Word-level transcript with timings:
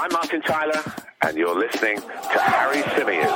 I'm 0.00 0.10
Martin 0.14 0.40
Tyler, 0.40 0.82
and 1.20 1.36
you're 1.36 1.54
listening 1.54 2.00
to 2.00 2.38
Harry 2.40 2.80
Symeou. 2.80 3.28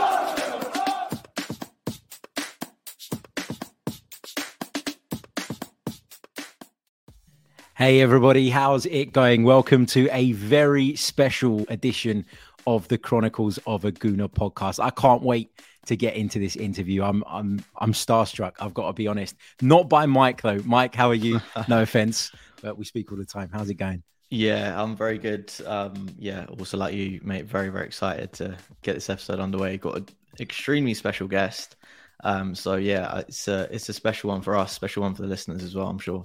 Hey, 7.77 8.01
everybody, 8.01 8.49
how's 8.49 8.87
it 8.87 9.13
going? 9.13 9.45
Welcome 9.45 9.85
to 9.89 10.09
a 10.11 10.33
very 10.33 10.97
special 10.97 11.67
edition 11.69 12.25
of 12.67 12.89
the 12.89 12.97
Chronicles 12.97 13.59
of 13.67 13.85
a 13.85 13.93
Gooner 13.93 14.33
podcast. 14.33 14.83
I 14.83 14.89
can't 14.89 15.21
wait 15.21 15.51
to 15.85 15.97
get 15.97 16.17
into 16.17 16.39
this 16.39 16.57
interview. 16.57 17.03
I'm 17.03 17.23
I'm 17.27 17.63
I'm 17.77 17.93
starstruck. 17.93 18.53
I've 18.59 18.73
got 18.73 18.87
to 18.87 18.95
be 18.95 19.07
honest. 19.07 19.37
Not 19.61 19.91
by 19.91 20.07
Mike 20.07 20.41
though. 20.41 20.61
Mike, 20.65 20.95
how 20.95 21.11
are 21.11 21.15
you? 21.15 21.43
No 21.69 21.83
offense, 21.83 22.33
but 22.63 22.79
we 22.79 22.87
speak 22.87 23.13
all 23.13 23.19
the 23.19 23.27
time. 23.27 23.51
How's 23.53 23.69
it 23.69 23.75
going? 23.75 24.03
Yeah, 24.35 24.83
I'm 24.83 24.97
very 24.97 25.19
good. 25.19 25.53
Um, 25.65 26.09
yeah, 26.19 26.47
also 26.59 26.77
like 26.77 26.93
you, 26.93 27.21
mate, 27.23 27.45
very 27.45 27.69
very 27.69 27.87
excited 27.87 28.33
to 28.35 28.57
get 28.83 28.95
this 28.95 29.09
episode 29.09 29.39
underway. 29.39 29.77
Got 29.77 29.97
an 29.97 30.07
extremely 30.41 30.93
special 30.95 31.29
guest. 31.29 31.77
Um, 32.25 32.53
so 32.57 32.75
yeah, 32.75 33.19
it's 33.19 33.47
a 33.47 33.69
it's 33.73 33.89
a 33.89 33.93
special 33.93 34.31
one 34.31 34.43
for 34.43 34.57
us, 34.57 34.73
special 34.73 35.05
one 35.05 35.15
for 35.15 35.23
the 35.23 35.29
listeners 35.29 35.63
as 35.63 35.77
well. 35.77 35.87
I'm 35.87 36.01
sure. 36.01 36.25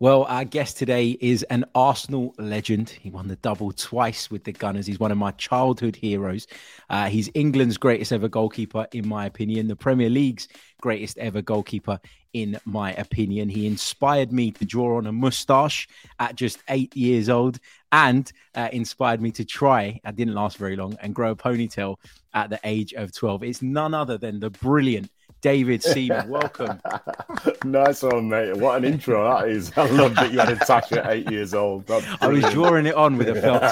Well, 0.00 0.24
our 0.24 0.44
guest 0.44 0.78
today 0.78 1.16
is 1.20 1.44
an 1.44 1.66
Arsenal 1.74 2.34
legend. 2.38 2.88
He 2.88 3.10
won 3.10 3.28
the 3.28 3.36
double 3.36 3.70
twice 3.70 4.28
with 4.30 4.42
the 4.42 4.52
Gunners. 4.52 4.86
He's 4.86 4.98
one 4.98 5.12
of 5.12 5.18
my 5.18 5.30
childhood 5.32 5.94
heroes. 5.94 6.48
Uh, 6.88 7.08
he's 7.08 7.30
England's 7.34 7.76
greatest 7.76 8.10
ever 8.10 8.26
goalkeeper, 8.26 8.88
in 8.92 9.06
my 9.06 9.26
opinion, 9.26 9.68
the 9.68 9.76
Premier 9.76 10.08
League's 10.08 10.48
greatest 10.80 11.18
ever 11.18 11.42
goalkeeper, 11.42 12.00
in 12.32 12.58
my 12.64 12.92
opinion. 12.94 13.48
He 13.48 13.66
inspired 13.66 14.32
me 14.32 14.50
to 14.52 14.64
draw 14.64 14.96
on 14.96 15.06
a 15.06 15.12
moustache 15.12 15.88
at 16.18 16.36
just 16.36 16.58
eight 16.68 16.96
years 16.96 17.28
old 17.28 17.58
and 17.92 18.30
uh, 18.54 18.68
inspired 18.72 19.20
me 19.20 19.30
to 19.32 19.44
try, 19.44 20.00
I 20.04 20.12
didn't 20.12 20.34
last 20.34 20.56
very 20.56 20.76
long, 20.76 20.96
and 21.00 21.14
grow 21.14 21.32
a 21.32 21.36
ponytail 21.36 21.96
at 22.34 22.50
the 22.50 22.60
age 22.64 22.92
of 22.94 23.12
12. 23.12 23.42
It's 23.42 23.62
none 23.62 23.94
other 23.94 24.16
than 24.18 24.40
the 24.40 24.50
brilliant 24.50 25.10
David 25.40 25.82
Seaman. 25.82 26.28
Welcome. 26.28 26.80
nice 27.64 28.02
one, 28.02 28.28
mate. 28.28 28.56
What 28.56 28.76
an 28.78 28.84
intro 28.84 29.24
that 29.24 29.48
is. 29.48 29.72
I 29.76 29.86
love 29.86 30.14
that 30.16 30.32
you 30.32 30.38
had 30.38 30.50
a 30.50 30.56
touch 30.56 30.92
at 30.92 31.10
eight 31.10 31.30
years 31.30 31.54
old. 31.54 31.90
I 32.20 32.28
was 32.28 32.44
drawing 32.52 32.86
it 32.86 32.94
on 32.94 33.16
with 33.16 33.28
a 33.28 33.40
felt 33.40 33.62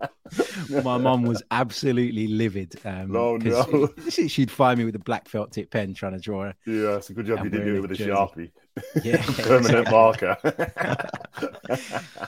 tip. 0.00 0.12
My 0.84 0.98
mom 0.98 1.22
was 1.22 1.42
absolutely 1.50 2.26
livid. 2.28 2.74
Um, 2.84 3.14
oh, 3.14 3.36
no. 3.36 3.90
She, 4.08 4.28
she'd 4.28 4.50
find 4.50 4.78
me 4.78 4.84
with 4.84 4.94
a 4.94 5.00
black 5.00 5.28
felt 5.28 5.52
tip 5.52 5.70
pen 5.70 5.94
trying 5.94 6.12
to 6.12 6.18
draw 6.18 6.44
her. 6.44 6.54
Yeah, 6.66 6.96
it's 6.96 7.10
a 7.10 7.14
good 7.14 7.26
job 7.26 7.44
you 7.44 7.50
didn't 7.50 7.66
do 7.66 7.76
it 7.76 7.80
with 7.80 7.92
a 7.92 7.94
Sharpie. 7.94 8.50
Yeah, 9.04 9.22
permanent 9.36 9.90
marker. 9.90 10.34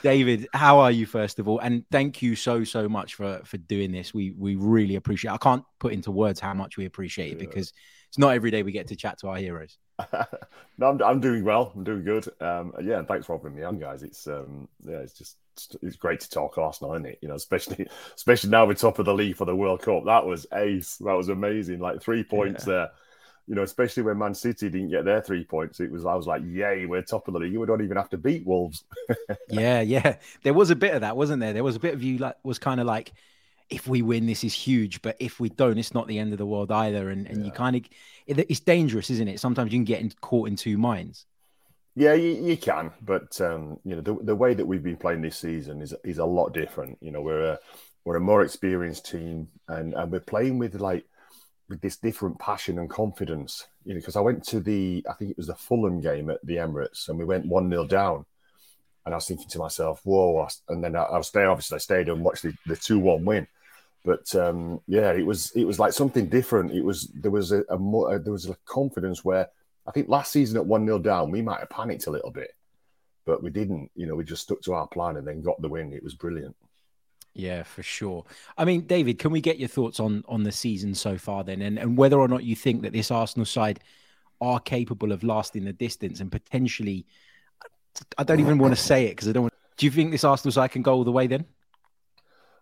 David, 0.03 0.47
how 0.53 0.77
are 0.77 0.91
you 0.91 1.07
first 1.07 1.39
of 1.39 1.47
all? 1.47 1.57
And 1.57 1.83
thank 1.89 2.21
you 2.21 2.35
so 2.35 2.63
so 2.63 2.87
much 2.87 3.15
for 3.15 3.41
for 3.45 3.57
doing 3.57 3.91
this. 3.91 4.13
We 4.13 4.29
we 4.29 4.55
really 4.55 4.95
appreciate. 4.95 5.31
It. 5.31 5.33
I 5.33 5.37
can't 5.37 5.63
put 5.79 5.93
into 5.93 6.11
words 6.11 6.39
how 6.39 6.53
much 6.53 6.77
we 6.77 6.85
appreciate 6.85 7.31
it 7.31 7.39
yeah. 7.39 7.47
because 7.47 7.73
it's 8.09 8.19
not 8.19 8.35
every 8.35 8.51
day 8.51 8.61
we 8.61 8.71
get 8.71 8.89
to 8.89 8.95
chat 8.95 9.17
to 9.21 9.29
our 9.29 9.37
heroes. 9.37 9.79
no, 10.77 10.89
I'm, 10.89 11.01
I'm 11.01 11.19
doing 11.19 11.43
well. 11.43 11.71
I'm 11.75 11.83
doing 11.83 12.03
good. 12.03 12.27
Um, 12.41 12.73
yeah, 12.83 12.99
and 12.99 13.07
thanks 13.07 13.25
for 13.25 13.37
having 13.37 13.55
me 13.55 13.63
on, 13.63 13.79
guys. 13.79 14.03
It's 14.03 14.27
um, 14.27 14.67
yeah, 14.85 14.97
it's 14.97 15.17
just 15.17 15.37
it's 15.81 15.95
great 15.95 16.19
to 16.19 16.29
talk 16.29 16.57
Arsenal, 16.57 16.93
isn't 16.95 17.05
it? 17.05 17.19
You 17.21 17.29
know, 17.29 17.35
especially 17.35 17.87
especially 18.15 18.49
now 18.49 18.65
we're 18.65 18.73
top 18.73 18.99
of 18.99 19.05
the 19.05 19.13
league 19.13 19.37
for 19.37 19.45
the 19.45 19.55
World 19.55 19.81
Cup. 19.81 20.05
That 20.05 20.25
was 20.25 20.45
ace. 20.53 20.97
That 20.97 21.13
was 21.13 21.29
amazing. 21.29 21.79
Like 21.79 22.01
three 22.01 22.23
points 22.23 22.65
yeah. 22.67 22.73
there 22.73 22.91
you 23.47 23.53
know, 23.53 23.63
especially 23.63 24.03
when 24.03 24.17
Man 24.17 24.33
City 24.33 24.69
didn't 24.69 24.89
get 24.89 25.05
their 25.05 25.21
three 25.21 25.43
points, 25.43 25.79
it 25.79 25.91
was 25.91 26.05
I 26.05 26.15
was 26.15 26.25
like, 26.25 26.41
"Yay, 26.45 26.85
we're 26.85 27.03
top 27.03 27.27
of 27.27 27.33
the 27.33 27.39
league. 27.39 27.55
We 27.55 27.65
don't 27.65 27.83
even 27.83 27.97
have 27.97 28.09
to 28.09 28.17
beat 28.17 28.45
Wolves." 28.45 28.83
yeah, 29.49 29.81
yeah. 29.81 30.17
There 30.43 30.53
was 30.53 30.71
a 30.71 30.75
bit 30.75 30.95
of 30.95 31.01
that, 31.01 31.15
wasn't 31.15 31.41
there? 31.41 31.53
There 31.53 31.63
was 31.63 31.75
a 31.75 31.79
bit 31.79 31.93
of 31.93 32.01
you 32.01 32.17
like 32.17 32.35
was 32.43 32.57
kind 32.57 32.79
of 32.79 32.87
like, 32.87 33.13
if 33.69 33.87
we 33.87 34.01
win, 34.01 34.25
this 34.25 34.43
is 34.43 34.53
huge, 34.53 35.01
but 35.01 35.15
if 35.19 35.39
we 35.39 35.49
don't, 35.49 35.77
it's 35.77 35.93
not 35.93 36.07
the 36.07 36.19
end 36.19 36.31
of 36.33 36.37
the 36.37 36.45
world 36.45 36.71
either. 36.71 37.09
And 37.09 37.27
and 37.27 37.39
yeah. 37.39 37.45
you 37.45 37.51
kind 37.51 37.75
of, 37.75 37.83
it, 38.27 38.39
it's 38.49 38.59
dangerous, 38.59 39.09
isn't 39.09 39.27
it? 39.27 39.39
Sometimes 39.39 39.71
you 39.71 39.79
can 39.79 39.85
get 39.85 40.01
in, 40.01 40.11
caught 40.21 40.47
in 40.47 40.55
two 40.55 40.77
minds. 40.77 41.25
Yeah, 41.95 42.13
you, 42.13 42.31
you 42.31 42.57
can, 42.57 42.91
but 43.01 43.39
um, 43.39 43.79
you 43.85 43.95
know 43.95 44.01
the, 44.01 44.17
the 44.21 44.35
way 44.35 44.53
that 44.53 44.65
we've 44.65 44.83
been 44.83 44.97
playing 44.97 45.21
this 45.21 45.37
season 45.37 45.81
is 45.81 45.93
is 46.03 46.17
a 46.17 46.25
lot 46.25 46.53
different. 46.53 46.97
You 47.01 47.11
know, 47.11 47.21
we're 47.21 47.53
a 47.53 47.59
we're 48.03 48.17
a 48.17 48.21
more 48.21 48.43
experienced 48.43 49.09
team, 49.09 49.47
and 49.69 49.93
and 49.93 50.11
we're 50.11 50.19
playing 50.19 50.59
with 50.59 50.75
like 50.75 51.05
with 51.69 51.81
this 51.81 51.97
different 51.97 52.37
passion 52.37 52.79
and 52.79 52.89
confidence. 52.89 53.67
You 53.85 53.93
know, 53.93 53.99
because 53.99 54.15
I 54.15 54.21
went 54.21 54.43
to 54.47 54.59
the, 54.59 55.05
I 55.09 55.13
think 55.13 55.31
it 55.31 55.37
was 55.37 55.47
the 55.47 55.55
Fulham 55.55 56.01
game 56.01 56.29
at 56.29 56.45
the 56.45 56.57
Emirates, 56.57 57.07
and 57.07 57.17
we 57.17 57.25
went 57.25 57.45
one 57.45 57.69
0 57.69 57.85
down, 57.85 58.25
and 59.05 59.13
I 59.13 59.17
was 59.17 59.27
thinking 59.27 59.47
to 59.49 59.59
myself, 59.59 60.01
"Whoa!" 60.03 60.47
And 60.67 60.83
then 60.83 60.95
I, 60.95 61.03
I 61.03 61.17
was 61.17 61.31
there. 61.31 61.49
Obviously, 61.49 61.75
I 61.75 61.79
stayed 61.79 62.09
and 62.09 62.23
watched 62.23 62.43
the, 62.43 62.53
the 62.65 62.75
two 62.75 62.99
one 62.99 63.25
win. 63.25 63.47
But 64.05 64.33
um, 64.35 64.79
yeah, 64.87 65.11
it 65.11 65.25
was 65.25 65.51
it 65.51 65.65
was 65.65 65.79
like 65.79 65.93
something 65.93 66.27
different. 66.27 66.71
It 66.71 66.83
was 66.83 67.07
there 67.13 67.31
was 67.31 67.51
a, 67.51 67.63
a 67.69 67.77
more 67.77 68.17
there 68.19 68.31
was 68.31 68.47
a 68.47 68.55
confidence 68.65 69.25
where 69.25 69.49
I 69.87 69.91
think 69.91 70.09
last 70.09 70.31
season 70.31 70.57
at 70.57 70.65
one 70.65 70.85
0 70.85 70.99
down, 70.99 71.31
we 71.31 71.41
might 71.41 71.59
have 71.59 71.69
panicked 71.69 72.07
a 72.07 72.11
little 72.11 72.31
bit, 72.31 72.51
but 73.25 73.41
we 73.43 73.49
didn't. 73.49 73.89
You 73.95 74.05
know, 74.05 74.15
we 74.15 74.23
just 74.23 74.43
stuck 74.43 74.61
to 74.61 74.73
our 74.73 74.87
plan 74.87 75.17
and 75.17 75.27
then 75.27 75.41
got 75.41 75.61
the 75.61 75.67
win. 75.67 75.91
It 75.91 76.03
was 76.03 76.13
brilliant. 76.13 76.55
Yeah, 77.33 77.63
for 77.63 77.83
sure. 77.83 78.23
I 78.57 78.63
mean, 78.63 78.81
David, 78.81 79.19
can 79.19 79.31
we 79.31 79.41
get 79.41 79.59
your 79.59 79.67
thoughts 79.67 79.99
on 79.99 80.23
on 80.27 80.43
the 80.43 80.51
season 80.51 80.93
so 80.93 81.17
far 81.17 81.43
then, 81.43 81.61
and 81.61 81.79
and 81.79 81.97
whether 81.97 82.19
or 82.19 82.27
not 82.27 82.43
you 82.43 82.55
think 82.55 82.83
that 82.83 82.93
this 82.93 83.11
Arsenal 83.11 83.45
side 83.45 83.79
are 84.39 84.59
capable 84.59 85.11
of 85.11 85.23
lasting 85.23 85.65
the 85.65 85.73
distance 85.73 86.19
and 86.19 86.31
potentially, 86.31 87.05
I 88.17 88.23
don't 88.23 88.39
even 88.39 88.57
want 88.57 88.75
to 88.75 88.81
say 88.81 89.05
it 89.05 89.11
because 89.11 89.27
I 89.27 89.31
don't. 89.31 89.43
want 89.43 89.53
Do 89.77 89.85
you 89.85 89.91
think 89.91 90.11
this 90.11 90.23
Arsenal 90.23 90.51
side 90.51 90.71
can 90.71 90.81
go 90.81 90.93
all 90.93 91.03
the 91.03 91.11
way 91.11 91.27
then? 91.27 91.45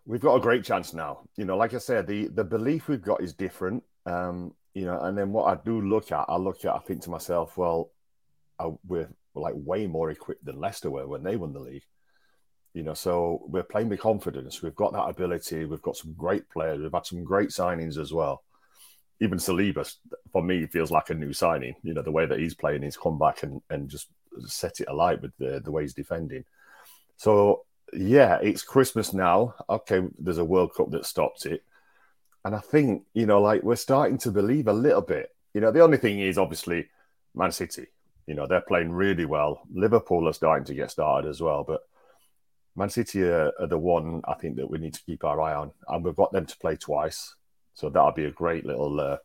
We've 0.06 0.22
got 0.22 0.36
a 0.36 0.42
great 0.42 0.64
chance 0.66 0.94
now. 0.94 1.22
You 1.38 1.46
know, 1.46 1.56
like 1.56 1.74
I 1.74 1.78
said, 1.78 2.08
the 2.08 2.28
the 2.28 2.44
belief 2.44 2.88
we've 2.88 3.02
got 3.02 3.22
is 3.22 3.34
different. 3.34 3.84
Um, 4.06 4.54
you 4.74 4.86
know, 4.86 5.00
and 5.00 5.18
then 5.18 5.32
what 5.32 5.46
I 5.46 5.62
do 5.64 5.82
look 5.82 6.12
at, 6.12 6.26
I 6.28 6.36
look 6.38 6.66
at, 6.66 6.76
I 6.76 6.80
think 6.80 7.04
to 7.04 7.10
myself, 7.10 7.58
well, 7.58 7.92
I, 8.60 8.70
we're 8.88 9.10
like 9.36 9.54
way 9.56 9.88
more 9.88 10.10
equipped 10.10 10.46
than 10.46 10.60
Leicester 10.60 10.90
were 10.90 11.08
when 11.08 11.24
they 11.24 11.36
won 11.36 11.54
the 11.54 11.60
league. 11.60 11.84
You 12.74 12.84
know, 12.84 12.96
so 12.96 13.44
we're 13.48 13.64
playing 13.64 13.90
with 13.90 14.00
confidence. 14.00 14.62
We've 14.62 14.76
got 14.76 14.94
that 14.94 15.04
ability. 15.04 15.66
We've 15.66 15.82
got 15.82 15.96
some 15.96 16.14
great 16.14 16.50
players. 16.50 16.82
We've 16.82 16.92
had 16.92 17.06
some 17.06 17.24
great 17.24 17.50
signings 17.50 18.00
as 18.00 18.12
well. 18.12 18.44
Even 19.22 19.38
Saliba, 19.38 19.90
for 20.32 20.42
me, 20.42 20.66
feels 20.66 20.90
like 20.90 21.12
a 21.12 21.14
new 21.14 21.34
signing. 21.34 21.76
You 21.84 21.94
know, 21.94 22.02
the 22.02 22.12
way 22.12 22.26
that 22.26 22.40
he's 22.40 22.56
playing, 22.56 22.82
he's 22.82 22.98
come 22.98 23.20
back 23.20 23.44
and, 23.44 23.62
and 23.70 23.90
just 23.90 24.08
set 24.48 24.80
it 24.80 24.88
alight 24.90 25.22
with 25.22 25.32
the, 25.38 25.62
the 25.64 25.72
way 25.72 25.84
he's 25.84 25.94
defending. 25.94 26.46
So, 27.16 27.64
yeah, 27.96 28.40
it's 28.42 28.64
Christmas 28.64 29.14
now. 29.14 29.56
Okay, 29.70 30.02
there's 30.20 30.38
a 30.38 30.46
World 30.46 30.74
Cup 30.76 30.92
that 30.92 31.06
stopped 31.06 31.46
it. 31.46 31.64
And 32.46 32.56
I 32.56 32.60
think, 32.60 33.04
you 33.14 33.26
know, 33.26 33.42
like 33.42 33.64
we're 33.64 33.76
starting 33.76 34.18
to 34.20 34.32
believe 34.32 34.68
a 34.68 34.74
little 34.74 35.02
bit. 35.02 35.34
You 35.54 35.62
know, 35.62 35.72
the 35.72 35.82
only 35.82 35.98
thing 35.98 36.20
is 36.20 36.38
obviously 36.38 36.88
Man 37.34 37.52
City. 37.52 37.88
You 38.28 38.36
know, 38.36 38.48
they're 38.48 38.62
playing 38.62 38.92
really 38.92 39.26
well. 39.26 39.62
Liverpool 39.74 40.28
are 40.28 40.34
starting 40.34 40.66
to 40.66 40.74
get 40.74 40.92
started 40.92 41.30
as 41.30 41.42
well. 41.42 41.64
But 41.64 41.82
Man 42.76 42.90
City 42.90 43.24
are, 43.24 43.52
are, 43.60 43.68
the 43.68 43.78
one 43.78 44.22
I 44.28 44.34
think 44.34 44.56
that 44.58 44.70
we 44.70 44.78
need 44.78 44.94
to 44.94 45.04
keep 45.04 45.24
our 45.24 45.40
eye 45.40 45.54
on, 45.54 45.72
and 45.88 46.04
we've 46.04 46.16
got 46.16 46.32
them 46.32 46.46
to 46.46 46.58
play 46.58 46.76
twice, 46.76 47.36
so 47.76 47.90
that'll 47.90 48.12
be 48.12 48.26
a 48.26 48.32
great 48.32 48.66
little 48.66 49.00
uh, 49.00 49.18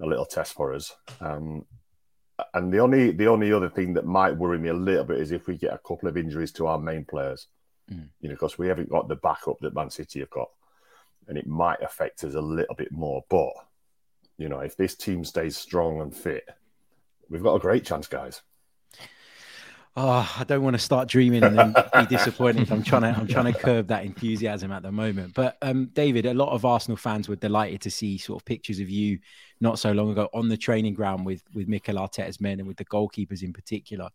a 0.00 0.06
little 0.06 0.26
test 0.26 0.54
for 0.54 0.72
us. 0.72 0.94
Um, 1.20 1.64
and 2.54 2.72
the 2.72 2.78
only 2.78 3.10
the 3.10 3.26
only 3.26 3.52
other 3.52 3.68
thing 3.68 3.94
that 3.94 4.06
might 4.06 4.36
worry 4.36 4.58
me 4.58 4.68
a 4.68 4.74
little 4.74 5.04
bit 5.04 5.20
is 5.20 5.32
if 5.32 5.46
we 5.46 5.56
get 5.56 5.74
a 5.74 5.78
couple 5.78 6.08
of 6.08 6.16
injuries 6.16 6.52
to 6.52 6.66
our 6.66 6.78
main 6.78 7.04
players, 7.04 7.48
mm. 7.90 8.08
you 8.20 8.28
know, 8.28 8.34
because 8.34 8.58
we 8.58 8.68
haven't 8.68 8.90
got 8.90 9.08
the 9.08 9.16
backup 9.16 9.58
that 9.60 9.74
Man 9.74 9.90
City 9.90 10.20
have 10.20 10.30
got, 10.30 10.50
and 11.28 11.38
it 11.38 11.46
might 11.46 11.82
affect 11.82 12.24
us 12.24 12.34
a 12.34 12.40
little 12.40 12.74
bit 12.74 12.92
more. 12.92 13.24
But 13.28 13.52
you 14.38 14.48
know, 14.48 14.60
if 14.60 14.76
this 14.76 14.94
team 14.94 15.24
stays 15.24 15.56
strong 15.56 16.00
and 16.00 16.14
fit, 16.14 16.48
we've 17.28 17.42
got 17.42 17.54
a 17.54 17.60
great 17.60 17.84
chance, 17.84 18.06
guys 18.06 18.42
oh, 19.96 20.36
I 20.38 20.44
don't 20.44 20.62
want 20.62 20.74
to 20.74 20.78
start 20.78 21.08
dreaming 21.08 21.42
and 21.42 21.58
then 21.58 21.74
be 21.94 22.06
disappointed. 22.16 22.70
I'm 22.70 22.82
trying 22.82 23.02
to 23.02 23.08
I'm 23.08 23.26
trying 23.26 23.52
to 23.52 23.58
curb 23.58 23.88
that 23.88 24.04
enthusiasm 24.04 24.72
at 24.72 24.82
the 24.82 24.92
moment. 24.92 25.34
But 25.34 25.56
um, 25.62 25.90
David, 25.92 26.26
a 26.26 26.34
lot 26.34 26.50
of 26.50 26.64
Arsenal 26.64 26.96
fans 26.96 27.28
were 27.28 27.36
delighted 27.36 27.80
to 27.82 27.90
see 27.90 28.18
sort 28.18 28.40
of 28.40 28.46
pictures 28.46 28.80
of 28.80 28.88
you 28.88 29.18
not 29.60 29.78
so 29.78 29.92
long 29.92 30.10
ago 30.10 30.28
on 30.32 30.48
the 30.48 30.56
training 30.56 30.94
ground 30.94 31.26
with 31.26 31.42
with 31.54 31.68
Mikel 31.68 31.96
Arteta's 31.96 32.40
men 32.40 32.58
and 32.58 32.68
with 32.68 32.76
the 32.76 32.84
goalkeepers 32.84 33.42
in 33.42 33.52
particular. 33.52 34.08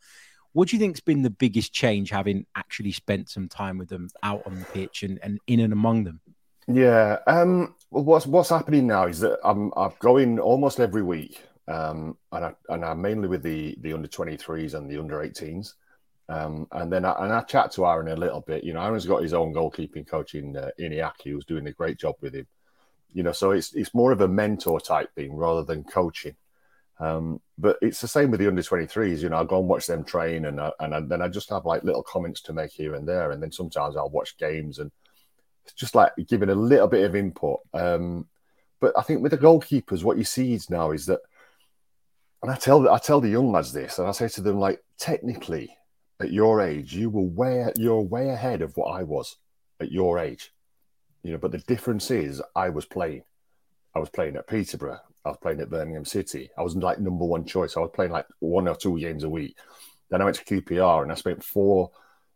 What 0.57 0.69
do 0.69 0.75
you 0.75 0.80
think's 0.80 1.01
been 1.01 1.21
the 1.21 1.30
biggest 1.30 1.71
change 1.71 2.09
having 2.09 2.48
actually 2.56 2.92
spent 2.92 3.30
some 3.30 3.48
time 3.48 3.77
with 3.77 3.89
them 3.89 4.09
out 4.24 4.42
on 4.48 4.57
the 4.57 4.65
pitch 4.65 5.04
and, 5.04 5.19
and 5.21 5.38
in 5.45 5.59
and 5.59 5.71
among 5.71 6.04
them? 6.04 6.19
Yeah, 6.68 7.19
um, 7.27 7.75
well, 7.92 8.04
what's 8.04 8.25
what's 8.25 8.50
happening 8.50 8.88
now 8.88 9.06
is 9.06 9.19
that 9.19 9.38
I'm 9.44 9.71
I'm 9.77 9.92
going 10.00 10.39
almost 10.39 10.80
every 10.80 11.04
week 11.04 11.44
um, 11.68 12.18
and 12.31 12.45
I 12.45 12.54
and 12.69 12.83
I'm 12.83 13.00
mainly 13.00 13.27
with 13.27 13.44
the 13.44 13.77
the 13.81 13.94
under 13.94 14.07
23s 14.07 14.74
and 14.74 14.89
the 14.89 14.98
under 14.98 15.19
18s. 15.19 15.75
Um, 16.27 16.68
and 16.71 16.92
then 16.92 17.06
I, 17.06 17.13
and 17.24 17.31
I 17.31 17.42
chat 17.42 17.69
to 17.74 17.86
Aaron 17.86 18.07
a 18.07 18.15
little 18.15 18.42
bit. 18.42 18.63
You 18.63 18.74
know, 18.74 18.81
Aaron's 18.81 19.06
got 19.06 19.21
his 19.21 19.36
own 19.36 19.54
goalkeeping 19.54 20.07
coach 20.07 20.33
in 20.33 20.57
uh, 20.57 20.71
Iñaki, 20.80 21.25
who's 21.25 21.45
doing 21.45 21.68
a 21.68 21.71
great 21.71 22.00
job 22.00 22.15
with 22.19 22.33
him. 22.33 22.48
You 23.13 23.21
know, 23.21 23.31
so 23.31 23.51
it's 23.51 23.75
it's 23.75 23.94
more 23.94 24.12
of 24.12 24.21
a 24.21 24.27
mentor 24.27 24.80
type 24.80 25.13
thing 25.13 25.36
rather 25.36 25.63
than 25.63 25.83
coaching. 25.83 26.36
Um, 26.99 27.41
but 27.57 27.77
it's 27.81 28.01
the 28.01 28.07
same 28.07 28.31
with 28.31 28.39
the 28.39 28.47
under 28.47 28.61
23s. 28.61 29.19
You 29.19 29.29
know, 29.29 29.38
I 29.38 29.44
go 29.44 29.59
and 29.59 29.67
watch 29.67 29.85
them 29.85 30.03
train, 30.03 30.45
and 30.45 30.59
I, 30.59 30.71
and 30.79 30.95
I, 30.95 30.99
then 31.01 31.21
I 31.21 31.27
just 31.27 31.49
have 31.49 31.65
like 31.65 31.83
little 31.83 32.03
comments 32.03 32.41
to 32.41 32.53
make 32.53 32.71
here 32.71 32.95
and 32.95 33.07
there, 33.07 33.31
and 33.31 33.41
then 33.41 33.51
sometimes 33.51 33.95
I'll 33.95 34.09
watch 34.09 34.38
games 34.38 34.79
and 34.79 34.91
it's 35.67 35.73
just 35.73 35.95
like 35.95 36.13
giving 36.27 36.49
a 36.49 36.55
little 36.55 36.88
bit 36.88 37.03
of 37.03 37.15
input. 37.15 37.59
Um, 37.73 38.27
but 38.79 38.94
I 38.97 39.01
think 39.01 39.21
with 39.21 39.31
the 39.31 39.38
goalkeepers, 39.38 40.03
what 40.03 40.17
you 40.17 40.23
see 40.23 40.53
is 40.53 40.69
now 40.69 40.91
is 40.91 41.05
that, 41.07 41.19
and 42.41 42.51
I 42.51 42.55
tell 42.55 42.88
I 42.89 42.99
tell 42.99 43.19
the 43.19 43.29
young 43.29 43.51
lads 43.51 43.73
this, 43.73 43.99
and 43.99 44.07
I 44.07 44.11
say 44.11 44.29
to 44.29 44.41
them 44.41 44.59
like, 44.59 44.81
technically, 44.97 45.75
at 46.21 46.31
your 46.31 46.61
age, 46.61 46.95
you 46.95 47.09
were 47.09 47.21
way 47.21 47.69
you're 47.75 48.01
way 48.01 48.29
ahead 48.29 48.61
of 48.61 48.77
what 48.77 48.91
I 48.91 49.03
was 49.03 49.35
at 49.81 49.91
your 49.91 50.19
age. 50.19 50.53
You 51.23 51.33
know, 51.33 51.38
but 51.38 51.51
the 51.51 51.57
difference 51.57 52.11
is 52.11 52.41
I 52.55 52.69
was 52.69 52.85
playing. 52.85 53.23
I 53.94 53.99
was 53.99 54.09
playing 54.09 54.38
at 54.38 54.47
Peterborough. 54.47 54.99
I 55.27 55.31
was 55.31 55.38
playing 55.41 55.59
at 55.59 55.69
Birmingham 55.69 56.06
City. 56.06 56.50
I 56.57 56.63
was 56.63 56.75
like 56.75 57.00
number 57.00 57.25
one 57.25 57.45
choice. 57.45 57.75
I 57.75 57.81
was 57.81 57.91
playing 57.94 58.12
like 58.12 58.25
one 58.39 58.68
or 58.68 58.75
two 58.75 58.97
games 58.97 59.24
a 59.24 59.29
week. 59.29 59.57
Then 60.09 60.21
I 60.21 60.24
went 60.24 60.38
to 60.38 60.45
QPR 60.45 61.03
and 61.03 61.12
I 61.12 61.15
spent 61.15 61.44
four 61.44 61.91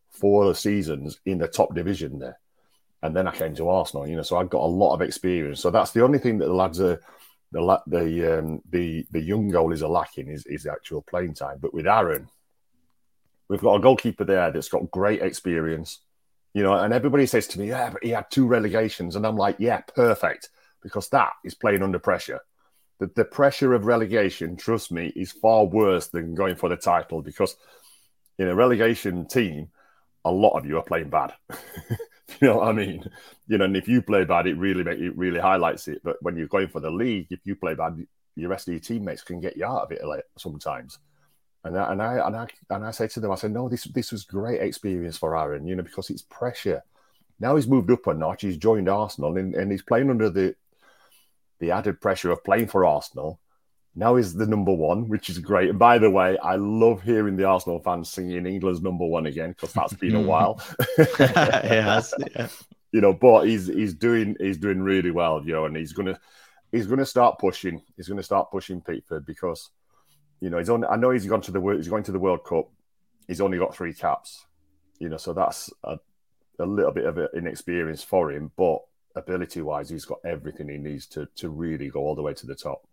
four 0.10 0.54
seasons 0.54 1.20
in 1.26 1.38
the 1.38 1.48
top 1.48 1.74
division 1.74 2.20
there. 2.20 2.38
And 3.02 3.16
then 3.16 3.28
I 3.28 3.32
came 3.32 3.56
to 3.56 3.70
Arsenal, 3.70 4.08
you 4.08 4.18
know, 4.18 4.22
so 4.24 4.38
I've 4.38 4.50
got 4.50 4.64
a 4.64 4.68
lot 4.68 4.94
of 4.94 5.02
experience. 5.02 5.62
So 5.62 5.72
that's 5.72 5.92
the 5.92 6.04
only 6.04 6.20
thing 6.20 6.38
that 6.40 6.48
the 6.48 6.54
lads 6.54 6.82
are 6.82 7.02
the 7.54 7.82
the 7.88 8.40
um, 8.40 8.62
the 8.70 9.06
the 9.12 9.22
young 9.22 9.50
goalies 9.50 9.82
are 9.82 9.90
lacking 9.90 10.28
is 10.28 10.46
is 10.46 10.64
the 10.64 10.72
actual 10.72 11.02
playing 11.02 11.34
time. 11.34 11.60
But 11.62 11.74
with 11.74 11.88
Aaron, 11.88 12.30
we've 13.48 13.62
got 13.62 13.76
a 13.76 13.82
goalkeeper 13.82 14.26
there 14.26 14.52
that's 14.52 14.70
got 14.70 14.92
great 14.92 15.22
experience, 15.22 16.00
you 16.54 16.62
know, 16.62 16.74
and 16.74 16.94
everybody 16.94 17.26
says 17.26 17.48
to 17.48 17.60
me, 17.60 17.70
yeah, 17.70 17.90
but 17.90 18.04
he 18.04 18.10
had 18.10 18.30
two 18.30 18.48
relegations, 18.48 19.16
and 19.16 19.26
I'm 19.26 19.38
like, 19.38 19.56
yeah, 19.60 19.82
perfect, 19.96 20.50
because 20.84 21.10
that 21.10 21.32
is 21.44 21.56
playing 21.56 21.84
under 21.84 22.00
pressure 22.00 22.42
the, 23.02 23.12
the 23.16 23.26
pressure 23.26 23.74
of 23.74 23.86
relegation, 23.86 24.56
trust 24.56 24.92
me, 24.92 25.12
is 25.16 25.32
far 25.32 25.66
worse 25.66 26.10
than 26.10 26.36
going 26.36 26.56
for 26.56 26.70
the 26.70 26.78
title 26.78 27.24
because 27.24 27.56
in 28.38 28.48
a 28.48 28.54
relegation 28.54 29.28
team, 29.28 29.70
a 30.24 30.32
lot 30.32 30.56
of 30.56 30.68
you 30.68 30.78
are 30.78 30.84
playing 30.84 31.10
bad. 31.10 31.34
you 31.90 32.48
know 32.48 32.58
what 32.58 32.68
I 32.68 32.74
mean? 32.74 33.04
You 33.48 33.58
know, 33.58 33.66
and 33.66 33.76
if 33.76 33.88
you 33.88 34.04
play 34.04 34.24
bad, 34.24 34.46
it 34.46 34.56
really 34.56 34.84
make, 34.84 35.00
it 35.00 35.18
really 35.18 35.40
highlights 35.40 35.88
it. 35.88 36.02
But 36.04 36.18
when 36.22 36.38
you're 36.38 36.46
going 36.46 36.68
for 36.68 36.80
the 36.80 36.92
league, 36.92 37.26
if 37.32 37.40
you 37.44 37.56
play 37.56 37.74
bad, 37.74 38.06
your 38.36 38.52
rest 38.52 38.68
of 38.68 38.76
your 38.76 38.82
teammates 38.82 39.24
can 39.24 39.40
get 39.40 39.58
you 39.58 39.66
out 39.66 39.82
of 39.82 39.92
it 39.92 40.06
like, 40.06 40.24
sometimes. 40.38 41.00
And 41.64 41.80
I, 41.80 41.92
and 41.92 42.02
I 42.04 42.28
and 42.28 42.36
I 42.36 42.48
and 42.70 42.86
I 42.86 42.92
say 42.92 43.08
to 43.08 43.20
them, 43.20 43.32
I 43.32 43.36
said, 43.36 43.52
no, 43.52 43.68
this 43.68 43.86
this 43.86 44.12
was 44.12 44.26
great 44.26 44.62
experience 44.62 45.18
for 45.18 45.36
Aaron, 45.36 45.66
you 45.66 45.76
know, 45.76 45.84
because 45.84 46.12
it's 46.12 46.24
pressure. 46.24 46.84
Now 47.40 47.56
he's 47.56 47.68
moved 47.68 47.90
up 47.90 48.06
a 48.06 48.14
notch. 48.14 48.44
He's 48.44 48.58
joined 48.58 48.90
Arsenal 48.90 49.38
and, 49.38 49.56
and 49.56 49.72
he's 49.72 49.82
playing 49.82 50.12
under 50.12 50.30
the 50.30 50.56
the 51.62 51.72
added 51.72 52.02
pressure 52.02 52.32
of 52.32 52.44
playing 52.44 52.68
for 52.68 52.84
Arsenal. 52.84 53.40
Now 53.96 54.16
he's 54.16 54.34
the 54.34 54.48
number 54.48 54.74
one, 54.74 55.08
which 55.08 55.30
is 55.30 55.38
great. 55.38 55.70
And 55.70 55.80
by 55.80 55.98
the 56.00 56.10
way, 56.10 56.38
I 56.40 56.56
love 56.56 57.04
hearing 57.04 57.38
the 57.38 57.46
Arsenal 57.46 57.80
fans 57.80 58.10
singing 58.10 58.46
England's 58.46 58.82
number 58.82 59.06
one 59.06 59.28
again 59.28 59.52
because 59.52 59.72
that's 59.72 59.94
been 59.94 60.16
a 60.16 60.22
hmm. 60.22 60.28
while. 60.28 60.62
yes, 60.98 62.14
yeah. 62.36 62.48
You 62.94 63.00
know, 63.00 63.14
but 63.14 63.44
he's 63.44 63.68
he's 63.68 63.94
doing 63.94 64.36
he's 64.38 64.58
doing 64.58 64.82
really 64.82 65.12
well, 65.12 65.42
you 65.46 65.54
know, 65.54 65.64
and 65.64 65.78
he's 65.78 65.94
gonna 65.94 66.20
he's 66.74 66.88
gonna 66.88 67.06
start 67.06 67.40
pushing. 67.40 67.82
He's 67.96 68.10
gonna 68.10 68.22
start 68.22 68.52
pushing 68.52 68.82
Pickford 68.82 69.26
because 69.26 69.70
you 70.42 70.50
know 70.50 70.58
he's 70.58 70.70
on. 70.70 70.84
I 70.84 70.98
know 70.98 71.12
he's 71.12 71.26
gone 71.26 71.40
to 71.44 71.52
the 71.52 71.62
he's 71.78 71.88
going 71.88 72.04
to 72.04 72.12
the 72.12 72.20
World 72.20 72.44
Cup. 72.44 72.70
He's 73.30 73.40
only 73.40 73.58
got 73.58 73.74
three 73.74 73.94
caps, 73.94 74.46
you 75.00 75.08
know, 75.08 75.16
so 75.16 75.32
that's 75.32 75.72
a, 75.86 76.00
a 76.60 76.66
little 76.66 76.92
bit 76.92 77.06
of 77.06 77.18
an 77.18 77.30
inexperience 77.34 78.04
for 78.04 78.30
him. 78.30 78.52
But 78.58 78.82
ability 79.16 79.62
wise, 79.62 79.90
he's 79.90 80.06
got 80.06 80.20
everything 80.26 80.70
he 80.70 80.78
needs 80.78 81.06
to 81.08 81.28
to 81.36 81.50
really 81.50 81.90
go 81.90 82.02
all 82.02 82.16
the 82.16 82.22
way 82.22 82.34
to 82.34 82.48
the 82.48 82.56
top. 82.56 82.88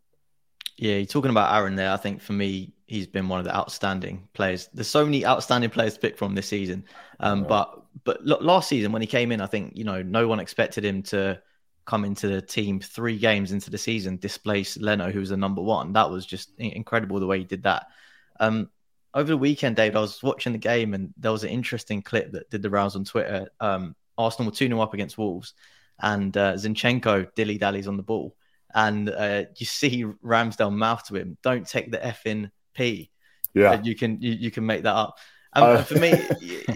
Yeah, 0.77 0.97
you're 0.97 1.07
talking 1.07 1.31
about 1.31 1.55
Aaron 1.55 1.75
there. 1.75 1.91
I 1.91 1.97
think 1.97 2.21
for 2.21 2.35
me, 2.35 2.73
he's 2.87 3.09
been 3.09 3.29
one 3.29 3.41
of 3.41 3.45
the 3.45 3.55
outstanding 3.55 4.29
players. 4.33 4.69
There's 4.73 4.87
so 4.87 5.05
many 5.05 5.27
outstanding 5.27 5.71
players 5.71 5.95
to 5.95 6.01
pick 6.01 6.17
from 6.17 6.35
this 6.35 6.47
season. 6.47 6.85
Um, 7.21 7.41
yeah. 7.41 7.47
But 7.49 7.83
but 8.05 8.25
last 8.25 8.69
season 8.69 8.93
when 8.93 9.03
he 9.03 9.09
came 9.09 9.33
in, 9.33 9.41
I 9.41 9.47
think 9.47 9.73
you 9.77 9.85
know 9.85 10.03
no 10.03 10.29
one 10.29 10.41
expected 10.41 10.85
him 10.85 11.03
to 11.05 11.41
come 11.85 12.05
into 12.05 12.29
the 12.29 12.43
team 12.43 12.79
three 12.79 13.19
games 13.19 13.51
into 13.51 13.71
the 13.71 13.79
season, 13.79 14.19
displace 14.19 14.77
Leno, 14.77 15.11
who 15.11 15.21
was 15.21 15.31
the 15.31 15.37
number 15.37 15.63
one. 15.63 15.95
That 15.95 16.11
was 16.11 16.27
just 16.27 16.51
incredible 16.59 17.19
the 17.19 17.27
way 17.27 17.39
he 17.39 17.45
did 17.45 17.63
that. 17.63 17.87
Um, 18.39 18.69
over 19.15 19.31
the 19.31 19.39
weekend, 19.39 19.77
Dave, 19.77 19.97
I 19.97 20.01
was 20.01 20.23
watching 20.23 20.53
the 20.53 20.59
game 20.59 20.93
and 20.93 21.15
there 21.17 21.33
was 21.33 21.45
an 21.45 21.51
interesting 21.51 22.03
clip 22.03 22.31
that 22.33 22.51
did 22.51 22.61
the 22.61 22.69
rounds 22.69 22.95
on 22.95 23.05
Twitter. 23.05 23.49
Um, 23.59 23.97
Arsenal 24.19 24.51
were 24.51 24.55
2 24.55 24.69
0 24.69 24.81
up 24.81 24.93
against 24.93 25.17
Wolves 25.17 25.55
and 26.01 26.37
uh, 26.37 26.55
Zinchenko 26.55 27.35
dilly 27.35 27.59
dallies 27.59 27.89
on 27.89 27.97
the 27.97 28.03
ball, 28.03 28.37
and 28.75 29.09
uh, 29.11 29.45
you 29.57 29.67
see 29.67 30.05
Ramsdale 30.05 30.73
mouth 30.73 31.07
to 31.09 31.17
him, 31.17 31.37
"Don't 31.43 31.67
take 31.67 31.91
the 31.91 32.05
f 32.05 32.27
in 32.27 32.51
p." 32.75 33.11
Yeah, 33.55 33.73
and 33.73 33.87
you 33.87 33.95
can 33.95 34.21
you, 34.21 34.33
you 34.33 34.51
can 34.51 34.67
make 34.67 34.83
that 34.83 34.95
up. 34.95 35.17
And 35.55 35.65
uh, 35.65 35.83
for 35.83 35.95
me, 35.95 36.13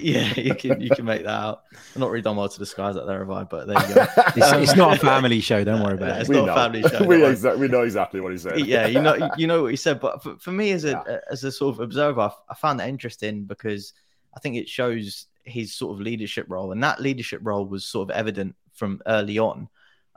yeah, 0.00 0.32
you 0.34 0.54
can 0.54 0.80
you 0.80 0.90
can 0.90 1.04
make 1.04 1.24
that 1.24 1.30
out. 1.30 1.62
I'm 1.94 2.00
not 2.00 2.10
really 2.10 2.22
done 2.22 2.36
well 2.36 2.48
to 2.48 2.58
disguise 2.58 2.94
that 2.94 3.06
there, 3.06 3.18
have 3.18 3.30
I? 3.30 3.44
But 3.44 3.66
there 3.66 3.88
you 3.88 3.94
go. 3.94 4.06
it's, 4.36 4.70
it's, 4.70 4.76
not 4.76 4.96
a 4.96 4.98
family 4.98 5.40
show. 5.40 5.62
Don't 5.62 5.82
worry 5.82 5.94
about 5.94 6.16
it. 6.16 6.20
It's 6.22 6.28
we 6.30 6.36
not 6.36 6.46
know. 6.46 6.52
a 6.52 6.54
family 6.54 6.82
show. 6.88 7.04
we, 7.04 7.16
exa- 7.18 7.58
we 7.58 7.68
know 7.68 7.82
exactly 7.82 8.20
what 8.20 8.32
he 8.32 8.38
said. 8.38 8.58
yeah, 8.60 8.86
you 8.86 9.00
know 9.00 9.30
you 9.36 9.46
know 9.46 9.62
what 9.62 9.70
he 9.72 9.76
said. 9.76 10.00
But 10.00 10.22
for, 10.22 10.38
for 10.38 10.52
me, 10.52 10.72
as 10.72 10.84
a 10.84 11.02
yeah. 11.06 11.18
as 11.30 11.44
a 11.44 11.52
sort 11.52 11.74
of 11.74 11.80
observer, 11.80 12.22
I, 12.22 12.30
I 12.48 12.54
found 12.54 12.80
that 12.80 12.88
interesting 12.88 13.44
because 13.44 13.92
I 14.34 14.40
think 14.40 14.56
it 14.56 14.68
shows 14.68 15.26
his 15.44 15.74
sort 15.74 15.92
of 15.92 16.00
leadership 16.00 16.46
role, 16.48 16.72
and 16.72 16.82
that 16.82 17.00
leadership 17.00 17.40
role 17.44 17.66
was 17.66 17.84
sort 17.84 18.10
of 18.10 18.16
evident 18.16 18.56
from 18.74 19.00
early 19.06 19.38
on. 19.38 19.68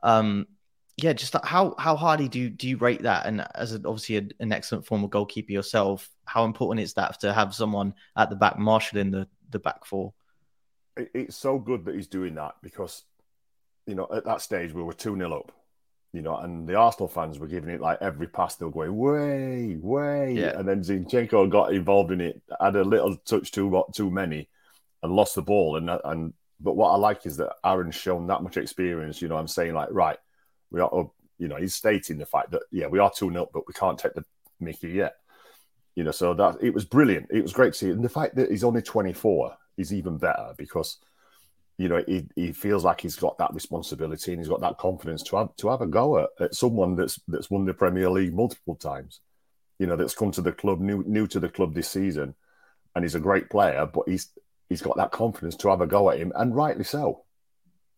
Um, 0.03 0.47
yeah, 0.97 1.13
just 1.13 1.35
how 1.43 1.75
how 1.77 1.95
highly 1.95 2.29
do 2.29 2.39
you, 2.39 2.49
do 2.49 2.69
you 2.69 2.77
rate 2.77 3.03
that? 3.03 3.25
And 3.25 3.45
as 3.55 3.73
obviously 3.73 4.17
a, 4.17 4.27
an 4.39 4.53
excellent 4.53 4.85
former 4.85 5.07
goalkeeper 5.07 5.51
yourself, 5.51 6.09
how 6.23 6.45
important 6.45 6.83
is 6.83 6.93
that 6.93 7.19
to 7.21 7.33
have 7.33 7.53
someone 7.53 7.93
at 8.15 8.29
the 8.29 8.35
back 8.35 8.57
marshalling 8.57 9.11
the 9.11 9.27
the 9.49 9.59
back 9.59 9.85
four? 9.85 10.13
It's 10.95 11.35
so 11.35 11.59
good 11.59 11.83
that 11.85 11.95
he's 11.95 12.07
doing 12.07 12.35
that 12.35 12.55
because 12.63 13.03
you 13.85 13.95
know 13.95 14.07
at 14.13 14.23
that 14.23 14.41
stage 14.41 14.71
we 14.71 14.83
were 14.83 14.93
two 14.93 15.17
0 15.17 15.37
up, 15.37 15.51
you 16.13 16.21
know, 16.21 16.37
and 16.37 16.65
the 16.65 16.75
Arsenal 16.75 17.09
fans 17.09 17.39
were 17.39 17.47
giving 17.47 17.69
it 17.69 17.81
like 17.81 17.97
every 17.99 18.27
pass 18.27 18.55
they 18.55 18.65
were 18.65 18.71
going 18.71 18.95
way 18.95 19.75
way, 19.81 20.33
yeah. 20.33 20.57
and 20.57 20.65
then 20.65 20.81
Zinchenko 20.81 21.49
got 21.49 21.73
involved 21.73 22.11
in 22.11 22.21
it, 22.21 22.41
had 22.61 22.77
a 22.77 22.83
little 22.85 23.17
touch 23.17 23.51
too 23.51 23.83
too 23.93 24.09
many, 24.09 24.47
and 25.03 25.11
lost 25.11 25.35
the 25.35 25.41
ball, 25.41 25.75
and 25.75 25.89
and 26.05 26.33
but 26.59 26.75
what 26.75 26.91
I 26.91 26.95
like 26.95 27.25
is 27.25 27.37
that 27.37 27.53
Aaron's 27.63 27.95
shown 27.95 28.27
that 28.27 28.43
much 28.43 28.57
experience. 28.57 29.21
You 29.21 29.27
know, 29.27 29.37
I'm 29.37 29.47
saying 29.47 29.73
like, 29.73 29.89
right, 29.91 30.17
we 30.71 30.79
are, 30.79 31.09
you 31.37 31.47
know, 31.47 31.57
he's 31.57 31.75
stating 31.75 32.17
the 32.17 32.25
fact 32.25 32.51
that 32.51 32.63
yeah, 32.71 32.87
we 32.87 32.99
are 32.99 33.11
two 33.15 33.35
up, 33.37 33.49
but 33.53 33.67
we 33.67 33.73
can't 33.73 33.97
take 33.97 34.13
the 34.13 34.23
Mickey 34.59 34.89
yet. 34.89 35.15
You 35.95 36.03
know, 36.03 36.11
so 36.11 36.33
that 36.33 36.57
it 36.61 36.73
was 36.73 36.85
brilliant. 36.85 37.27
It 37.31 37.41
was 37.41 37.53
great 37.53 37.73
to 37.73 37.79
see, 37.79 37.89
and 37.89 38.03
the 38.03 38.09
fact 38.09 38.35
that 38.35 38.51
he's 38.51 38.63
only 38.63 38.81
24 38.81 39.55
is 39.77 39.93
even 39.93 40.17
better 40.17 40.53
because 40.57 40.97
you 41.77 41.89
know 41.89 42.01
he, 42.07 42.27
he 42.35 42.51
feels 42.53 42.85
like 42.85 43.01
he's 43.01 43.17
got 43.17 43.37
that 43.37 43.53
responsibility 43.53 44.31
and 44.31 44.39
he's 44.39 44.49
got 44.49 44.61
that 44.61 44.77
confidence 44.77 45.23
to 45.23 45.37
have 45.37 45.55
to 45.57 45.69
have 45.69 45.81
a 45.81 45.87
go 45.87 46.19
at, 46.19 46.29
at 46.39 46.55
someone 46.55 46.95
that's 46.95 47.19
that's 47.27 47.49
won 47.49 47.65
the 47.65 47.73
Premier 47.73 48.09
League 48.09 48.33
multiple 48.33 48.75
times. 48.75 49.21
You 49.79 49.87
know, 49.87 49.95
that's 49.95 50.15
come 50.15 50.31
to 50.31 50.41
the 50.41 50.51
club 50.51 50.79
new 50.79 51.03
new 51.05 51.27
to 51.27 51.39
the 51.39 51.49
club 51.49 51.73
this 51.73 51.89
season, 51.89 52.35
and 52.93 53.03
he's 53.03 53.15
a 53.15 53.19
great 53.19 53.49
player, 53.49 53.85
but 53.85 54.03
he's 54.07 54.31
he's 54.69 54.81
got 54.81 54.97
that 54.97 55.11
confidence 55.11 55.55
to 55.57 55.69
have 55.69 55.81
a 55.81 55.87
go 55.87 56.09
at 56.09 56.19
him, 56.19 56.31
and 56.35 56.55
rightly 56.55 56.83
so. 56.83 57.23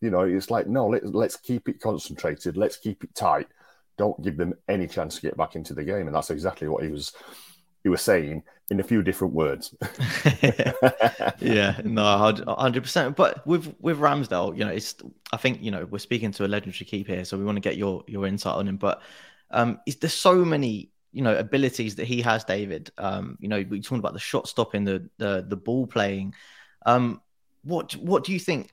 You 0.00 0.10
know, 0.10 0.20
it's 0.20 0.50
like, 0.50 0.68
no, 0.68 0.86
let, 0.86 1.04
let's 1.14 1.36
keep 1.36 1.68
it 1.68 1.80
concentrated, 1.80 2.56
let's 2.56 2.76
keep 2.76 3.02
it 3.02 3.14
tight. 3.14 3.48
Don't 3.96 4.22
give 4.22 4.36
them 4.36 4.54
any 4.68 4.86
chance 4.86 5.16
to 5.16 5.22
get 5.22 5.36
back 5.36 5.56
into 5.56 5.74
the 5.74 5.82
game, 5.82 6.06
and 6.06 6.14
that's 6.14 6.30
exactly 6.30 6.68
what 6.68 6.84
he 6.84 6.90
was 6.90 7.12
he 7.82 7.88
was 7.88 8.02
saying 8.02 8.42
in 8.70 8.80
a 8.80 8.82
few 8.82 9.02
different 9.02 9.34
words. 9.34 9.74
yeah, 11.40 11.80
no, 11.84 12.44
hundred 12.58 12.82
percent. 12.82 13.16
But 13.16 13.46
with 13.46 13.74
with 13.80 13.98
Ramsdale, 13.98 14.56
you 14.56 14.64
know, 14.64 14.70
it's 14.70 14.94
I 15.32 15.36
think 15.36 15.62
you 15.62 15.70
know 15.70 15.86
we're 15.86 15.98
speaking 15.98 16.30
to 16.32 16.44
a 16.44 16.48
legendary 16.48 16.84
keeper 16.84 17.12
here, 17.12 17.24
so 17.24 17.38
we 17.38 17.44
want 17.44 17.56
to 17.56 17.60
get 17.60 17.76
your 17.76 18.04
your 18.06 18.26
insight 18.26 18.54
on 18.54 18.68
him. 18.68 18.76
But 18.76 19.02
um, 19.50 19.80
there's 20.00 20.14
so 20.14 20.44
many 20.44 20.90
you 21.12 21.22
know 21.22 21.36
abilities 21.36 21.96
that 21.96 22.06
he 22.06 22.20
has, 22.22 22.44
David. 22.44 22.90
Um, 22.98 23.38
you 23.40 23.48
know, 23.48 23.64
we 23.68 23.80
talking 23.80 23.98
about 23.98 24.12
the 24.12 24.20
shot 24.20 24.48
stopping, 24.48 24.84
the 24.84 25.08
the 25.18 25.44
the 25.48 25.56
ball 25.56 25.86
playing. 25.86 26.34
Um, 26.88 27.20
what 27.64 27.92
what 27.96 28.24
do 28.24 28.32
you 28.32 28.38
think 28.38 28.72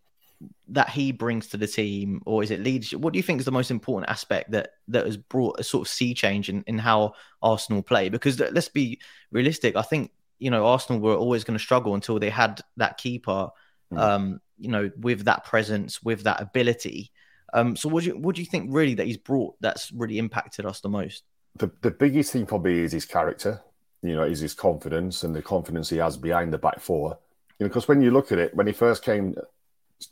that 0.69 0.89
he 0.89 1.11
brings 1.11 1.47
to 1.47 1.57
the 1.57 1.67
team, 1.67 2.21
or 2.25 2.43
is 2.43 2.51
it 2.51 2.61
leadership? 2.61 2.99
What 2.99 3.13
do 3.13 3.17
you 3.19 3.23
think 3.23 3.39
is 3.39 3.45
the 3.45 3.51
most 3.51 3.71
important 3.71 4.09
aspect 4.09 4.51
that 4.51 4.69
that 4.87 5.05
has 5.05 5.17
brought 5.17 5.59
a 5.59 5.63
sort 5.63 5.87
of 5.87 5.91
sea 5.91 6.13
change 6.13 6.49
in, 6.49 6.63
in 6.67 6.77
how 6.77 7.13
Arsenal 7.41 7.81
play? 7.81 8.09
Because 8.09 8.39
let's 8.39 8.69
be 8.69 8.99
realistic. 9.31 9.75
I 9.75 9.81
think 9.81 10.11
you 10.39 10.49
know 10.49 10.65
Arsenal 10.65 11.01
were 11.01 11.15
always 11.15 11.43
going 11.43 11.57
to 11.57 11.63
struggle 11.63 11.93
until 11.93 12.19
they 12.19 12.29
had 12.29 12.61
that 12.77 12.97
keeper, 12.97 13.49
mm. 13.93 13.99
um, 13.99 14.41
you 14.57 14.69
know, 14.69 14.89
with 14.97 15.25
that 15.25 15.43
presence, 15.43 16.01
with 16.01 16.23
that 16.23 16.41
ability. 16.41 17.11
Um, 17.53 17.75
so 17.75 17.89
what 17.89 18.03
do 18.03 18.11
you 18.11 18.17
what 18.17 18.35
do 18.35 18.41
you 18.41 18.47
think 18.47 18.69
really 18.71 18.93
that 18.95 19.07
he's 19.07 19.17
brought 19.17 19.55
that's 19.59 19.91
really 19.91 20.19
impacted 20.19 20.65
us 20.65 20.79
the 20.79 20.89
most? 20.89 21.23
The 21.57 21.69
the 21.81 21.91
biggest 21.91 22.31
thing 22.31 22.45
probably 22.45 22.79
is 22.79 22.93
his 22.93 23.05
character. 23.05 23.61
You 24.01 24.15
know, 24.15 24.23
is 24.23 24.39
his 24.39 24.53
confidence 24.53 25.23
and 25.23 25.35
the 25.35 25.41
confidence 25.41 25.89
he 25.89 25.97
has 25.97 26.15
behind 26.15 26.53
the 26.53 26.59
back 26.59 26.79
four 26.79 27.17
you 27.59 27.65
know, 27.65 27.69
because 27.69 27.87
when 27.87 28.01
you 28.01 28.11
look 28.11 28.31
at 28.31 28.39
it, 28.39 28.55
when 28.55 28.67
he 28.67 28.73
first 28.73 29.03
came 29.03 29.35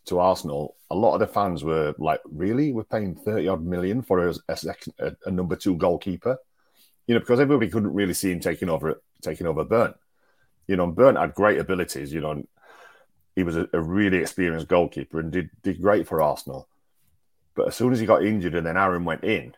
to 0.06 0.20
Arsenal, 0.20 0.76
a 0.90 0.96
lot 0.96 1.14
of 1.14 1.20
the 1.20 1.28
fans 1.28 1.64
were 1.64 1.94
like, 1.98 2.22
"Really, 2.26 2.72
we're 2.72 2.84
paying 2.84 3.16
thirty 3.16 3.48
odd 3.48 3.64
million 3.64 4.02
for 4.02 4.30
a, 4.30 4.36
a, 4.48 5.16
a 5.26 5.32
number 5.32 5.56
two 5.56 5.76
goalkeeper." 5.76 6.38
you 7.08 7.14
know, 7.14 7.20
because 7.20 7.40
everybody 7.40 7.70
couldn't 7.70 7.94
really 7.94 8.14
see 8.14 8.32
him 8.32 8.40
taking 8.40 8.70
over 8.70 9.02
taking 9.22 9.48
over 9.48 9.64
Bernd. 9.64 9.96
You 10.68 10.78
know, 10.78 10.88
Bernd 10.88 11.18
had 11.18 11.34
great 11.34 11.60
abilities. 11.60 12.14
You 12.14 12.22
know, 12.22 12.44
he 13.36 13.44
was 13.44 13.58
a, 13.58 13.68
a 13.74 13.82
really 13.82 14.18
experienced 14.18 14.68
goalkeeper 14.68 15.20
and 15.20 15.32
did 15.32 15.50
did 15.62 15.82
great 15.82 16.08
for 16.08 16.22
Arsenal. 16.22 16.68
But 17.56 17.68
as 17.68 17.76
soon 17.76 17.94
as 17.94 18.00
he 18.00 18.06
got 18.06 18.26
injured 18.26 18.56
and 18.56 18.66
then 18.66 18.78
Aaron 18.78 19.06
went 19.06 19.24
in, 19.24 19.54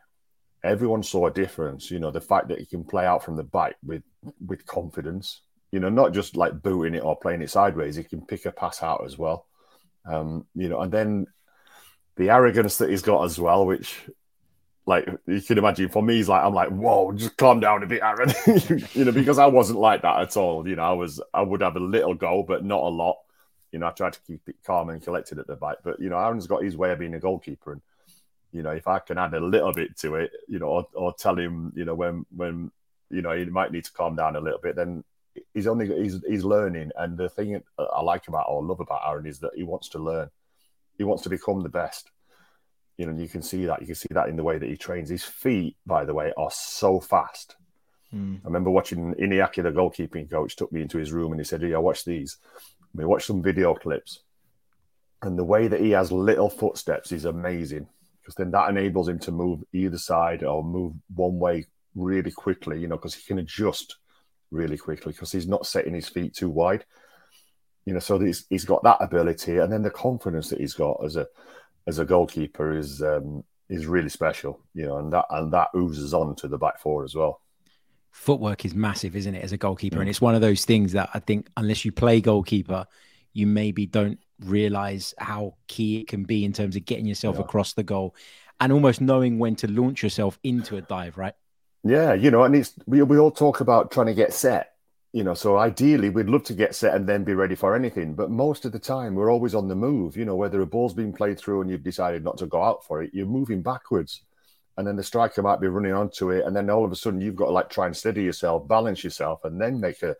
everyone 0.63 1.03
saw 1.03 1.27
a 1.27 1.31
difference. 1.31 1.91
You 1.91 1.99
know, 1.99 2.11
the 2.11 2.21
fact 2.21 2.49
that 2.49 2.59
he 2.59 2.65
can 2.65 2.83
play 2.83 3.05
out 3.05 3.23
from 3.23 3.35
the 3.35 3.43
back 3.43 3.75
with 3.83 4.03
with 4.45 4.65
confidence. 4.65 5.41
You 5.75 5.81
know, 5.81 5.89
not 5.89 6.13
just 6.13 6.37
like 6.37 6.61
booting 6.61 6.95
it 6.95 7.03
or 7.03 7.17
playing 7.17 7.41
it 7.41 7.49
sideways. 7.49 7.97
He 7.97 8.05
can 8.05 8.25
pick 8.25 8.45
a 8.45 8.51
pass 8.53 8.81
out 8.81 9.03
as 9.03 9.17
well. 9.17 9.45
Um, 10.05 10.45
you 10.55 10.69
know, 10.69 10.79
and 10.79 10.89
then 10.89 11.27
the 12.15 12.29
arrogance 12.29 12.77
that 12.77 12.89
he's 12.89 13.01
got 13.01 13.25
as 13.25 13.37
well, 13.37 13.65
which 13.65 13.93
like 14.85 15.05
you 15.27 15.41
can 15.41 15.57
imagine 15.57 15.89
for 15.89 16.01
me, 16.01 16.15
he's 16.15 16.29
like 16.29 16.45
I'm 16.45 16.53
like, 16.53 16.69
whoa, 16.69 17.11
just 17.11 17.35
calm 17.35 17.59
down 17.59 17.83
a 17.83 17.87
bit, 17.87 18.01
Aaron. 18.01 18.31
you 18.93 19.03
know, 19.03 19.11
because 19.11 19.37
I 19.37 19.47
wasn't 19.47 19.79
like 19.79 20.03
that 20.03 20.21
at 20.21 20.37
all. 20.37 20.65
You 20.65 20.77
know, 20.77 20.83
I 20.83 20.93
was 20.93 21.19
I 21.33 21.41
would 21.41 21.59
have 21.59 21.75
a 21.75 21.81
little 21.81 22.13
go, 22.13 22.41
but 22.41 22.63
not 22.63 22.81
a 22.81 22.87
lot. 22.87 23.17
You 23.73 23.79
know, 23.79 23.87
I 23.87 23.91
tried 23.91 24.13
to 24.13 24.21
keep 24.25 24.47
it 24.47 24.55
calm 24.65 24.87
and 24.87 25.03
collected 25.03 25.39
at 25.39 25.47
the 25.47 25.57
back. 25.57 25.79
But 25.83 25.99
you 25.99 26.07
know, 26.07 26.17
Aaron's 26.17 26.47
got 26.47 26.63
his 26.63 26.77
way 26.77 26.91
of 26.91 26.99
being 26.99 27.15
a 27.15 27.19
goalkeeper, 27.19 27.73
and 27.73 27.81
you 28.53 28.63
know, 28.63 28.71
if 28.71 28.87
I 28.87 28.99
can 28.99 29.17
add 29.17 29.33
a 29.33 29.41
little 29.41 29.73
bit 29.73 29.97
to 29.97 30.15
it, 30.15 30.31
you 30.47 30.59
know, 30.59 30.67
or, 30.67 30.87
or 30.93 31.13
tell 31.13 31.37
him, 31.37 31.73
you 31.75 31.83
know, 31.83 31.95
when 31.95 32.25
when 32.33 32.71
you 33.09 33.21
know 33.21 33.35
he 33.35 33.43
might 33.43 33.73
need 33.73 33.83
to 33.83 33.91
calm 33.91 34.15
down 34.15 34.37
a 34.37 34.39
little 34.39 34.61
bit, 34.61 34.77
then 34.77 35.03
he's 35.53 35.67
only 35.67 35.87
he's 36.01 36.21
he's 36.27 36.43
learning. 36.43 36.91
And 36.97 37.17
the 37.17 37.29
thing 37.29 37.61
I 37.77 38.01
like 38.01 38.27
about 38.27 38.47
or 38.49 38.63
love 38.63 38.79
about 38.79 39.01
Aaron 39.07 39.25
is 39.25 39.39
that 39.39 39.51
he 39.55 39.63
wants 39.63 39.89
to 39.89 39.99
learn. 39.99 40.29
He 40.97 41.03
wants 41.03 41.23
to 41.23 41.29
become 41.29 41.61
the 41.61 41.69
best 41.69 42.11
you 42.97 43.05
know, 43.05 43.17
you 43.21 43.27
can 43.27 43.41
see 43.41 43.65
that. 43.65 43.81
You 43.81 43.87
can 43.87 43.95
see 43.95 44.07
that 44.11 44.29
in 44.29 44.35
the 44.35 44.43
way 44.43 44.57
that 44.57 44.69
he 44.69 44.77
trains. 44.77 45.09
His 45.09 45.23
feet, 45.23 45.75
by 45.85 46.05
the 46.05 46.13
way, 46.13 46.31
are 46.37 46.51
so 46.51 46.99
fast. 46.99 47.55
Mm. 48.13 48.37
I 48.37 48.45
remember 48.45 48.71
watching 48.71 49.13
Iñaki, 49.15 49.63
the 49.63 49.71
goalkeeping 49.71 50.29
coach, 50.29 50.55
took 50.55 50.71
me 50.71 50.81
into 50.81 50.97
his 50.97 51.11
room 51.11 51.31
and 51.31 51.41
he 51.41 51.45
said, 51.45 51.61
"Yeah, 51.61 51.77
watch 51.77 52.05
these." 52.05 52.37
We 52.93 53.05
watched 53.05 53.27
some 53.27 53.43
video 53.43 53.73
clips, 53.75 54.21
and 55.21 55.37
the 55.37 55.43
way 55.43 55.67
that 55.67 55.81
he 55.81 55.91
has 55.91 56.11
little 56.11 56.49
footsteps 56.49 57.11
is 57.11 57.25
amazing 57.25 57.87
because 58.21 58.35
then 58.35 58.51
that 58.51 58.69
enables 58.69 59.09
him 59.09 59.19
to 59.19 59.31
move 59.31 59.63
either 59.73 59.97
side 59.97 60.43
or 60.43 60.63
move 60.63 60.93
one 61.13 61.37
way 61.37 61.65
really 61.95 62.31
quickly. 62.31 62.79
You 62.79 62.87
know, 62.87 62.95
because 62.95 63.15
he 63.15 63.25
can 63.27 63.39
adjust 63.39 63.97
really 64.51 64.77
quickly 64.77 65.11
because 65.11 65.31
he's 65.31 65.47
not 65.47 65.65
setting 65.65 65.93
his 65.93 66.07
feet 66.07 66.33
too 66.33 66.49
wide. 66.49 66.85
You 67.85 67.93
know, 67.93 67.99
so 67.99 68.17
he's, 68.19 68.45
he's 68.49 68.65
got 68.65 68.83
that 68.83 68.97
ability, 68.99 69.57
and 69.57 69.71
then 69.71 69.83
the 69.83 69.91
confidence 69.91 70.49
that 70.49 70.59
he's 70.59 70.73
got 70.73 71.03
as 71.05 71.15
a 71.15 71.27
as 71.87 71.99
a 71.99 72.05
goalkeeper 72.05 72.75
is 72.75 73.01
um, 73.03 73.43
is 73.69 73.85
really 73.85 74.09
special, 74.09 74.59
you 74.73 74.85
know, 74.85 74.97
and 74.97 75.13
that 75.13 75.25
and 75.29 75.53
that 75.53 75.69
oozes 75.75 76.13
on 76.13 76.35
to 76.37 76.47
the 76.47 76.57
back 76.57 76.79
four 76.79 77.03
as 77.03 77.15
well. 77.15 77.41
Footwork 78.11 78.65
is 78.65 78.73
massive, 78.73 79.15
isn't 79.15 79.35
it, 79.35 79.43
as 79.43 79.51
a 79.51 79.57
goalkeeper? 79.57 79.99
And 79.99 80.09
it's 80.09 80.21
one 80.21 80.35
of 80.35 80.41
those 80.41 80.65
things 80.65 80.93
that 80.93 81.09
I 81.13 81.19
think 81.19 81.47
unless 81.57 81.83
you 81.83 81.91
play 81.91 82.21
goalkeeper, 82.21 82.87
you 83.33 83.45
maybe 83.45 83.85
don't 83.85 84.19
realize 84.39 85.13
how 85.17 85.55
key 85.67 85.99
it 85.99 86.07
can 86.07 86.23
be 86.23 86.45
in 86.45 86.53
terms 86.53 86.75
of 86.75 86.85
getting 86.85 87.05
yourself 87.05 87.35
yeah. 87.35 87.43
across 87.43 87.73
the 87.73 87.83
goal 87.83 88.15
and 88.59 88.71
almost 88.71 89.01
knowing 89.01 89.37
when 89.37 89.55
to 89.57 89.69
launch 89.69 90.01
yourself 90.01 90.39
into 90.43 90.77
a 90.77 90.81
dive, 90.81 91.17
right? 91.17 91.33
Yeah, 91.85 92.13
you 92.15 92.31
know, 92.31 92.43
and 92.43 92.55
it's 92.55 92.73
we 92.87 93.03
we 93.03 93.19
all 93.19 93.31
talk 93.31 93.61
about 93.61 93.91
trying 93.91 94.07
to 94.07 94.15
get 94.15 94.33
set, 94.33 94.73
you 95.13 95.23
know, 95.23 95.35
so 95.35 95.57
ideally 95.57 96.09
we'd 96.09 96.27
love 96.27 96.43
to 96.45 96.55
get 96.55 96.73
set 96.73 96.95
and 96.95 97.07
then 97.07 97.23
be 97.23 97.35
ready 97.35 97.53
for 97.53 97.75
anything. 97.75 98.15
But 98.15 98.31
most 98.31 98.65
of 98.65 98.71
the 98.71 98.79
time 98.79 99.13
we're 99.13 99.31
always 99.31 99.53
on 99.53 99.67
the 99.67 99.75
move. 99.75 100.17
You 100.17 100.25
know, 100.25 100.35
whether 100.35 100.59
a 100.61 100.65
ball's 100.65 100.95
being 100.95 101.13
played 101.13 101.37
through 101.39 101.61
and 101.61 101.69
you've 101.69 101.83
decided 101.83 102.23
not 102.23 102.39
to 102.39 102.47
go 102.47 102.63
out 102.63 102.83
for 102.85 103.03
it, 103.03 103.11
you're 103.13 103.27
moving 103.27 103.61
backwards. 103.61 104.21
And 104.77 104.87
then 104.87 104.95
the 104.95 105.03
striker 105.03 105.43
might 105.43 105.61
be 105.61 105.67
running 105.67 105.93
onto 105.93 106.31
it. 106.31 106.45
And 106.45 106.55
then 106.55 106.69
all 106.71 106.83
of 106.83 106.91
a 106.91 106.95
sudden 106.95 107.21
you've 107.21 107.35
got 107.35 107.45
to 107.45 107.51
like 107.51 107.69
try 107.69 107.85
and 107.85 107.95
steady 107.95 108.23
yourself, 108.23 108.67
balance 108.67 109.03
yourself, 109.03 109.45
and 109.45 109.61
then 109.61 109.79
make 109.79 110.01
a 110.01 110.15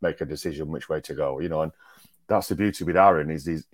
make 0.00 0.22
a 0.22 0.26
decision 0.26 0.68
which 0.70 0.88
way 0.88 1.02
to 1.02 1.14
go. 1.14 1.40
You 1.40 1.50
know, 1.50 1.60
and 1.62 1.72
that's 2.26 2.48
the 2.48 2.56
beauty 2.56 2.84
with 2.84 2.96
Aaron 2.96 3.30
is 3.30 3.44
his 3.44 3.66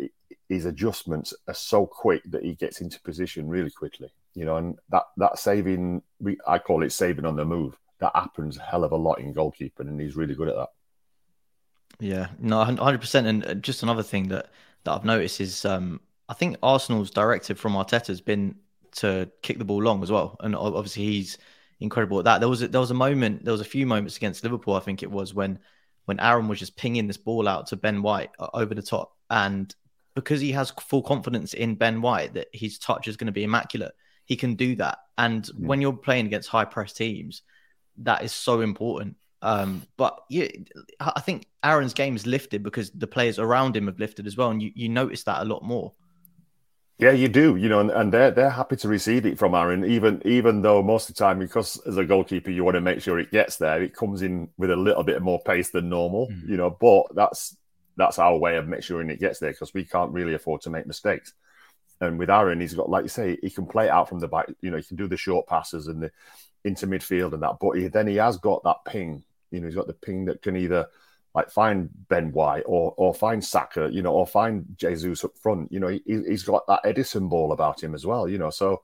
his 0.48 0.64
adjustments 0.64 1.34
are 1.46 1.54
so 1.54 1.86
quick 1.86 2.22
that 2.30 2.42
he 2.42 2.54
gets 2.56 2.80
into 2.80 3.00
position 3.02 3.48
really 3.48 3.70
quickly. 3.70 4.10
You 4.38 4.44
know, 4.44 4.56
and 4.56 4.78
that 4.90 5.02
that 5.16 5.38
saving 5.38 6.02
we 6.20 6.38
I 6.46 6.58
call 6.60 6.84
it 6.84 6.92
saving 6.92 7.24
on 7.24 7.34
the 7.34 7.44
move 7.44 7.76
that 7.98 8.12
happens 8.14 8.56
a 8.56 8.62
hell 8.62 8.84
of 8.84 8.92
a 8.92 8.96
lot 8.96 9.18
in 9.18 9.34
goalkeeping, 9.34 9.88
and 9.88 10.00
he's 10.00 10.14
really 10.14 10.36
good 10.36 10.48
at 10.48 10.54
that. 10.54 10.68
Yeah, 11.98 12.28
no, 12.38 12.62
hundred 12.62 13.00
percent. 13.00 13.26
And 13.26 13.44
uh, 13.44 13.54
just 13.54 13.82
another 13.82 14.04
thing 14.04 14.28
that 14.28 14.50
that 14.84 14.92
I've 14.92 15.04
noticed 15.04 15.40
is, 15.40 15.64
um, 15.64 16.00
I 16.28 16.34
think 16.34 16.56
Arsenal's 16.62 17.10
directive 17.10 17.58
from 17.58 17.72
Arteta 17.72 18.06
has 18.06 18.20
been 18.20 18.54
to 18.92 19.28
kick 19.42 19.58
the 19.58 19.64
ball 19.64 19.82
long 19.82 20.04
as 20.04 20.12
well, 20.12 20.36
and 20.40 20.54
obviously 20.54 21.04
he's 21.04 21.38
incredible 21.80 22.20
at 22.20 22.24
that. 22.26 22.38
There 22.38 22.48
was 22.48 22.62
a, 22.62 22.68
there 22.68 22.80
was 22.80 22.92
a 22.92 22.94
moment, 22.94 23.44
there 23.44 23.52
was 23.52 23.60
a 23.60 23.64
few 23.64 23.86
moments 23.86 24.16
against 24.16 24.44
Liverpool, 24.44 24.74
I 24.74 24.80
think 24.80 25.02
it 25.02 25.10
was 25.10 25.34
when 25.34 25.58
when 26.04 26.20
Aaron 26.20 26.46
was 26.46 26.60
just 26.60 26.76
pinging 26.76 27.08
this 27.08 27.16
ball 27.16 27.48
out 27.48 27.66
to 27.68 27.76
Ben 27.76 28.02
White 28.02 28.30
uh, 28.38 28.48
over 28.54 28.74
the 28.74 28.82
top, 28.82 29.16
and 29.30 29.74
because 30.14 30.40
he 30.40 30.52
has 30.52 30.70
full 30.70 31.02
confidence 31.02 31.54
in 31.54 31.74
Ben 31.74 32.00
White 32.00 32.34
that 32.34 32.48
his 32.52 32.78
touch 32.78 33.08
is 33.08 33.16
going 33.16 33.26
to 33.26 33.32
be 33.32 33.44
immaculate, 33.44 33.94
he 34.28 34.36
can 34.36 34.54
do 34.54 34.76
that. 34.76 34.98
And 35.16 35.42
mm. 35.42 35.66
when 35.66 35.80
you're 35.80 35.94
playing 35.94 36.26
against 36.26 36.48
high 36.48 36.66
press 36.66 36.92
teams, 36.92 37.42
that 37.96 38.22
is 38.22 38.30
so 38.30 38.60
important. 38.60 39.16
Um, 39.40 39.82
but 39.96 40.20
yeah, 40.28 40.48
I 41.00 41.20
think 41.20 41.46
Aaron's 41.64 41.94
game 41.94 42.14
is 42.14 42.26
lifted 42.26 42.62
because 42.62 42.90
the 42.90 43.06
players 43.06 43.38
around 43.38 43.76
him 43.76 43.86
have 43.86 43.98
lifted 43.98 44.26
as 44.26 44.36
well, 44.36 44.50
and 44.50 44.62
you, 44.62 44.70
you 44.74 44.88
notice 44.88 45.24
that 45.24 45.42
a 45.42 45.44
lot 45.44 45.62
more. 45.62 45.94
Yeah, 46.98 47.12
you 47.12 47.28
do, 47.28 47.54
you 47.54 47.68
know, 47.68 47.78
and, 47.78 47.90
and 47.92 48.12
they're 48.12 48.32
they're 48.32 48.50
happy 48.50 48.74
to 48.76 48.88
receive 48.88 49.24
it 49.24 49.38
from 49.38 49.54
Aaron, 49.54 49.84
even 49.84 50.20
even 50.24 50.62
though 50.62 50.82
most 50.82 51.08
of 51.08 51.14
the 51.14 51.20
time, 51.20 51.38
because 51.38 51.80
as 51.86 51.96
a 51.96 52.04
goalkeeper, 52.04 52.50
you 52.50 52.64
want 52.64 52.74
to 52.74 52.80
make 52.80 53.00
sure 53.00 53.20
it 53.20 53.30
gets 53.30 53.56
there. 53.56 53.80
It 53.80 53.94
comes 53.94 54.22
in 54.22 54.48
with 54.58 54.72
a 54.72 54.76
little 54.76 55.04
bit 55.04 55.22
more 55.22 55.40
pace 55.40 55.70
than 55.70 55.88
normal, 55.88 56.26
mm. 56.26 56.48
you 56.48 56.56
know. 56.56 56.70
But 56.70 57.14
that's 57.14 57.56
that's 57.96 58.18
our 58.18 58.36
way 58.36 58.56
of 58.56 58.66
making 58.66 58.82
sure 58.82 59.00
it 59.00 59.20
gets 59.20 59.38
there 59.38 59.52
because 59.52 59.72
we 59.72 59.84
can't 59.84 60.12
really 60.12 60.34
afford 60.34 60.62
to 60.62 60.70
make 60.70 60.86
mistakes. 60.86 61.32
And 62.00 62.18
with 62.18 62.30
Aaron, 62.30 62.60
he's 62.60 62.74
got, 62.74 62.88
like 62.88 63.02
you 63.04 63.08
say, 63.08 63.38
he 63.42 63.50
can 63.50 63.66
play 63.66 63.86
it 63.86 63.90
out 63.90 64.08
from 64.08 64.20
the 64.20 64.28
back. 64.28 64.46
You 64.60 64.70
know, 64.70 64.76
he 64.76 64.82
can 64.84 64.96
do 64.96 65.08
the 65.08 65.16
short 65.16 65.46
passes 65.46 65.88
and 65.88 66.02
the 66.02 66.10
into 66.64 66.86
midfield 66.86 67.32
and 67.32 67.42
that. 67.42 67.56
But 67.60 67.72
he, 67.72 67.88
then 67.88 68.06
he 68.06 68.16
has 68.16 68.36
got 68.36 68.62
that 68.64 68.84
ping. 68.86 69.24
You 69.50 69.60
know, 69.60 69.66
he's 69.66 69.74
got 69.74 69.86
the 69.86 69.94
ping 69.94 70.26
that 70.26 70.42
can 70.42 70.56
either 70.56 70.86
like 71.34 71.50
find 71.50 71.88
Ben 72.08 72.32
White 72.32 72.64
or 72.66 72.94
or 72.96 73.14
find 73.14 73.44
Saka, 73.44 73.88
you 73.92 74.02
know, 74.02 74.12
or 74.12 74.26
find 74.26 74.64
Jesus 74.76 75.24
up 75.24 75.36
front. 75.38 75.72
You 75.72 75.80
know, 75.80 75.88
he, 75.88 76.02
he's 76.06 76.42
got 76.42 76.66
that 76.66 76.84
Ederson 76.84 77.28
ball 77.28 77.52
about 77.52 77.82
him 77.82 77.94
as 77.94 78.06
well. 78.06 78.28
You 78.28 78.38
know, 78.38 78.50
so 78.50 78.82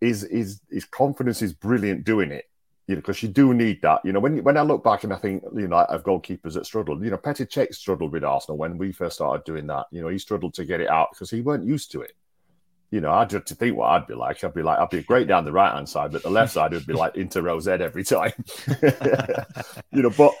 his 0.00 0.26
his 0.30 0.60
his 0.70 0.84
confidence 0.84 1.42
is 1.42 1.52
brilliant 1.52 2.04
doing 2.04 2.30
it. 2.30 2.46
You 2.86 2.94
know, 2.94 3.00
because 3.00 3.22
you 3.22 3.28
do 3.28 3.52
need 3.52 3.82
that. 3.82 4.00
You 4.04 4.12
know, 4.12 4.20
when 4.20 4.42
when 4.44 4.56
I 4.56 4.62
look 4.62 4.84
back 4.84 5.04
and 5.04 5.12
I 5.12 5.16
think, 5.16 5.42
you 5.54 5.66
know, 5.66 5.78
of 5.78 6.04
goalkeepers 6.04 6.54
that 6.54 6.66
struggled. 6.66 7.02
You 7.02 7.10
know, 7.10 7.18
Petr 7.18 7.48
Cech 7.48 7.74
struggled 7.74 8.12
with 8.12 8.24
Arsenal 8.24 8.58
when 8.58 8.78
we 8.78 8.92
first 8.92 9.16
started 9.16 9.44
doing 9.44 9.66
that. 9.66 9.86
You 9.90 10.02
know, 10.02 10.08
he 10.08 10.18
struggled 10.18 10.54
to 10.54 10.64
get 10.64 10.80
it 10.80 10.88
out 10.88 11.08
because 11.12 11.30
he 11.30 11.40
weren't 11.40 11.64
used 11.64 11.90
to 11.92 12.02
it 12.02 12.12
you 12.90 13.00
know, 13.00 13.10
I 13.10 13.24
just 13.24 13.46
to 13.46 13.54
think 13.54 13.76
what 13.76 13.90
I'd 13.90 14.06
be 14.06 14.14
like. 14.14 14.42
I'd 14.44 14.54
be 14.54 14.62
like, 14.62 14.78
I'd 14.78 14.90
be 14.90 15.02
great 15.02 15.26
down 15.26 15.44
the 15.44 15.52
right 15.52 15.74
hand 15.74 15.88
side, 15.88 16.12
but 16.12 16.22
the 16.22 16.30
left 16.30 16.52
side 16.52 16.72
would 16.72 16.86
be 16.86 16.92
like 16.92 17.16
into 17.16 17.42
Rose 17.42 17.66
every 17.66 18.04
time. 18.04 18.32
you 19.92 20.02
know, 20.02 20.10
but 20.10 20.32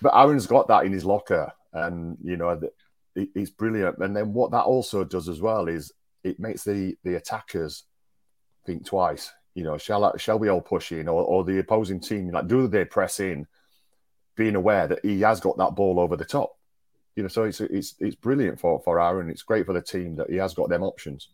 but 0.00 0.14
Aaron's 0.14 0.46
got 0.46 0.68
that 0.68 0.84
in 0.84 0.92
his 0.92 1.04
locker, 1.04 1.52
and 1.72 2.18
you 2.22 2.36
know, 2.36 2.60
it's 3.14 3.50
brilliant. 3.50 3.98
And 3.98 4.16
then 4.16 4.32
what 4.32 4.50
that 4.50 4.62
also 4.62 5.04
does 5.04 5.28
as 5.28 5.40
well 5.40 5.68
is 5.68 5.92
it 6.24 6.40
makes 6.40 6.64
the 6.64 6.96
the 7.04 7.14
attackers 7.14 7.84
think 8.66 8.84
twice. 8.84 9.32
You 9.54 9.64
know, 9.64 9.78
shall 9.78 10.04
I, 10.04 10.16
shall 10.16 10.38
we 10.38 10.48
all 10.48 10.60
push 10.60 10.92
in, 10.92 11.08
or, 11.08 11.22
or 11.22 11.44
the 11.44 11.58
opposing 11.58 12.00
team 12.00 12.30
like 12.30 12.48
do 12.48 12.66
they 12.68 12.84
press 12.84 13.20
in, 13.20 13.46
being 14.36 14.56
aware 14.56 14.88
that 14.88 15.04
he 15.04 15.20
has 15.20 15.40
got 15.40 15.58
that 15.58 15.74
ball 15.74 16.00
over 16.00 16.16
the 16.16 16.24
top. 16.24 16.56
You 17.16 17.22
know, 17.24 17.28
so 17.28 17.44
it's 17.44 17.60
it's 17.60 17.94
it's 18.00 18.16
brilliant 18.16 18.58
for 18.58 18.80
for 18.80 19.00
Aaron. 19.00 19.28
It's 19.28 19.42
great 19.42 19.66
for 19.66 19.74
the 19.74 19.82
team 19.82 20.16
that 20.16 20.30
he 20.30 20.36
has 20.36 20.54
got 20.54 20.70
them 20.70 20.82
options. 20.82 21.28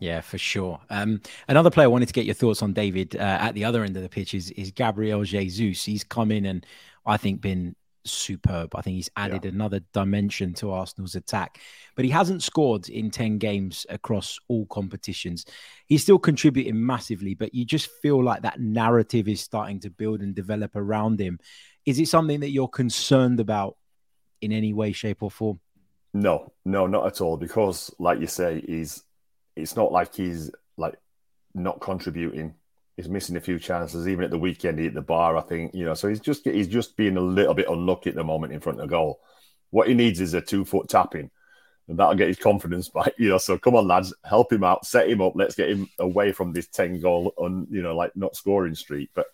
Yeah, 0.00 0.20
for 0.20 0.38
sure. 0.38 0.80
Um, 0.90 1.20
another 1.48 1.70
player 1.70 1.84
I 1.84 1.88
wanted 1.88 2.08
to 2.08 2.12
get 2.12 2.26
your 2.26 2.34
thoughts 2.34 2.62
on, 2.62 2.72
David, 2.72 3.14
uh, 3.16 3.38
at 3.40 3.54
the 3.54 3.64
other 3.64 3.84
end 3.84 3.96
of 3.96 4.02
the 4.02 4.08
pitch 4.08 4.34
is, 4.34 4.50
is 4.50 4.72
Gabriel 4.72 5.22
Jesus. 5.22 5.84
He's 5.84 6.02
come 6.02 6.32
in 6.32 6.44
and 6.44 6.66
I 7.06 7.16
think 7.16 7.40
been 7.40 7.76
superb. 8.04 8.74
I 8.74 8.82
think 8.82 8.96
he's 8.96 9.10
added 9.16 9.44
yeah. 9.44 9.50
another 9.50 9.80
dimension 9.92 10.54
to 10.54 10.70
Arsenal's 10.72 11.14
attack, 11.14 11.60
but 11.96 12.04
he 12.04 12.10
hasn't 12.10 12.42
scored 12.42 12.88
in 12.88 13.10
10 13.10 13.38
games 13.38 13.86
across 13.88 14.38
all 14.48 14.66
competitions. 14.66 15.46
He's 15.86 16.02
still 16.02 16.18
contributing 16.18 16.84
massively, 16.84 17.34
but 17.34 17.54
you 17.54 17.64
just 17.64 17.90
feel 18.02 18.22
like 18.22 18.42
that 18.42 18.60
narrative 18.60 19.28
is 19.28 19.40
starting 19.40 19.80
to 19.80 19.90
build 19.90 20.20
and 20.20 20.34
develop 20.34 20.76
around 20.76 21.20
him. 21.20 21.38
Is 21.86 21.98
it 21.98 22.08
something 22.08 22.40
that 22.40 22.50
you're 22.50 22.68
concerned 22.68 23.40
about 23.40 23.76
in 24.40 24.52
any 24.52 24.72
way, 24.72 24.92
shape, 24.92 25.22
or 25.22 25.30
form? 25.30 25.60
No, 26.12 26.52
no, 26.64 26.86
not 26.86 27.06
at 27.06 27.20
all. 27.20 27.36
Because, 27.36 27.94
like 27.98 28.20
you 28.20 28.26
say, 28.26 28.62
he's 28.66 29.02
it's 29.56 29.76
not 29.76 29.92
like 29.92 30.14
he's 30.14 30.50
like 30.76 30.94
not 31.54 31.80
contributing. 31.80 32.54
He's 32.96 33.08
missing 33.08 33.36
a 33.36 33.40
few 33.40 33.58
chances, 33.58 34.06
even 34.06 34.24
at 34.24 34.30
the 34.30 34.38
weekend. 34.38 34.78
He 34.78 34.84
hit 34.84 34.94
the 34.94 35.02
bar, 35.02 35.36
I 35.36 35.40
think. 35.40 35.74
You 35.74 35.84
know, 35.84 35.94
so 35.94 36.08
he's 36.08 36.20
just 36.20 36.44
he's 36.44 36.68
just 36.68 36.96
being 36.96 37.16
a 37.16 37.20
little 37.20 37.54
bit 37.54 37.68
unlucky 37.68 38.10
at 38.10 38.16
the 38.16 38.24
moment 38.24 38.52
in 38.52 38.60
front 38.60 38.80
of 38.80 38.88
goal. 38.88 39.20
What 39.70 39.88
he 39.88 39.94
needs 39.94 40.20
is 40.20 40.34
a 40.34 40.40
two 40.40 40.64
foot 40.64 40.88
tapping, 40.88 41.30
and 41.88 41.98
that'll 41.98 42.14
get 42.14 42.28
his 42.28 42.38
confidence 42.38 42.88
back. 42.94 43.14
You 43.18 43.30
know, 43.30 43.38
so 43.38 43.58
come 43.58 43.74
on, 43.74 43.88
lads, 43.88 44.14
help 44.24 44.52
him 44.52 44.62
out, 44.62 44.86
set 44.86 45.08
him 45.08 45.20
up. 45.20 45.32
Let's 45.34 45.56
get 45.56 45.70
him 45.70 45.88
away 45.98 46.30
from 46.32 46.52
this 46.52 46.68
ten 46.68 47.00
goal 47.00 47.34
on 47.36 47.66
you 47.70 47.82
know 47.82 47.96
like 47.96 48.14
not 48.14 48.36
scoring 48.36 48.76
streak. 48.76 49.10
But 49.14 49.26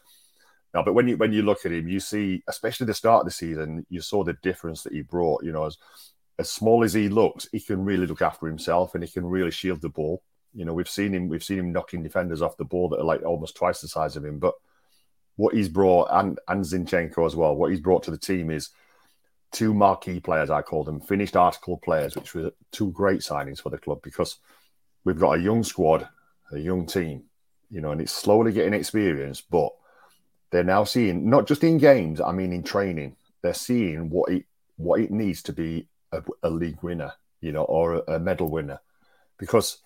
No, 0.73 0.83
but 0.83 0.95
when 0.95 1.09
you 1.09 1.19
when 1.19 1.33
you 1.33 1.43
look 1.43 1.67
at 1.67 1.73
him, 1.73 1.87
you 1.87 2.01
see, 2.01 2.43
especially 2.49 2.87
the 2.87 2.95
start 2.95 3.21
of 3.21 3.27
the 3.27 3.33
season, 3.33 3.85
you 3.91 4.01
saw 4.01 4.25
the 4.25 4.39
difference 4.43 4.83
that 4.85 4.95
he 4.95 5.03
brought. 5.03 5.45
You 5.45 5.53
know, 5.53 5.67
as 5.67 5.77
as 6.39 6.51
small 6.51 6.83
as 6.83 6.95
he 6.95 7.11
looks, 7.11 7.47
he 7.53 7.61
can 7.61 7.85
really 7.85 8.07
look 8.07 8.23
after 8.23 8.47
himself 8.47 8.95
and 8.95 9.05
he 9.05 9.11
can 9.11 9.27
really 9.27 9.51
shield 9.51 9.83
the 9.83 9.91
ball. 9.91 10.23
You 10.55 10.65
know, 10.65 10.73
we've 10.73 10.89
seen 10.89 11.15
him 11.15 11.29
we've 11.29 11.45
seen 11.45 11.59
him 11.59 11.73
knocking 11.73 12.03
defenders 12.03 12.43
off 12.43 12.57
the 12.57 12.65
ball 12.65 12.89
that 12.91 13.01
are 13.01 13.05
like 13.05 13.23
almost 13.23 13.57
twice 13.57 13.81
the 13.81 13.89
size 13.89 14.17
of 14.17 14.25
him. 14.25 14.39
But 14.39 14.55
what 15.37 15.55
he's 15.55 15.69
brought 15.69 16.09
and 16.11 16.39
and 16.49 16.65
Zinchenko 16.65 17.27
as 17.27 17.37
well, 17.37 17.55
what 17.55 17.71
he's 17.71 17.81
brought 17.81 18.03
to 18.05 18.11
the 18.11 18.19
team 18.19 18.51
is 18.51 18.71
two 19.53 19.75
marquee 19.75 20.21
players, 20.21 20.51
I 20.51 20.63
call 20.63 20.85
them 20.85 21.01
finished 21.01 21.37
article 21.37 21.77
players, 21.79 22.15
which 22.15 22.35
were 22.35 22.53
two 22.73 22.91
great 22.93 23.21
signings 23.21 23.61
for 23.61 23.71
the 23.71 23.79
club 23.79 24.01
because 24.03 24.37
we've 25.05 25.19
got 25.19 25.39
a 25.39 25.43
young 25.43 25.65
squad, 25.65 26.09
a 26.53 26.59
young 26.59 26.87
team, 26.87 27.25
you 27.71 27.81
know, 27.81 27.91
and 27.93 28.01
it's 28.01 28.13
slowly 28.13 28.53
getting 28.53 28.75
experience, 28.75 29.41
but 29.41 29.71
they're 30.51 30.65
now 30.65 30.85
seeing 30.85 31.29
not 31.29 31.47
just 31.47 31.65
in 31.65 31.79
games, 31.79 32.21
I 32.21 32.33
mean 32.33 32.53
in 32.53 32.63
training, 32.63 33.17
they're 33.43 33.55
seeing 33.55 34.11
what 34.11 34.31
it 34.31 34.45
what 34.77 35.01
it 35.01 35.11
needs 35.11 35.43
to 35.43 35.53
be 35.53 35.89
a, 36.13 36.23
a 36.43 36.51
league 36.51 36.83
winner, 36.83 37.13
you 37.41 37.53
know, 37.53 37.65
or 37.65 37.95
a, 37.95 38.15
a 38.15 38.19
medal 38.19 38.51
winner, 38.51 38.81
because 39.39 39.79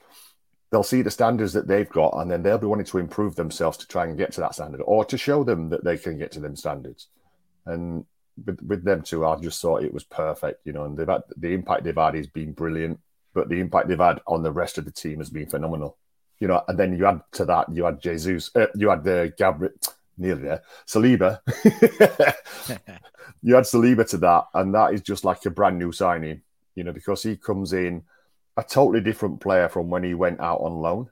they'll 0.75 0.83
see 0.83 1.03
the 1.03 1.11
standards 1.11 1.53
that 1.53 1.69
they've 1.69 1.89
got, 1.89 2.15
and 2.17 2.29
then 2.29 2.43
they'll 2.43 2.59
be 2.59 2.67
wanting 2.67 2.85
to 2.85 2.99
improve 2.99 3.37
themselves 3.37 3.77
to 3.77 3.87
try 3.87 4.07
and 4.07 4.19
get 4.19 4.33
to 4.33 4.41
that 4.41 4.55
standard, 4.55 4.81
or 4.81 5.05
to 5.05 5.17
show 5.17 5.45
them 5.45 5.69
that 5.69 5.85
they 5.85 5.97
can 5.97 6.19
get 6.19 6.33
to 6.33 6.41
them 6.41 6.57
standards. 6.57 7.07
And 7.65 8.05
with, 8.45 8.61
with 8.61 8.83
them 8.83 9.03
two, 9.03 9.25
I 9.25 9.37
just 9.37 9.63
thought 9.63 9.85
it 9.85 9.95
was 9.95 10.03
perfect, 10.03 10.67
you 10.67 10.73
know, 10.73 10.85
and 10.85 10.97
they've 10.97 11.07
had 11.07 11.23
the 11.37 11.55
impact 11.55 11.85
they've 11.85 11.95
had 11.95 12.17
has 12.17 12.27
been 12.27 12.51
brilliant, 12.51 12.99
but 13.35 13.49
the 13.49 13.61
impact 13.61 13.87
they've 13.87 13.97
had 13.97 14.21
on 14.27 14.43
the 14.43 14.51
rest 14.51 14.77
of 14.77 14.85
the 14.85 14.91
team 14.91 15.19
has 15.19 15.31
been 15.31 15.47
phenomenal, 15.47 15.97
you 16.41 16.49
know. 16.49 16.61
And 16.67 16.77
then 16.77 16.99
you 16.99 17.07
add 17.07 17.21
to 17.35 17.45
that, 17.45 17.73
you 17.73 17.85
had 17.85 18.03
Jesus, 18.03 18.51
uh, 18.57 18.67
you 18.75 18.91
had 18.91 19.05
the 19.05 19.23
uh, 19.23 19.29
Gabriel, 19.39 19.75
nearly 20.19 20.43
there, 20.43 20.63
Saliba. 20.89 21.39
you 23.43 23.57
add 23.57 23.63
Saliba 23.63 24.09
to 24.11 24.17
that, 24.19 24.47
and 24.55 24.75
that 24.75 24.93
is 24.93 25.03
just 25.03 25.25
like 25.25 25.47
a 25.47 25.51
brand 25.51 25.79
new 25.79 25.93
signing, 25.93 26.43
you 26.75 26.83
know, 26.83 26.93
because 26.93 27.23
he 27.23 27.37
comes 27.37 27.73
in 27.73 28.03
a 28.57 28.63
totally 28.63 29.01
different 29.01 29.41
player 29.41 29.69
from 29.69 29.91
when 29.91 30.05
he 30.05 30.15
went 30.15 30.41
out 30.41 30.61
on 30.61 30.75
loan, 30.75 31.11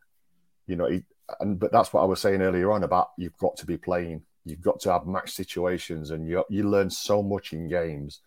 you 0.66 0.76
know. 0.76 0.88
He, 0.88 1.02
and 1.40 1.58
but 1.58 1.72
that's 1.72 1.92
what 1.92 2.02
I 2.02 2.06
was 2.06 2.20
saying 2.20 2.42
earlier 2.42 2.70
on 2.72 2.84
about 2.84 3.10
you've 3.16 3.36
got 3.38 3.56
to 3.58 3.66
be 3.66 3.78
playing 3.78 4.22
You've 4.44 4.60
got 4.60 4.80
to 4.80 4.92
have 4.92 5.06
match 5.06 5.30
situations, 5.30 6.10
and 6.10 6.28
you 6.28 6.44
you 6.48 6.68
learn 6.68 6.90
so 6.90 7.22
much 7.22 7.52
in 7.52 7.68
games 7.68 8.20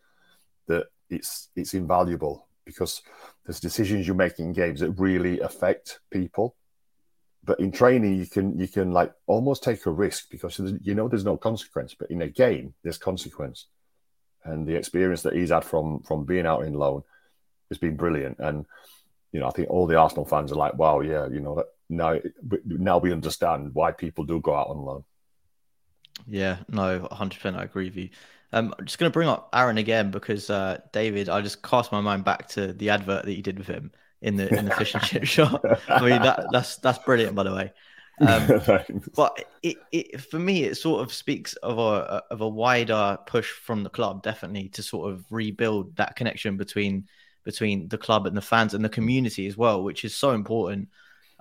that 0.68 0.88
it's 1.10 1.50
it's 1.56 1.74
invaluable 1.74 2.48
because 2.64 3.02
there's 3.46 3.60
decisions 3.60 4.08
you 4.08 4.14
make 4.14 4.40
in 4.40 4.54
games 4.54 4.80
that 4.80 4.92
really 4.92 5.40
affect 5.42 6.00
people. 6.10 6.56
But 7.44 7.60
in 7.60 7.72
training, 7.72 8.18
you 8.18 8.28
can 8.28 8.58
you 8.58 8.68
can 8.68 8.92
like 8.92 9.12
almost 9.28 9.62
take 9.62 9.86
a 9.86 9.92
risk 9.92 10.30
because 10.32 10.58
you 10.82 10.96
know 10.96 11.10
there's 11.10 11.26
no 11.26 11.36
consequence. 11.36 11.94
But 11.94 12.12
in 12.12 12.22
a 12.22 12.30
game, 12.30 12.74
there's 12.82 12.98
consequence, 12.98 13.68
and 14.46 14.66
the 14.66 14.76
experience 14.76 15.22
that 15.24 15.36
he's 15.36 15.52
had 15.52 15.66
from 15.66 16.02
from 16.04 16.24
being 16.24 16.46
out 16.46 16.64
in 16.64 16.74
loan 16.74 17.04
has 17.70 17.78
been 17.78 17.98
brilliant. 17.98 18.40
And 18.40 18.66
you 19.36 19.42
know, 19.42 19.48
I 19.48 19.52
think 19.52 19.70
all 19.70 19.86
the 19.86 19.98
Arsenal 19.98 20.24
fans 20.24 20.54
are 20.54 20.56
like, 20.56 20.78
"Wow, 20.78 21.02
yeah, 21.02 21.28
you 21.28 21.42
know, 21.42 21.56
that 21.56 21.66
now 21.90 22.18
now 22.64 23.00
we 23.00 23.12
understand 23.12 23.72
why 23.74 23.92
people 23.92 24.24
do 24.24 24.40
go 24.40 24.56
out 24.56 24.70
on 24.70 24.78
loan." 24.78 25.04
Yeah, 26.26 26.60
no, 26.70 27.02
100%. 27.12 27.58
I 27.58 27.64
agree 27.64 27.86
with 27.86 27.98
you. 27.98 28.10
Um, 28.54 28.74
I'm 28.80 28.86
just 28.86 28.98
going 28.98 29.12
to 29.12 29.14
bring 29.14 29.28
up 29.28 29.50
Aaron 29.54 29.78
again 29.78 30.10
because 30.10 30.50
uh, 30.50 30.80
David, 30.94 31.28
I 31.28 31.42
just 31.42 31.62
cast 31.62 31.92
my 31.92 32.00
mind 32.00 32.24
back 32.24 32.48
to 32.50 32.72
the 32.72 32.92
advert 32.92 33.26
that 33.26 33.34
you 33.36 33.42
did 33.42 33.58
with 33.58 33.68
him 33.68 33.92
in 34.22 34.38
the 34.38 34.48
in 34.58 34.64
the 34.64 34.72
fish 34.72 34.94
and 34.94 35.04
chip 35.04 35.26
shop. 35.26 35.62
I 35.90 36.00
mean, 36.00 36.22
that, 36.22 36.46
that's 36.54 36.78
that's 36.78 37.00
brilliant, 37.00 37.36
by 37.36 37.44
the 37.44 37.54
way. 37.54 37.74
Um, 38.22 39.02
but 39.16 39.44
it, 39.62 39.76
it 39.92 40.22
for 40.22 40.40
me, 40.40 40.64
it 40.64 40.76
sort 40.76 41.02
of 41.02 41.12
speaks 41.12 41.56
of 41.56 41.78
a 41.78 42.24
of 42.32 42.40
a 42.40 42.48
wider 42.48 43.18
push 43.26 43.52
from 43.52 43.84
the 43.84 43.90
club, 43.90 44.24
definitely 44.24 44.70
to 44.70 44.82
sort 44.82 45.12
of 45.12 45.26
rebuild 45.30 45.98
that 45.98 46.16
connection 46.16 46.56
between 46.56 47.10
between 47.46 47.88
the 47.88 47.98
club 47.98 48.26
and 48.26 48.36
the 48.36 48.42
fans 48.42 48.74
and 48.74 48.84
the 48.84 48.90
community 48.90 49.48
as 49.48 49.56
well, 49.56 49.84
which 49.84 50.04
is 50.04 50.14
so 50.14 50.32
important. 50.32 50.90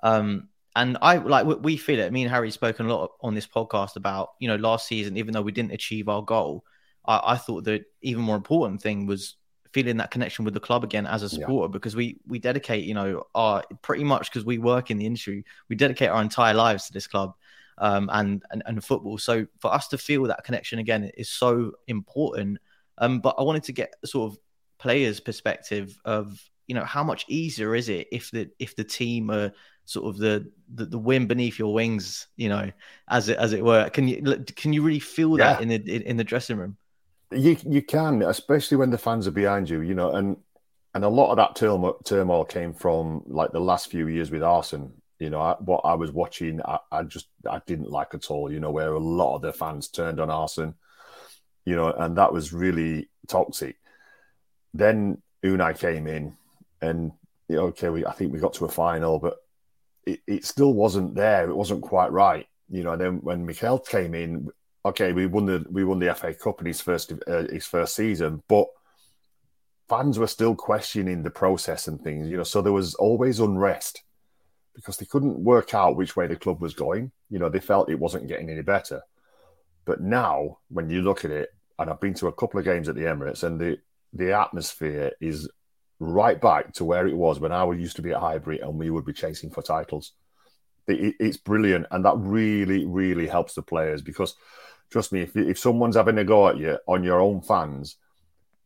Um, 0.03 0.49
and 0.77 0.99
I 1.03 1.17
like 1.17 1.47
we 1.63 1.77
feel 1.77 1.99
it. 1.99 2.13
Me 2.13 2.23
and 2.23 2.31
Harry 2.31 2.51
spoken 2.51 2.87
a 2.87 2.95
lot 2.95 3.13
on 3.21 3.35
this 3.35 3.47
podcast 3.47 3.97
about 3.97 4.31
you 4.39 4.49
know 4.49 4.57
last 4.57 4.87
season, 4.87 5.17
even 5.17 5.33
though 5.33 5.43
we 5.43 5.53
didn't 5.53 5.73
achieve 5.73 6.09
our 6.09 6.23
goal, 6.23 6.65
I, 7.07 7.21
I 7.33 7.37
thought 7.37 7.65
the 7.65 7.85
even 8.03 8.23
more 8.23 8.37
important 8.37 8.83
thing 8.83 9.07
was 9.07 9.37
feeling 9.73 9.97
that 9.97 10.11
connection 10.11 10.45
with 10.45 10.55
the 10.55 10.61
club 10.61 10.85
again 10.85 11.07
as 11.07 11.23
a 11.23 11.29
supporter 11.29 11.69
yeah. 11.69 11.73
because 11.73 11.97
we 11.97 12.21
we 12.29 12.39
dedicate 12.39 12.85
you 12.85 12.95
know 12.95 13.25
our 13.35 13.63
pretty 13.83 14.05
much 14.05 14.31
because 14.31 14.45
we 14.45 14.59
work 14.59 14.91
in 14.91 14.99
the 14.99 15.05
industry 15.07 15.45
we 15.69 15.75
dedicate 15.75 16.09
our 16.09 16.23
entire 16.23 16.55
lives 16.55 16.87
to 16.87 16.93
this 16.93 17.09
club 17.09 17.35
um, 17.79 18.09
and, 18.13 18.45
and 18.53 18.63
and 18.67 18.85
football 18.85 19.19
so 19.19 19.45
for 19.59 19.75
us 19.75 19.89
to 19.89 19.99
feel 19.99 20.23
that 20.25 20.45
connection 20.45 20.79
again 20.79 21.11
is 21.17 21.29
so 21.29 21.73
important 21.89 22.59
um, 22.99 23.19
but 23.19 23.35
I 23.37 23.43
wanted 23.43 23.65
to 23.65 23.73
get 23.73 23.95
sort 24.05 24.33
of 24.33 24.39
players 24.85 25.19
perspective 25.19 25.99
of 26.05 26.39
you 26.67 26.75
know 26.75 26.85
how 26.85 27.03
much 27.03 27.25
easier 27.27 27.75
is 27.75 27.89
it 27.89 28.07
if 28.13 28.31
the 28.31 28.51
if 28.59 28.77
the 28.77 28.85
team 28.85 29.31
are 29.31 29.51
sort 29.87 30.07
of 30.07 30.19
the, 30.19 30.51
the, 30.75 30.87
the 30.87 30.99
wind 30.99 31.29
beneath 31.29 31.59
your 31.59 31.73
wings, 31.75 32.27
you 32.37 32.49
know, 32.49 32.71
as 33.09 33.29
it 33.29 33.39
as 33.39 33.53
it 33.53 33.65
were. 33.65 33.89
Can 33.91 34.09
you 34.09 34.45
can 34.57 34.73
you 34.75 34.83
really 34.83 34.99
feel 34.99 35.39
yeah. 35.39 35.55
that 35.55 35.63
in 35.63 35.69
the 35.69 36.09
in 36.11 36.17
the 36.19 36.25
dressing 36.25 36.59
room? 36.59 36.77
You 37.31 37.57
you 37.67 37.83
can, 37.83 38.23
especially 38.23 38.77
when 38.77 38.91
the 38.91 38.99
fans 38.99 39.27
are 39.27 39.39
behind 39.43 39.71
you, 39.71 39.81
you 39.81 39.95
know, 39.95 40.11
and 40.13 40.37
and 40.95 41.03
a 41.03 41.09
lot 41.09 41.31
of 41.31 41.37
that 41.39 41.57
turmoil, 41.57 41.95
turmoil 42.05 42.45
came 42.45 42.75
from 42.75 43.23
like 43.27 43.53
the 43.53 43.61
last 43.61 43.89
few 43.89 44.09
years 44.09 44.31
with 44.31 44.43
Arsene. 44.43 44.93
You 45.19 45.31
know, 45.31 45.41
I, 45.41 45.55
what 45.61 45.81
I 45.85 45.95
was 45.95 46.13
watching, 46.13 46.61
I, 46.63 46.79
I, 46.93 47.03
just 47.05 47.29
I 47.49 47.61
didn't 47.67 47.91
like 47.91 48.15
at 48.15 48.31
all. 48.31 48.53
You 48.53 48.61
know, 48.61 48.71
where 48.71 48.93
a 48.93 48.99
lot 48.99 49.37
of 49.37 49.43
the 49.43 49.53
fans 49.53 49.89
turned 49.89 50.21
on 50.21 50.31
Arsene. 50.31 50.75
You 51.65 51.77
know, 51.77 51.93
and 51.93 52.19
that 52.19 52.33
was 52.33 52.53
really 52.53 53.09
toxic. 53.27 53.77
Then 54.75 55.23
Unai 55.43 55.79
came 55.79 56.07
in, 56.07 56.37
and 56.83 57.13
okay, 57.51 57.89
we 57.89 58.05
I 58.05 58.13
think 58.13 58.33
we 58.33 58.41
got 58.41 58.55
to 58.55 58.65
a 58.65 58.69
final, 58.69 59.19
but 59.19 59.37
it, 60.05 60.21
it 60.27 60.45
still 60.45 60.75
wasn't 60.75 61.15
there. 61.15 61.49
It 61.49 61.57
wasn't 61.57 61.83
quite 61.83 62.13
right. 62.13 62.47
You 62.69 62.83
know, 62.83 62.93
and 62.93 63.01
then 63.01 63.17
when 63.23 63.47
Mikel 63.47 63.79
came 63.79 64.15
in, 64.15 64.49
okay, 64.85 65.13
we 65.13 65.27
won 65.27 65.47
the 65.47 65.65
we 65.71 65.85
won 65.85 65.99
the 65.99 66.15
FA 66.15 66.35
Cup 66.35 66.61
in 66.61 66.67
his 66.67 66.81
first 66.81 67.13
uh, 67.27 67.45
his 67.51 67.67
first 67.67 67.95
season, 67.95 68.43
but 68.49 68.67
fans 69.89 70.19
were 70.19 70.27
still 70.27 70.55
questioning 70.55 71.23
the 71.23 71.31
process 71.31 71.89
and 71.89 72.01
things. 72.01 72.29
You 72.29 72.39
know, 72.39 72.45
so 72.45 72.63
there 72.63 72.73
was 72.73 72.95
always 72.95 73.41
unrest 73.41 74.03
because 74.75 74.97
they 74.97 75.07
couldn't 75.07 75.39
work 75.39 75.73
out 75.73 75.97
which 75.97 76.17
way 76.17 76.27
the 76.27 76.37
club 76.37 76.61
was 76.61 76.75
going. 76.75 77.13
You 77.31 77.39
know, 77.39 77.49
they 77.49 77.61
felt 77.61 77.91
it 77.91 77.99
wasn't 77.99 78.29
getting 78.29 78.51
any 78.51 78.63
better. 78.63 79.03
But 79.85 80.01
now, 80.01 80.59
when 80.69 80.91
you 80.91 81.03
look 81.03 81.25
at 81.25 81.31
it, 81.31 81.51
and 81.79 81.91
I've 81.91 82.01
been 82.01 82.15
to 82.15 82.29
a 82.29 82.33
couple 82.33 82.59
of 82.59 82.65
games 82.65 82.89
at 82.89 82.95
the 82.95 83.03
Emirates, 83.03 83.45
and 83.45 83.61
the 83.61 83.79
the 84.15 84.33
atmosphere 84.33 85.13
is 85.21 85.49
right 85.99 86.41
back 86.41 86.73
to 86.75 86.85
where 86.85 87.07
it 87.07 87.17
was 87.17 87.41
when 87.41 87.53
I 87.53 87.71
used 87.73 87.97
to 87.97 88.03
be 88.03 88.13
at 88.13 88.21
Highbury 88.21 88.61
and 88.61 88.79
we 88.79 88.91
would 88.91 89.05
be 89.05 89.13
chasing 89.13 89.51
for 89.51 89.63
titles. 89.63 90.13
It, 90.87 91.17
it's 91.19 91.37
brilliant, 91.37 91.87
and 91.91 92.05
that 92.05 92.17
really, 92.19 92.85
really 92.85 93.27
helps 93.27 93.55
the 93.55 93.63
players 93.63 94.03
because, 94.03 94.35
trust 94.91 95.13
me, 95.13 95.23
if 95.23 95.37
if 95.37 95.59
someone's 95.59 95.97
having 95.97 96.19
a 96.19 96.25
go 96.25 96.49
at 96.49 96.59
you 96.59 96.79
on 96.87 97.03
your 97.03 97.21
own 97.21 97.41
fans, 97.41 97.97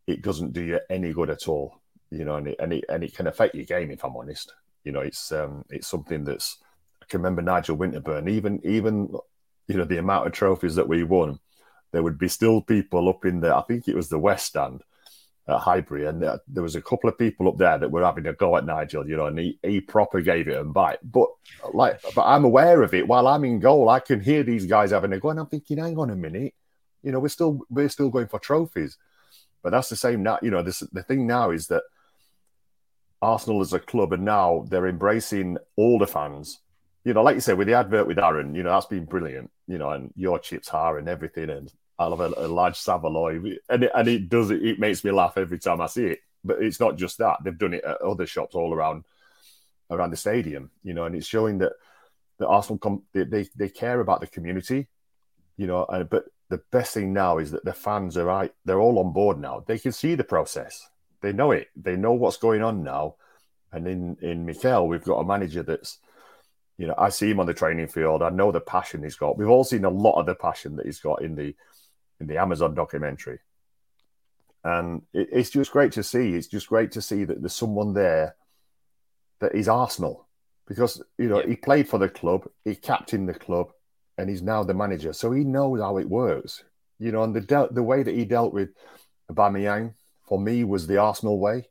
it 0.07 0.23
doesn't 0.23 0.53
do 0.53 0.63
you 0.63 0.81
any 0.91 1.13
good 1.13 1.31
at 1.31 1.47
all. 1.47 1.81
You 2.11 2.25
know, 2.25 2.37
and 2.37 2.49
it 2.49 2.57
and 2.59 2.73
it, 2.73 2.85
and 2.89 3.05
it 3.05 3.15
can 3.15 3.29
affect 3.29 3.55
your 3.55 3.67
game. 3.67 3.93
If 3.93 4.05
I'm 4.05 4.17
honest, 4.17 4.53
you 4.83 4.91
know, 4.91 5.01
it's 5.01 5.31
um 5.33 5.65
it's 5.71 5.87
something 5.87 6.25
that's. 6.25 6.59
I 7.01 7.07
can 7.09 7.21
remember 7.21 7.41
Nigel 7.41 7.77
Winterburn, 7.77 8.29
even 8.29 8.61
even 8.65 9.15
you 9.69 9.77
know 9.77 9.85
the 9.85 9.99
amount 9.99 10.27
of 10.27 10.33
trophies 10.33 10.75
that 10.75 10.89
we 10.89 11.05
won. 11.05 11.39
There 11.93 12.03
would 12.03 12.19
be 12.19 12.29
still 12.29 12.61
people 12.61 13.09
up 13.09 13.25
in 13.25 13.41
the, 13.41 13.55
I 13.55 13.63
think 13.63 13.89
it 13.89 13.97
was 13.97 14.09
the 14.09 14.19
West 14.19 14.47
Stand, 14.47 14.83
at 15.49 15.61
Highbury, 15.61 16.07
and 16.07 16.21
there, 16.21 16.41
there 16.47 16.63
was 16.63 16.77
a 16.77 16.83
couple 16.83 17.09
of 17.09 17.17
people 17.17 17.49
up 17.49 17.57
there 17.57 17.79
that 17.79 17.91
were 17.91 18.05
having 18.05 18.27
a 18.27 18.35
go 18.35 18.57
at 18.57 18.67
Nigel, 18.67 19.09
you 19.09 19.17
know, 19.17 19.27
and 19.27 19.39
he, 19.39 19.59
he 19.63 19.81
proper 19.81 20.21
gave 20.21 20.47
it 20.47 20.59
a 20.59 20.65
bite. 20.65 20.99
But 21.03 21.29
like, 21.73 22.01
but 22.15 22.25
I'm 22.27 22.45
aware 22.45 22.83
of 22.83 22.93
it. 22.93 23.09
While 23.09 23.27
I'm 23.27 23.45
in 23.45 23.59
goal, 23.59 23.89
I 23.89 24.01
can 24.01 24.21
hear 24.21 24.43
these 24.43 24.67
guys 24.67 24.91
having 24.91 25.13
a 25.13 25.19
go, 25.19 25.31
and 25.31 25.41
I'm 25.41 25.47
thinking, 25.47 25.79
hang 25.79 25.99
on 25.99 26.11
a 26.11 26.17
minute, 26.17 26.55
you 27.03 27.13
know, 27.13 27.19
we're 27.19 27.29
still 27.29 27.61
we're 27.71 27.89
still 27.89 28.11
going 28.11 28.29
for 28.29 28.39
trophies. 28.39 28.99
But 29.63 29.71
that's 29.71 29.89
the 29.89 29.97
same 29.97 30.23
now. 30.23 30.39
You 30.43 30.51
know, 30.51 30.63
this 30.63 30.81
the 30.81 31.03
thing 31.03 31.27
now 31.27 31.51
is 31.51 31.69
that 31.69 31.83
Arsenal 33.23 33.63
as 33.63 33.73
a 33.73 33.79
club, 33.79 34.13
and 34.13 34.25
now 34.25 34.67
they're 34.69 34.87
embracing 34.87 35.57
all 35.77 35.99
the 35.99 36.07
fans. 36.07 36.61
You 37.05 37.15
know, 37.15 37.23
like 37.23 37.37
you 37.37 37.41
said, 37.41 37.57
with 37.57 37.69
the 37.69 37.75
advert 37.75 38.07
with 38.07 38.19
Aaron, 38.19 38.55
you 38.55 38.63
know, 38.63 38.71
that's 38.71 38.87
been 38.87 39.07
brilliant. 39.07 39.51
You 39.67 39.79
know, 39.79 39.91
and 39.91 40.13
your 40.15 40.39
chips 40.39 40.69
are 40.71 40.99
and 40.99 41.09
everything, 41.09 41.49
and 41.49 41.73
I'll 41.99 42.17
have 42.17 42.33
a, 42.33 42.47
a 42.47 42.49
large 42.49 42.77
Saveloy, 42.77 43.57
and 43.69 43.85
it, 43.85 43.91
and 43.95 44.09
it 44.09 44.29
does 44.29 44.51
it, 44.51 44.65
it 44.65 44.79
makes 44.79 45.03
me 45.05 45.11
laugh 45.11 45.37
every 45.37 45.59
time 45.59 45.81
I 45.81 45.87
see 45.87 46.07
it. 46.07 46.21
But 46.45 46.63
it's 46.63 46.81
not 46.81 46.97
just 46.97 47.19
that; 47.19 47.39
they've 47.43 47.59
done 47.59 47.75
it 47.75 47.85
at 47.85 48.01
other 48.01 48.27
shops 48.27 48.55
all 48.55 48.73
around 48.73 49.05
around 49.91 50.11
the 50.11 50.17
stadium, 50.17 50.71
you 50.83 50.95
know, 50.95 51.05
and 51.05 51.17
it's 51.17 51.27
showing 51.27 51.59
that 51.59 51.73
the 52.39 52.47
Arsenal 52.47 52.79
com- 52.79 53.03
they, 53.13 53.25
they, 53.25 53.49
they 53.57 53.69
care 53.69 54.01
about 54.01 54.21
the 54.21 54.27
community, 54.27 54.89
you 55.57 55.67
know. 55.67 55.85
And, 55.89 56.09
but 56.09 56.27
the 56.51 56.61
best 56.71 56.95
thing 56.95 57.13
now 57.13 57.39
is 57.39 57.51
that 57.51 57.65
the 57.65 57.73
fans 57.73 58.17
are 58.17 58.27
right; 58.27 58.53
they're 58.65 58.81
all 58.81 58.99
on 58.99 59.13
board 59.13 59.41
now. 59.41 59.65
They 59.67 59.79
can 59.79 59.93
see 59.93 60.15
the 60.15 60.25
process, 60.25 60.89
they 61.21 61.33
know 61.33 61.51
it, 61.51 61.69
they 61.77 61.97
know 61.97 62.13
what's 62.13 62.37
going 62.37 62.63
on 62.63 62.83
now. 62.85 63.17
And 63.73 63.87
in 63.89 64.17
in 64.23 64.47
Mikel, 64.47 64.89
we've 64.89 65.05
got 65.05 65.19
a 65.19 65.25
manager 65.27 65.63
that's 65.63 65.99
You 66.79 66.87
know, 66.87 66.95
I 66.97 67.11
see 67.11 67.31
him 67.31 67.41
on 67.41 67.47
the 67.47 67.55
training 67.55 67.89
field. 67.89 68.23
I 68.23 68.31
know 68.31 68.53
the 68.53 68.61
passion 68.61 69.03
he's 69.03 69.17
got. 69.17 69.37
We've 69.37 69.49
all 69.51 69.65
seen 69.65 69.85
a 69.85 69.91
lot 69.91 70.21
of 70.21 70.27
the 70.27 70.35
passion 70.37 70.77
that 70.77 70.87
he's 70.87 71.01
got 71.01 71.23
in 71.23 71.35
the 71.35 71.55
in 72.21 72.27
the 72.27 72.39
Amazon 72.39 72.75
documentary, 72.75 73.39
and 74.65 75.03
it, 75.13 75.29
it's 75.33 75.51
just 75.51 75.73
great 75.73 75.93
to 75.93 76.03
see. 76.03 76.35
It's 76.35 76.49
just 76.49 76.69
great 76.69 76.93
to 76.93 77.03
see 77.03 77.25
that 77.25 77.41
there's 77.41 77.55
someone 77.55 77.95
there 77.95 78.37
that 79.41 79.55
is 79.55 79.69
Arsenal 79.69 80.27
because 80.67 81.03
you 81.17 81.29
know 81.29 81.41
yeah. 81.41 81.49
he 81.49 81.57
played 81.57 81.89
for 81.89 81.99
the 81.99 82.09
club, 82.09 82.49
he 82.65 82.75
captained 82.75 83.29
the 83.29 83.35
club, 83.35 83.73
and 84.17 84.29
he's 84.29 84.43
now 84.43 84.63
the 84.63 84.75
manager, 84.75 85.13
so 85.13 85.33
he 85.33 85.45
knows 85.45 85.81
how 85.81 85.99
it 85.99 86.09
works. 86.09 86.65
You 86.99 87.13
know, 87.13 87.23
and 87.23 87.35
the 87.35 87.41
de- 87.41 87.69
the 87.71 87.83
way 87.83 88.03
that 88.03 88.15
he 88.15 88.25
dealt 88.25 88.53
with 88.53 88.71
Aubameyang 89.31 89.95
for 90.29 90.39
me 90.39 90.65
was 90.65 90.87
the 90.87 90.99
Arsenal 90.99 91.39
way. 91.39 91.69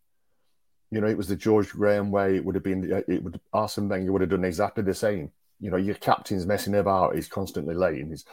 You 0.89 1.01
know, 1.01 1.07
it 1.07 1.17
was 1.17 1.27
the 1.27 1.36
George 1.36 1.69
Graham 1.69 2.12
way. 2.12 2.36
It 2.36 2.45
would 2.45 2.55
have 2.55 2.63
been, 2.63 2.91
uh, 2.91 3.01
it 3.07 3.23
would, 3.23 3.39
Arsene 3.51 3.89
Wenger 3.89 4.12
would 4.12 4.21
have 4.21 4.29
done 4.29 4.45
exactly 4.45 4.83
the 4.83 4.93
same. 4.93 5.31
You 5.60 5.69
know, 5.69 5.77
your 5.77 5.95
captain's 5.95 6.45
messing 6.45 6.75
about, 6.75 7.15
he's 7.15 7.27
constantly 7.27 7.75
late 7.75 7.99
and 7.99 8.12
he's 8.12 8.25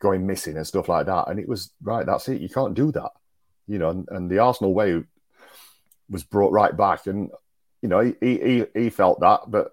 going 0.00 0.26
missing 0.26 0.56
and 0.56 0.66
stuff 0.66 0.88
like 0.88 1.06
that. 1.06 1.28
And 1.28 1.38
it 1.40 1.48
was, 1.48 1.72
right, 1.82 2.06
that's 2.06 2.28
it. 2.28 2.40
You 2.40 2.48
can't 2.48 2.74
do 2.74 2.92
that. 2.92 3.10
You 3.66 3.78
know, 3.78 3.90
and, 3.90 4.08
and 4.10 4.30
the 4.30 4.38
Arsenal 4.38 4.74
way 4.74 5.02
was 6.08 6.22
brought 6.22 6.52
right 6.52 6.76
back. 6.76 7.06
And, 7.06 7.30
you 7.82 7.88
know, 7.88 8.00
he, 8.00 8.14
he, 8.20 8.64
he 8.74 8.90
felt 8.90 9.20
that, 9.20 9.40
but, 9.48 9.72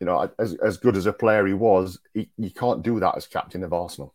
you 0.00 0.06
know, 0.06 0.30
as, 0.38 0.54
as 0.54 0.76
good 0.76 0.96
as 0.96 1.06
a 1.06 1.12
player 1.12 1.46
he 1.46 1.54
was, 1.54 1.98
he, 2.14 2.30
you 2.36 2.50
can't 2.50 2.82
do 2.82 3.00
that 3.00 3.16
as 3.16 3.26
captain 3.26 3.64
of 3.64 3.72
Arsenal. 3.72 4.14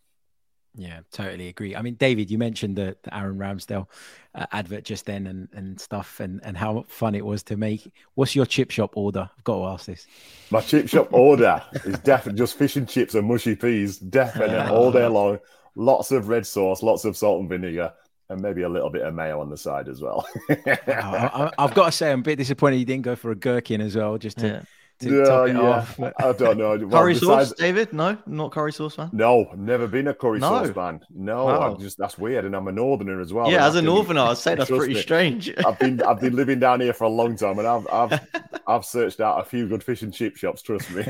Yeah, 0.78 1.00
totally 1.12 1.48
agree. 1.48 1.76
I 1.76 1.82
mean, 1.82 1.96
David, 1.96 2.30
you 2.30 2.38
mentioned 2.38 2.76
the, 2.76 2.96
the 3.02 3.16
Aaron 3.16 3.38
Ramsdale 3.38 3.88
uh, 4.36 4.46
advert 4.52 4.84
just 4.84 5.08
then 5.08 5.26
and, 5.26 5.50
and 5.54 5.82
stuff 5.82 6.20
and, 6.20 6.40
and 6.44 6.56
how 6.56 6.86
fun 6.88 7.16
it 7.16 7.26
was 7.26 7.42
to 7.44 7.58
make. 7.58 7.92
What's 8.14 8.36
your 8.36 8.46
chip 8.46 8.70
shop 8.70 8.96
order? 8.96 9.28
I've 9.36 9.44
got 9.44 9.56
to 9.56 9.66
ask 9.66 9.88
this. 9.88 10.06
My 10.52 10.62
chip 10.62 10.88
shop 10.88 11.12
order 11.12 11.64
is 11.84 11.98
definitely 12.00 12.38
just 12.38 12.58
fish 12.58 12.76
and 12.76 12.88
chips 12.88 13.16
and 13.16 13.28
mushy 13.28 13.56
peas, 13.56 13.98
definitely 13.98 14.56
all 14.76 14.92
day 14.92 15.08
long. 15.08 15.40
Lots 15.76 16.12
of 16.12 16.28
red 16.28 16.46
sauce, 16.46 16.84
lots 16.84 17.06
of 17.06 17.18
salt 17.18 17.40
and 17.40 17.50
vinegar, 17.50 17.94
and 18.30 18.40
maybe 18.40 18.62
a 18.62 18.70
little 18.70 18.92
bit 18.92 19.02
of 19.02 19.16
mayo 19.16 19.42
on 19.42 19.50
the 19.50 19.58
side 19.58 19.88
as 19.88 20.00
well. 20.00 20.28
I, 20.50 21.52
have 21.58 21.74
got 21.74 21.88
to 21.88 21.92
say, 21.92 22.12
I'm 22.12 22.20
a 22.20 22.24
bit 22.24 22.38
disappointed 22.38 22.78
you 22.78 22.86
didn't 22.86 23.04
go 23.04 23.16
for 23.16 23.32
a 23.32 23.36
gherkin 23.36 23.82
as 23.82 23.96
well, 23.96 24.18
just 24.20 24.38
to. 24.40 24.48
Yeah 24.48 24.62
to 25.00 25.18
yeah, 25.18 25.24
top 25.26 25.48
it 25.48 25.56
yeah. 25.56 25.62
off. 25.62 26.00
I 26.00 26.32
don't 26.34 26.58
know. 26.58 26.68
Well, 26.88 27.02
curry 27.02 27.14
besides... 27.14 27.50
sauce, 27.50 27.58
David? 27.58 27.94
No, 27.94 28.18
not 28.26 28.52
curry 28.52 28.72
sauce 28.72 28.98
man. 28.98 29.10
No, 29.12 29.50
never 29.56 29.88
been 29.88 30.08
a 30.08 30.14
curry 30.14 30.40
no. 30.40 30.48
sauce 30.48 30.76
man. 30.76 31.02
No, 31.10 31.46
wow. 31.46 31.74
I'm 31.74 31.80
just 31.80 31.98
that's 31.98 32.18
weird, 32.18 32.46
and 32.46 32.56
I'm 32.56 32.68
a 32.68 32.72
northerner 32.72 33.20
as 33.20 33.34
well. 33.34 33.52
Yeah, 33.52 33.68
as 33.68 33.76
a 33.76 33.82
northerner, 33.82 34.22
I'd 34.22 34.38
say 34.38 34.56
that's 34.56 34.70
pretty 34.70 34.94
me. 34.94 35.02
strange. 35.02 35.52
I've 35.66 35.80
been 35.80 36.02
I've 36.08 36.20
been 36.20 36.36
living 36.36 36.60
down 36.60 36.82
here 36.82 36.94
for 36.94 37.06
a 37.06 37.10
long 37.10 37.36
time, 37.36 37.60
and 37.60 37.68
I've 37.68 37.88
I've 37.92 38.20
I've 38.68 38.86
searched 38.86 39.20
out 39.20 39.42
a 39.42 39.46
few 39.46 39.68
good 39.68 39.84
fish 39.84 40.02
and 40.02 40.14
chip 40.14 40.38
shops. 40.38 40.62
Trust 40.62 40.90
me. 40.92 41.04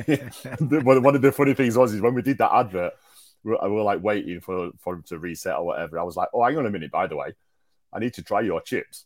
One 0.59 1.15
of 1.15 1.21
the 1.21 1.31
funny 1.31 1.53
things 1.53 1.77
was 1.77 1.93
is 1.93 2.01
when 2.01 2.13
we 2.13 2.21
did 2.21 2.37
that 2.39 2.53
advert, 2.53 2.93
we 3.43 3.51
were, 3.51 3.59
we 3.63 3.69
were 3.69 3.83
like 3.83 4.01
waiting 4.01 4.41
for 4.41 4.71
for 4.79 4.95
him 4.95 5.03
to 5.07 5.19
reset 5.19 5.55
or 5.55 5.65
whatever. 5.65 5.99
I 5.99 6.03
was 6.03 6.15
like, 6.15 6.29
oh, 6.33 6.43
hang 6.43 6.57
on 6.57 6.65
a 6.65 6.71
minute. 6.71 6.91
By 6.91 7.07
the 7.07 7.15
way, 7.15 7.33
I 7.93 7.99
need 7.99 8.13
to 8.15 8.23
try 8.23 8.41
your 8.41 8.61
chips. 8.61 9.05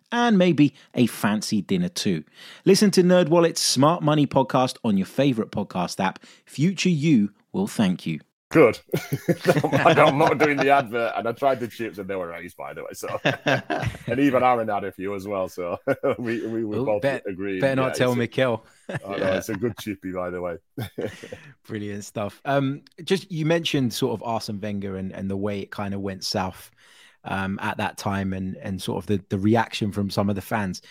and 0.11 0.37
maybe 0.37 0.73
a 0.93 1.07
fancy 1.07 1.61
dinner 1.61 1.89
too. 1.89 2.23
Listen 2.65 2.91
to 2.91 3.03
NerdWallet's 3.03 3.61
Smart 3.61 4.03
Money 4.03 4.27
podcast 4.27 4.77
on 4.83 4.97
your 4.97 5.07
favorite 5.07 5.51
podcast 5.51 5.99
app. 5.99 6.19
Future 6.45 6.89
you 6.89 7.31
will 7.51 7.67
thank 7.67 8.05
you. 8.05 8.19
Good. 8.51 8.79
I'm 9.73 10.17
not 10.17 10.37
doing 10.37 10.57
the 10.57 10.71
advert, 10.71 11.13
and 11.15 11.25
I 11.25 11.31
tried 11.31 11.61
the 11.61 11.69
chips, 11.69 11.97
and 11.99 12.09
they 12.09 12.15
were 12.15 12.29
nice, 12.29 12.53
by 12.53 12.73
the 12.73 12.83
way. 12.83 12.89
So, 12.91 13.19
and 14.11 14.19
even 14.19 14.43
Aaron 14.43 14.67
had 14.67 14.83
a 14.83 14.91
few 14.91 15.15
as 15.15 15.25
well. 15.25 15.47
So 15.47 15.77
we 16.19 16.45
we 16.45 16.65
were 16.65 16.79
Ooh, 16.79 16.85
both 16.85 17.01
bet, 17.01 17.23
agreeing. 17.25 17.61
Better 17.61 17.77
not 17.77 17.87
yeah, 17.89 17.93
tell 17.93 18.15
Mikel. 18.15 18.65
oh, 18.89 19.15
no, 19.15 19.33
it's 19.33 19.47
a 19.47 19.55
good 19.55 19.77
chippy, 19.79 20.11
by 20.11 20.29
the 20.29 20.41
way. 20.41 20.57
Brilliant 21.65 22.03
stuff. 22.03 22.41
Um, 22.43 22.81
just 23.05 23.31
you 23.31 23.45
mentioned 23.45 23.93
sort 23.93 24.13
of 24.13 24.23
Arsene 24.23 24.59
Wenger 24.59 24.97
and 24.97 25.13
and 25.13 25.29
the 25.29 25.37
way 25.37 25.61
it 25.61 25.71
kind 25.71 25.93
of 25.93 26.01
went 26.01 26.25
south 26.25 26.71
um, 27.23 27.59
at 27.61 27.77
that 27.77 27.97
time 27.97 28.33
and 28.33 28.57
and 28.57 28.81
sort 28.81 29.03
of 29.03 29.07
the 29.07 29.23
the 29.29 29.39
reaction 29.39 29.91
from 29.91 30.09
some 30.09 30.29
of 30.29 30.35
the 30.35 30.41
fans. 30.41 30.81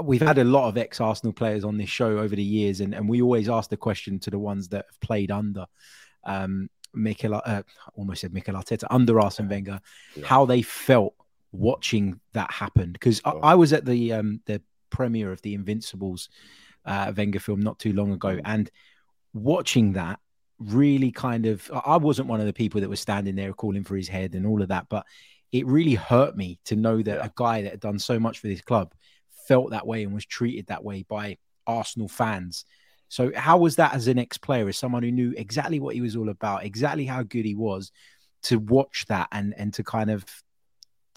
We've 0.00 0.22
had 0.22 0.38
a 0.38 0.44
lot 0.44 0.68
of 0.68 0.78
ex 0.78 1.00
Arsenal 1.00 1.32
players 1.32 1.64
on 1.64 1.76
this 1.76 1.88
show 1.88 2.18
over 2.18 2.36
the 2.36 2.42
years, 2.42 2.80
and, 2.80 2.94
and 2.94 3.08
we 3.08 3.20
always 3.20 3.48
ask 3.48 3.68
the 3.68 3.76
question 3.76 4.20
to 4.20 4.30
the 4.30 4.38
ones 4.38 4.68
that 4.68 4.86
have 4.88 5.00
played 5.00 5.32
under 5.32 5.66
um, 6.24 6.70
Mikel, 6.94 7.40
uh, 7.44 7.62
almost 7.94 8.20
said 8.20 8.32
Mikel 8.32 8.54
Arteta, 8.54 8.84
under 8.90 9.20
Arsene 9.20 9.48
Wenger, 9.48 9.80
yeah. 10.14 10.26
how 10.26 10.44
they 10.44 10.62
felt 10.62 11.14
watching 11.52 12.20
that 12.32 12.50
happen. 12.52 12.92
Because 12.92 13.20
I, 13.24 13.30
I, 13.30 13.54
was 13.54 13.72
at 13.72 13.84
the 13.84 14.12
um, 14.12 14.40
the 14.46 14.62
premiere 14.90 15.32
of 15.32 15.42
the 15.42 15.54
Invincibles 15.54 16.28
uh, 16.84 17.12
Wenger 17.16 17.40
film 17.40 17.60
not 17.60 17.78
too 17.78 17.92
long 17.92 18.12
ago, 18.12 18.36
mm. 18.36 18.42
and 18.44 18.70
watching 19.34 19.94
that 19.94 20.20
really 20.58 21.12
kind 21.12 21.46
of 21.46 21.70
I 21.84 21.96
wasn't 21.96 22.28
one 22.28 22.40
of 22.40 22.46
the 22.46 22.52
people 22.52 22.80
that 22.80 22.90
was 22.90 23.00
standing 23.00 23.36
there 23.36 23.52
calling 23.52 23.84
for 23.84 23.96
his 23.96 24.08
head 24.08 24.34
and 24.34 24.46
all 24.46 24.62
of 24.62 24.68
that, 24.68 24.88
but 24.88 25.06
it 25.52 25.66
really 25.66 25.94
hurt 25.94 26.36
me 26.36 26.58
to 26.66 26.76
know 26.76 27.02
that 27.02 27.24
a 27.24 27.32
guy 27.34 27.62
that 27.62 27.72
had 27.72 27.80
done 27.80 27.98
so 27.98 28.18
much 28.18 28.38
for 28.38 28.48
this 28.48 28.60
club 28.60 28.92
felt 29.46 29.70
that 29.70 29.86
way 29.86 30.02
and 30.04 30.12
was 30.12 30.26
treated 30.26 30.66
that 30.66 30.84
way 30.84 31.04
by 31.08 31.38
Arsenal 31.66 32.08
fans. 32.08 32.64
So, 33.08 33.32
how 33.34 33.58
was 33.58 33.76
that 33.76 33.94
as 33.94 34.06
an 34.06 34.18
ex 34.18 34.36
player, 34.36 34.68
as 34.68 34.76
someone 34.76 35.02
who 35.02 35.10
knew 35.10 35.32
exactly 35.36 35.80
what 35.80 35.94
he 35.94 36.02
was 36.02 36.16
all 36.16 36.28
about, 36.28 36.64
exactly 36.64 37.06
how 37.06 37.22
good 37.22 37.46
he 37.46 37.54
was, 37.54 37.90
to 38.44 38.58
watch 38.58 39.06
that 39.08 39.28
and 39.32 39.54
and 39.56 39.72
to 39.74 39.82
kind 39.82 40.10
of, 40.10 40.24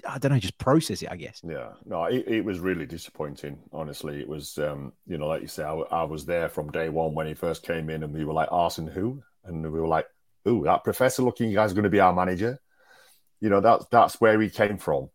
I 0.08 0.18
don't 0.18 0.32
know, 0.32 0.40
just 0.40 0.58
process 0.58 1.02
it, 1.02 1.12
I 1.12 1.18
guess. 1.18 1.42
Yeah, 1.44 1.72
no, 1.86 2.06
it, 2.06 2.26
it 2.28 2.46
was 2.46 2.60
really 2.60 2.86
disappointing. 2.86 3.60
Honestly, 3.74 4.22
it 4.22 4.28
was, 4.28 4.58
um, 4.58 4.94
you 5.06 5.18
know, 5.18 5.28
like 5.28 5.42
you 5.42 5.50
say, 5.50 5.64
I, 5.64 5.74
I, 5.74 6.04
was 6.04 6.26
there 6.26 6.48
from 6.48 6.72
day 6.72 6.88
one 6.88 7.14
when 7.14 7.28
he 7.28 7.34
first 7.34 7.64
came 7.64 7.90
in, 7.90 8.04
and 8.04 8.14
we 8.14 8.24
were 8.24 8.34
like, 8.34 8.50
Arsene 8.52 8.88
who? 8.88 9.22
And 9.44 9.62
we 9.62 9.82
were 9.82 9.88
like, 9.88 10.08
ooh, 10.48 10.64
that 10.64 10.86
professor 10.86 11.24
looking 11.24 11.54
guy's 11.54 11.74
going 11.74 11.84
to 11.84 11.90
be 11.90 12.00
our 12.00 12.14
manager. 12.14 12.60
You 13.42 13.50
know, 13.50 13.60
that's 13.60 13.86
that's 13.92 14.22
where 14.22 14.40
he 14.40 14.50
came 14.50 14.78
from. 14.78 15.10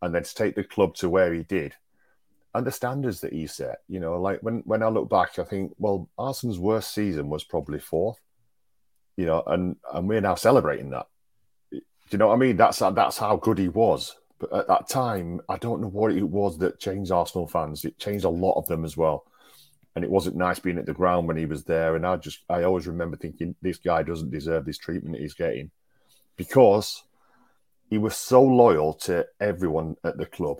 And 0.00 0.14
then 0.14 0.22
to 0.22 0.34
take 0.34 0.54
the 0.54 0.64
club 0.64 0.94
to 0.96 1.10
where 1.10 1.32
he 1.32 1.42
did 1.42 1.74
and 2.56 2.66
the 2.66 2.72
standards 2.72 3.20
that 3.20 3.34
he 3.34 3.46
set, 3.46 3.82
you 3.86 4.00
know, 4.00 4.18
like 4.18 4.40
when, 4.40 4.62
when 4.64 4.82
I 4.82 4.88
look 4.88 5.10
back, 5.10 5.38
I 5.38 5.44
think, 5.44 5.74
well, 5.76 6.08
Arsenal's 6.16 6.58
worst 6.58 6.94
season 6.94 7.28
was 7.28 7.44
probably 7.44 7.78
fourth, 7.78 8.18
you 9.18 9.26
know, 9.26 9.42
and, 9.46 9.76
and 9.92 10.08
we're 10.08 10.22
now 10.22 10.36
celebrating 10.36 10.88
that. 10.90 11.06
Do 11.70 11.82
you 12.10 12.16
know 12.16 12.28
what 12.28 12.34
I 12.34 12.38
mean? 12.38 12.56
That's 12.56 12.78
that's 12.78 13.18
how 13.18 13.36
good 13.36 13.58
he 13.58 13.68
was. 13.68 14.16
But 14.38 14.54
at 14.54 14.68
that 14.68 14.88
time, 14.88 15.42
I 15.50 15.58
don't 15.58 15.82
know 15.82 15.88
what 15.88 16.12
it 16.12 16.22
was 16.22 16.56
that 16.58 16.78
changed 16.80 17.10
Arsenal 17.10 17.46
fans. 17.46 17.84
It 17.84 17.98
changed 17.98 18.24
a 18.24 18.30
lot 18.30 18.54
of 18.54 18.66
them 18.68 18.86
as 18.86 18.96
well. 18.96 19.26
And 19.94 20.02
it 20.02 20.10
wasn't 20.10 20.36
nice 20.36 20.58
being 20.58 20.78
at 20.78 20.86
the 20.86 20.94
ground 20.94 21.28
when 21.28 21.36
he 21.36 21.44
was 21.44 21.64
there. 21.64 21.94
And 21.94 22.06
I 22.06 22.16
just, 22.16 22.40
I 22.48 22.62
always 22.62 22.86
remember 22.86 23.18
thinking, 23.18 23.54
this 23.60 23.76
guy 23.76 24.02
doesn't 24.02 24.30
deserve 24.30 24.64
this 24.64 24.78
treatment 24.78 25.18
he's 25.18 25.34
getting 25.34 25.70
because 26.36 27.02
he 27.88 27.98
was 27.98 28.16
so 28.16 28.42
loyal 28.42 28.94
to 28.94 29.26
everyone 29.40 29.96
at 30.04 30.16
the 30.16 30.26
club 30.26 30.58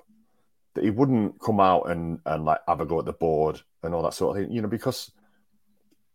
that 0.75 0.85
he 0.85 0.91
wouldn't 0.91 1.41
come 1.41 1.61
out 1.61 1.91
and, 1.91 2.21
and 2.27 2.45
like 2.45 2.61
have 2.69 2.81
a 2.81 2.87
go 2.87 2.99
at 2.99 3.05
the 3.05 3.13
board 3.13 3.61
and 3.83 3.95
all 3.95 4.03
that 4.03 4.15
sort 4.15 4.37
of 4.37 4.43
thing, 4.43 4.53
you 4.53 4.63
know, 4.63 4.69
because 4.69 5.11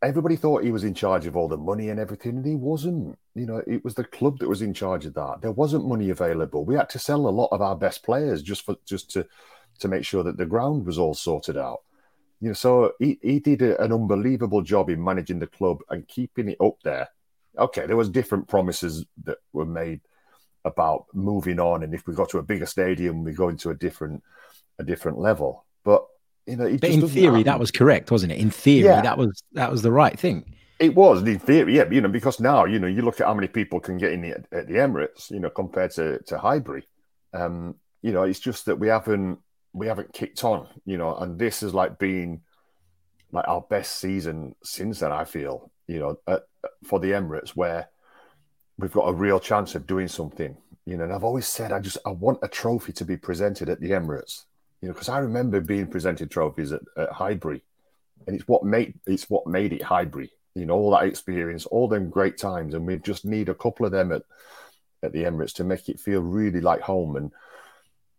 everybody 0.02 0.36
thought 0.36 0.63
he 0.63 0.71
was 0.71 0.84
in 0.84 0.93
charge 0.93 1.26
of 1.26 1.36
all 1.36 1.47
the 1.47 1.58
money 1.58 1.89
and 1.89 2.00
everything, 2.00 2.38
and 2.38 2.45
he 2.45 2.56
wasn't. 2.56 3.17
You 3.36 3.45
know, 3.45 3.62
it 3.67 3.84
was 3.84 3.95
the 3.95 4.04
club 4.04 4.39
that 4.39 4.50
was 4.50 4.62
in 4.62 4.74
charge 4.74 5.06
of 5.06 5.13
that. 5.13 5.41
There 5.41 5.52
wasn't 5.52 5.88
money 5.88 6.10
available. 6.10 6.65
We 6.65 6.76
had 6.76 6.89
to 6.91 7.00
sell 7.00 7.28
a 7.28 7.30
lot 7.30 7.50
of 7.52 7.62
our 7.62 7.76
best 7.76 8.04
players 8.04 8.41
just 8.41 8.65
for 8.65 8.76
just 8.86 9.12
to 9.12 9.26
to 9.80 9.88
make 9.88 10.06
sure 10.06 10.24
that 10.24 10.38
the 10.38 10.45
ground 10.45 10.86
was 10.86 10.97
all 10.97 11.13
sorted 11.13 11.58
out. 11.58 11.80
You 12.39 12.50
know, 12.50 12.54
so 12.54 12.93
he, 13.00 13.19
he 13.21 13.39
did 13.39 13.62
a, 13.62 13.82
an 13.82 13.93
unbelievable 13.93 14.62
job 14.62 14.89
in 14.89 15.04
managing 15.04 15.39
the 15.39 15.47
club 15.47 15.80
and 15.89 16.08
keeping 16.08 16.50
it 16.50 16.58
up 16.60 16.78
there. 16.84 17.08
Okay, 17.58 17.86
there 17.86 17.97
was 17.97 18.10
different 18.10 18.47
promises 18.47 19.06
that 19.24 19.38
were 19.54 19.65
made 19.65 20.02
about 20.65 21.06
moving 21.13 21.60
on, 21.60 21.84
and 21.84 21.93
if 21.93 22.08
we 22.08 22.13
got 22.13 22.30
to 22.30 22.38
a 22.38 22.43
bigger 22.43 22.65
stadium, 22.65 23.24
we 23.24 23.34
go 23.34 23.50
into 23.50 23.69
a 23.69 23.76
different 23.76 24.24
a 24.80 24.84
different 24.84 25.17
level. 25.17 25.65
But 25.84 26.06
you 26.45 26.56
know, 26.56 26.78
but 26.78 26.89
in 26.89 27.08
theory, 27.08 27.28
happen. 27.28 27.43
that 27.45 27.60
was 27.60 27.71
correct, 27.71 28.12
wasn't 28.12 28.32
it? 28.32 28.39
In 28.39 28.50
theory, 28.52 28.86
yeah. 28.86 29.02
that 29.02 29.17
was 29.17 29.43
that 29.54 29.71
was 29.71 29.82
the 29.82 29.91
right 29.91 30.17
thing. 30.19 30.56
It 30.80 30.95
was 30.95 31.21
in 31.21 31.39
theory, 31.39 31.78
yeah. 31.78 31.89
You 31.89 32.02
know, 32.02 32.10
because 32.10 32.39
now 32.39 32.65
you 32.65 32.80
know 32.80 32.88
you 32.88 33.02
look 33.04 33.21
at 33.21 33.28
how 33.28 33.34
many 33.34 33.47
people 33.47 33.80
can 33.80 33.97
get 33.97 34.13
in 34.13 34.21
the, 34.21 34.32
at 34.52 34.67
the 34.67 34.76
Emirates, 34.76 35.30
you 35.30 35.39
know, 35.39 35.50
compared 35.50 35.91
to 35.91 36.19
to 36.24 36.38
Highbury. 36.38 36.88
Um, 37.34 37.76
you 38.02 38.12
know, 38.12 38.24
it's 38.24 38.39
just 38.39 38.65
that 38.65 38.78
we 38.78 38.88
haven't 38.88 39.39
we 39.74 39.88
haven't 39.88 40.13
kicked 40.13 40.43
on, 40.43 40.67
you 40.86 40.97
know, 40.97 41.15
and 41.15 41.39
this 41.39 41.63
is 41.63 41.74
like 41.74 42.00
being 42.00 42.41
like 43.32 43.47
our 43.47 43.62
best 43.62 44.00
season 44.00 44.56
since 44.63 45.00
then. 45.00 45.12
I 45.12 45.24
feel, 45.24 45.71
you 45.88 46.00
know, 46.00 46.17
at, 46.28 46.43
for 46.84 47.00
the 47.00 47.12
Emirates 47.12 47.50
where 47.50 47.89
we've 48.77 48.91
got 48.91 49.10
a 49.10 49.13
real 49.13 49.39
chance 49.39 49.75
of 49.75 49.88
doing 49.88 50.07
something. 50.07 50.57
You 50.86 50.97
know, 50.97 51.03
and 51.03 51.13
I've 51.13 51.23
always 51.23 51.47
said 51.47 51.71
I 51.71 51.79
just 51.79 51.97
I 52.05 52.10
want 52.10 52.39
a 52.41 52.47
trophy 52.47 52.91
to 52.93 53.05
be 53.05 53.17
presented 53.17 53.69
at 53.69 53.79
the 53.79 53.91
Emirates. 53.91 54.45
You 54.81 54.88
know, 54.88 54.93
because 54.93 55.10
I 55.10 55.19
remember 55.19 55.62
being 55.62 55.88
presented 55.88 56.31
trophies 56.31 56.71
at, 56.71 56.81
at 56.97 57.12
Highbury, 57.12 57.62
and 58.25 58.36
it's 58.36 58.47
what 58.47 58.63
made 58.63 58.95
it's 59.05 59.29
what 59.29 59.45
made 59.45 59.73
it 59.73 59.84
Highbury. 59.84 60.31
You 60.55 60.65
know, 60.65 60.73
all 60.73 60.91
that 60.91 61.05
experience, 61.05 61.65
all 61.67 61.88
them 61.88 62.10
great 62.10 62.38
times, 62.38 62.73
and 62.73 62.86
we 62.86 62.97
just 62.97 63.25
need 63.25 63.47
a 63.47 63.53
couple 63.53 63.86
of 63.86 63.91
them 63.91 64.12
at 64.12 64.23
at 65.03 65.12
the 65.13 65.23
Emirates 65.23 65.53
to 65.53 65.63
make 65.63 65.88
it 65.88 65.99
feel 65.99 66.21
really 66.21 66.62
like 66.62 66.81
home. 66.81 67.15
And 67.15 67.31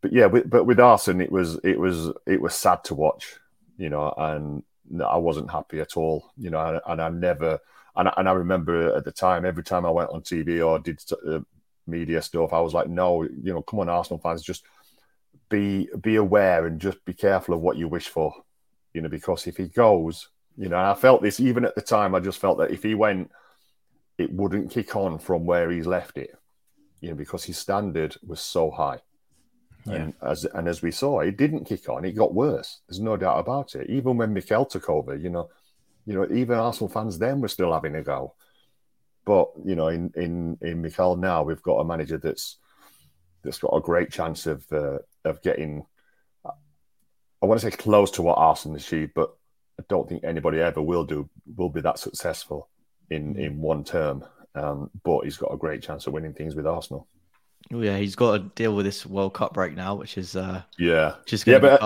but 0.00 0.12
yeah, 0.12 0.26
with, 0.26 0.48
but 0.48 0.64
with 0.64 0.80
Arsene, 0.80 1.20
it 1.20 1.32
was 1.32 1.58
it 1.64 1.78
was 1.78 2.10
it 2.26 2.40
was 2.40 2.54
sad 2.54 2.84
to 2.84 2.94
watch. 2.94 3.36
You 3.76 3.90
know, 3.90 4.14
and 4.16 4.62
I 5.04 5.16
wasn't 5.16 5.50
happy 5.50 5.80
at 5.80 5.96
all. 5.96 6.30
You 6.36 6.50
know, 6.50 6.60
and, 6.60 6.80
and 6.86 7.02
I 7.02 7.08
never 7.08 7.58
and 7.96 8.08
I, 8.08 8.14
and 8.16 8.28
I 8.28 8.32
remember 8.32 8.96
at 8.96 9.04
the 9.04 9.12
time, 9.12 9.44
every 9.44 9.62
time 9.62 9.84
I 9.84 9.90
went 9.90 10.10
on 10.10 10.22
TV 10.22 10.66
or 10.66 10.78
did 10.78 11.00
uh, 11.26 11.40
media 11.86 12.22
stuff, 12.22 12.52
I 12.52 12.60
was 12.60 12.74
like, 12.74 12.88
no, 12.88 13.22
you 13.22 13.52
know, 13.52 13.62
come 13.62 13.80
on, 13.80 13.88
Arsenal 13.88 14.18
fans, 14.18 14.42
just 14.42 14.64
be 15.48 15.88
be 16.00 16.16
aware 16.16 16.66
and 16.66 16.80
just 16.80 17.04
be 17.04 17.12
careful 17.12 17.54
of 17.54 17.60
what 17.60 17.76
you 17.76 17.88
wish 17.88 18.08
for. 18.08 18.34
You 18.94 19.02
know, 19.02 19.08
because 19.08 19.46
if 19.46 19.56
he 19.56 19.68
goes, 19.68 20.28
you 20.56 20.68
know, 20.68 20.78
I 20.78 20.94
felt 20.94 21.22
this 21.22 21.40
even 21.40 21.64
at 21.64 21.74
the 21.74 21.82
time. 21.82 22.14
I 22.14 22.20
just 22.20 22.38
felt 22.38 22.58
that 22.58 22.70
if 22.70 22.82
he 22.82 22.94
went, 22.94 23.30
it 24.18 24.32
wouldn't 24.32 24.70
kick 24.70 24.96
on 24.96 25.18
from 25.18 25.44
where 25.44 25.70
he's 25.70 25.86
left 25.86 26.18
it. 26.18 26.36
You 27.00 27.10
know, 27.10 27.14
because 27.14 27.44
his 27.44 27.58
standard 27.58 28.16
was 28.26 28.40
so 28.40 28.70
high. 28.70 29.00
Yeah. 29.84 29.94
And 29.94 30.14
as 30.22 30.44
and 30.44 30.68
as 30.68 30.80
we 30.82 30.92
saw, 30.92 31.20
it 31.20 31.36
didn't 31.36 31.64
kick 31.64 31.88
on; 31.88 32.04
it 32.04 32.12
got 32.12 32.34
worse. 32.34 32.80
There's 32.88 33.00
no 33.00 33.16
doubt 33.16 33.40
about 33.40 33.74
it. 33.74 33.90
Even 33.90 34.16
when 34.16 34.32
Mikel 34.32 34.64
took 34.64 34.88
over, 34.88 35.16
you 35.16 35.28
know, 35.28 35.50
you 36.06 36.14
know, 36.14 36.26
even 36.32 36.58
Arsenal 36.58 36.88
fans 36.88 37.18
then 37.18 37.40
were 37.40 37.48
still 37.48 37.72
having 37.72 37.94
a 37.94 38.02
go. 38.02 38.34
But 39.24 39.50
you 39.64 39.76
know, 39.76 39.88
in 39.88 40.12
in 40.16 40.58
in 40.60 40.82
Mikel 40.82 41.16
now, 41.16 41.42
we've 41.42 41.62
got 41.62 41.78
a 41.78 41.84
manager 41.84 42.18
that's 42.18 42.58
that's 43.42 43.58
got 43.58 43.76
a 43.76 43.80
great 43.80 44.10
chance 44.10 44.46
of 44.46 44.64
uh, 44.72 44.98
of 45.24 45.42
getting. 45.42 45.86
I 46.44 47.46
want 47.46 47.60
to 47.60 47.70
say 47.70 47.76
close 47.76 48.12
to 48.12 48.22
what 48.22 48.38
Arsenal 48.38 48.76
achieved, 48.76 49.14
but 49.14 49.34
I 49.80 49.84
don't 49.88 50.08
think 50.08 50.22
anybody 50.22 50.60
ever 50.60 50.80
will 50.80 51.04
do 51.04 51.28
will 51.56 51.70
be 51.70 51.80
that 51.80 51.98
successful 51.98 52.68
in 53.10 53.36
in 53.36 53.58
one 53.58 53.84
term. 53.84 54.24
Um, 54.54 54.90
but 55.02 55.22
he's 55.22 55.38
got 55.38 55.52
a 55.52 55.56
great 55.56 55.82
chance 55.82 56.06
of 56.06 56.12
winning 56.12 56.34
things 56.34 56.54
with 56.54 56.66
Arsenal. 56.66 57.08
Oh 57.72 57.80
yeah, 57.80 57.96
he's 57.96 58.16
got 58.16 58.32
to 58.32 58.38
deal 58.40 58.74
with 58.74 58.84
this 58.84 59.06
World 59.06 59.34
Cup 59.34 59.54
break 59.54 59.74
now, 59.74 59.94
which 59.94 60.18
is 60.18 60.36
uh, 60.36 60.62
yeah, 60.78 61.14
just 61.26 61.46
yeah, 61.46 61.58
but 61.58 61.82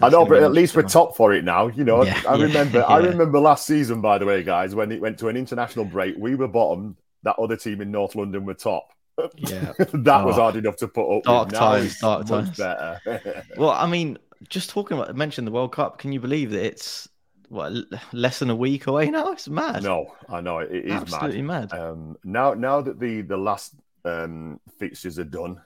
I 0.00 0.08
know, 0.08 0.24
but 0.24 0.42
at 0.42 0.52
least 0.52 0.74
we're 0.74 0.82
top 0.82 1.16
for 1.16 1.32
it 1.32 1.44
now. 1.44 1.68
You 1.68 1.84
know, 1.84 2.04
yeah, 2.04 2.20
I 2.28 2.36
yeah, 2.36 2.44
remember, 2.44 2.78
yeah. 2.78 2.84
I 2.84 2.98
remember 3.04 3.38
last 3.38 3.66
season, 3.66 4.00
by 4.00 4.18
the 4.18 4.26
way, 4.26 4.42
guys, 4.42 4.74
when 4.74 4.92
it 4.92 5.00
went 5.00 5.18
to 5.18 5.28
an 5.28 5.36
international 5.36 5.84
break, 5.84 6.16
we 6.18 6.34
were 6.34 6.48
bottom. 6.48 6.96
That 7.22 7.38
other 7.38 7.56
team 7.56 7.82
in 7.82 7.90
North 7.90 8.14
London 8.14 8.46
were 8.46 8.54
top. 8.54 8.94
Yeah, 9.36 9.72
that 9.78 10.20
oh, 10.22 10.26
was 10.26 10.36
hard 10.36 10.56
enough 10.56 10.76
to 10.76 10.88
put 10.88 11.18
up. 11.18 11.24
Dark 11.24 11.48
with. 11.48 11.58
times, 11.58 11.98
dark 11.98 12.26
times. 12.26 12.56
Better. 12.56 13.44
well, 13.58 13.70
I 13.70 13.86
mean, 13.86 14.18
just 14.48 14.70
talking 14.70 14.96
about 14.96 15.14
mentioned 15.14 15.46
the 15.46 15.52
World 15.52 15.72
Cup. 15.72 15.98
Can 15.98 16.12
you 16.12 16.20
believe 16.20 16.50
that 16.52 16.64
it's 16.64 17.08
what 17.48 17.72
less 18.12 18.38
than 18.38 18.48
a 18.48 18.56
week 18.56 18.86
away 18.86 19.10
now? 19.10 19.32
It's 19.32 19.48
mad. 19.48 19.82
No, 19.82 20.14
I 20.28 20.40
know 20.40 20.58
it 20.58 20.72
is 20.72 20.92
absolutely 20.92 21.42
mad. 21.42 21.72
mad. 21.72 21.78
Um, 21.78 22.16
now, 22.24 22.54
now 22.54 22.80
that 22.80 22.98
the 22.98 23.20
the 23.20 23.36
last 23.36 23.74
um, 24.04 24.60
fixtures 24.78 25.18
are 25.18 25.24
done 25.24 25.60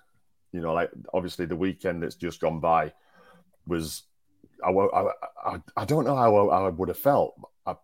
you 0.54 0.60
know, 0.60 0.72
like 0.72 0.90
obviously 1.12 1.46
the 1.46 1.56
weekend 1.56 2.00
that's 2.00 2.14
just 2.14 2.40
gone 2.40 2.60
by 2.60 2.92
was 3.66 4.04
I, 4.64 4.70
I, 4.70 5.10
I, 5.44 5.62
I 5.76 5.84
don't 5.84 6.04
know 6.04 6.14
how 6.14 6.48
I, 6.48 6.68
would 6.68 6.88
have 6.88 6.96
felt 6.96 7.34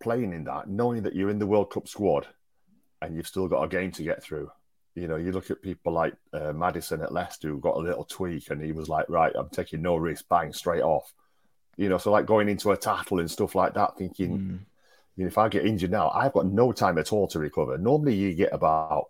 playing 0.01 0.33
in 0.33 0.45
that, 0.45 0.69
knowing 0.69 1.03
that 1.03 1.17
you're 1.17 1.31
in 1.31 1.41
the 1.41 1.49
World 1.49 1.73
Cup 1.73 1.89
squad 1.89 2.29
and 3.03 3.17
you've 3.17 3.27
still 3.27 3.49
got 3.49 3.65
a 3.65 3.69
game 3.69 3.91
to 3.93 4.05
get 4.05 4.23
through. 4.23 4.53
You 4.95 5.09
know, 5.09 5.17
you 5.17 5.33
look 5.33 5.51
at 5.51 5.63
people 5.63 5.93
like 5.93 6.15
uh, 6.33 6.53
Maddison 6.53 7.03
at 7.03 7.13
Leicester 7.13 7.49
who 7.49 7.59
got 7.59 7.77
a 7.77 7.81
little 7.81 8.05
tweak 8.05 8.51
and 8.51 8.63
he 8.63 8.71
was 8.71 8.89
like, 8.89 9.07
right, 9.09 9.33
I'm 9.35 9.49
taking 9.49 9.83
no 9.83 9.97
risk, 9.97 10.29
bang, 10.29 10.53
straight 10.53 10.83
off. 10.83 11.13
You 11.77 11.89
know, 11.89 11.99
so 11.99 12.13
like 12.13 12.25
going 12.27 12.49
into 12.49 12.71
a 12.71 12.77
tackle 12.77 13.19
and 13.19 13.31
stuff 13.31 13.57
like 13.57 13.75
that, 13.75 13.99
thinking, 13.99 14.39
mm. 14.39 14.59
you 15.17 15.25
know, 15.25 15.27
if 15.27 15.39
I 15.39 15.49
get 15.49 15.67
injured 15.67 15.91
now, 15.91 16.11
I've 16.11 16.35
got 16.35 16.47
no 16.47 16.71
time 16.71 16.99
at 16.99 17.13
all 17.13 17.27
to 17.29 17.41
recover. 17.41 17.79
Normally 17.79 18.15
you 18.15 18.33
get 18.33 18.53
about 18.53 19.09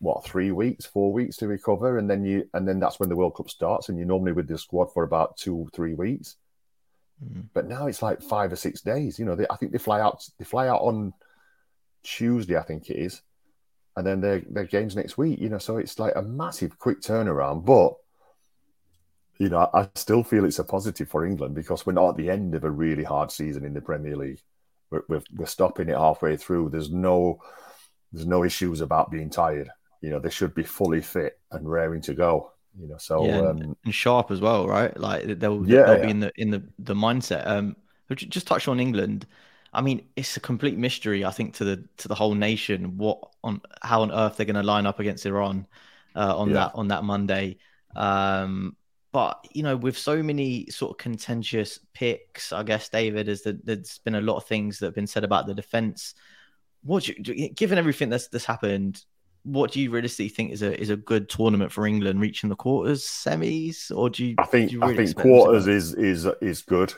what 0.00 0.24
three 0.24 0.52
weeks, 0.52 0.86
four 0.86 1.12
weeks 1.12 1.36
to 1.38 1.48
recover, 1.48 1.98
and 1.98 2.08
then 2.08 2.24
you 2.24 2.48
and 2.54 2.66
then 2.66 2.78
that's 2.78 3.00
when 3.00 3.08
the 3.08 3.16
World 3.16 3.34
Cup 3.36 3.50
starts, 3.50 3.88
and 3.88 3.98
you're 3.98 4.06
normally 4.06 4.32
with 4.32 4.48
the 4.48 4.58
squad 4.58 4.92
for 4.92 5.02
about 5.02 5.36
two, 5.36 5.68
three 5.74 5.94
weeks. 5.94 6.36
Mm. 7.24 7.46
But 7.52 7.66
now 7.66 7.86
it's 7.86 8.02
like 8.02 8.22
five 8.22 8.52
or 8.52 8.56
six 8.56 8.80
days. 8.80 9.18
You 9.18 9.24
know, 9.24 9.34
they, 9.34 9.46
I 9.50 9.56
think 9.56 9.72
they 9.72 9.78
fly 9.78 10.00
out. 10.00 10.24
They 10.38 10.44
fly 10.44 10.68
out 10.68 10.82
on 10.82 11.14
Tuesday, 12.04 12.56
I 12.56 12.62
think 12.62 12.90
it 12.90 12.96
is, 12.96 13.22
and 13.96 14.06
then 14.06 14.20
their 14.20 14.42
their 14.48 14.64
games 14.64 14.94
next 14.94 15.18
week. 15.18 15.40
You 15.40 15.48
know, 15.48 15.58
so 15.58 15.78
it's 15.78 15.98
like 15.98 16.14
a 16.14 16.22
massive 16.22 16.78
quick 16.78 17.00
turnaround. 17.00 17.64
But 17.64 17.94
you 19.38 19.48
know, 19.48 19.68
I 19.74 19.88
still 19.96 20.22
feel 20.22 20.44
it's 20.44 20.58
a 20.60 20.64
positive 20.64 21.08
for 21.08 21.24
England 21.26 21.54
because 21.54 21.86
we're 21.86 21.92
not 21.92 22.10
at 22.10 22.16
the 22.16 22.30
end 22.30 22.54
of 22.54 22.64
a 22.64 22.70
really 22.70 23.04
hard 23.04 23.30
season 23.32 23.64
in 23.64 23.72
the 23.72 23.80
Premier 23.80 24.16
League. 24.16 24.42
We're, 24.90 25.02
we're, 25.08 25.22
we're 25.36 25.46
stopping 25.46 25.88
it 25.88 25.96
halfway 25.96 26.36
through. 26.36 26.70
There's 26.70 26.90
no 26.90 27.40
there's 28.12 28.26
no 28.26 28.44
issues 28.44 28.80
about 28.80 29.10
being 29.10 29.30
tired 29.30 29.70
you 30.00 30.10
know 30.10 30.18
they 30.18 30.30
should 30.30 30.54
be 30.54 30.62
fully 30.62 31.00
fit 31.00 31.38
and 31.50 31.70
raring 31.70 32.00
to 32.02 32.14
go. 32.14 32.52
You 32.78 32.88
know, 32.88 32.98
so 32.98 33.26
yeah, 33.26 33.38
um, 33.38 33.76
and 33.84 33.94
sharp 33.94 34.30
as 34.30 34.40
well, 34.40 34.68
right? 34.68 34.96
Like 34.98 35.38
they'll 35.38 35.66
yeah, 35.68 35.84
they'll 35.84 35.98
yeah. 35.98 36.04
be 36.04 36.10
in 36.10 36.20
the 36.20 36.32
in 36.36 36.50
the 36.50 36.62
the 36.78 36.94
mindset. 36.94 37.46
Um, 37.46 37.76
just 38.14 38.46
touch 38.46 38.68
on 38.68 38.80
England. 38.80 39.26
I 39.72 39.82
mean, 39.82 40.06
it's 40.16 40.36
a 40.36 40.40
complete 40.40 40.78
mystery, 40.78 41.24
I 41.24 41.30
think, 41.30 41.54
to 41.54 41.64
the 41.64 41.84
to 41.98 42.08
the 42.08 42.14
whole 42.14 42.34
nation. 42.34 42.96
What 42.96 43.18
on 43.44 43.60
how 43.82 44.02
on 44.02 44.12
earth 44.12 44.36
they're 44.36 44.46
going 44.46 44.56
to 44.56 44.62
line 44.62 44.86
up 44.86 45.00
against 45.00 45.26
Iran 45.26 45.66
uh, 46.14 46.36
on 46.36 46.48
yeah. 46.48 46.54
that 46.54 46.72
on 46.74 46.88
that 46.88 47.04
Monday? 47.04 47.58
Um, 47.94 48.76
but 49.12 49.46
you 49.52 49.62
know, 49.62 49.76
with 49.76 49.96
so 49.96 50.22
many 50.22 50.66
sort 50.70 50.92
of 50.92 50.98
contentious 50.98 51.80
picks, 51.92 52.52
I 52.52 52.62
guess 52.62 52.88
David 52.88 53.28
is 53.28 53.42
that 53.42 53.64
there's 53.64 53.98
been 53.98 54.14
a 54.14 54.20
lot 54.20 54.36
of 54.36 54.44
things 54.44 54.78
that 54.78 54.86
have 54.86 54.94
been 54.94 55.06
said 55.06 55.24
about 55.24 55.46
the 55.46 55.54
defense. 55.54 56.14
What 56.82 57.08
you, 57.08 57.48
given 57.50 57.78
everything 57.78 58.08
that's 58.08 58.28
that's 58.28 58.44
happened, 58.44 59.04
what 59.48 59.72
do 59.72 59.80
you 59.80 59.90
realistically 59.90 60.28
think 60.28 60.52
is 60.52 60.62
a 60.62 60.78
is 60.78 60.90
a 60.90 60.96
good 60.96 61.28
tournament 61.28 61.72
for 61.72 61.86
England 61.86 62.20
reaching 62.20 62.50
the 62.50 62.56
quarters, 62.56 63.02
semis, 63.04 63.90
or 63.94 64.10
do 64.10 64.24
you? 64.26 64.34
I 64.38 64.44
think 64.44 64.70
you 64.70 64.80
really 64.80 64.94
I 64.94 64.96
think 64.96 65.16
quarters 65.16 65.66
is 65.66 65.94
is 65.94 66.26
is 66.40 66.62
good. 66.62 66.92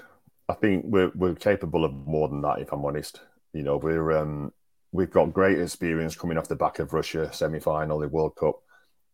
I 0.49 0.55
think 0.55 0.85
we're 0.87 1.13
we're 1.15 1.35
capable 1.35 1.85
of 1.85 1.93
more 1.93 2.29
than 2.29 2.43
that. 2.43 2.59
If 2.59 2.73
I'm 2.73 2.85
honest, 2.85 3.21
you 3.53 3.63
know, 3.63 3.77
we're 3.77 4.13
um 4.13 4.53
we've 4.93 5.11
got 5.11 5.33
great 5.33 5.61
experience 5.61 6.17
coming 6.17 6.37
off 6.37 6.49
the 6.49 6.57
back 6.57 6.81
of 6.81 6.93
Russia 6.93 7.33
semi 7.33 7.61
final, 7.61 8.01
the 8.01 8.09
World 8.09 8.35
Cup. 8.37 8.57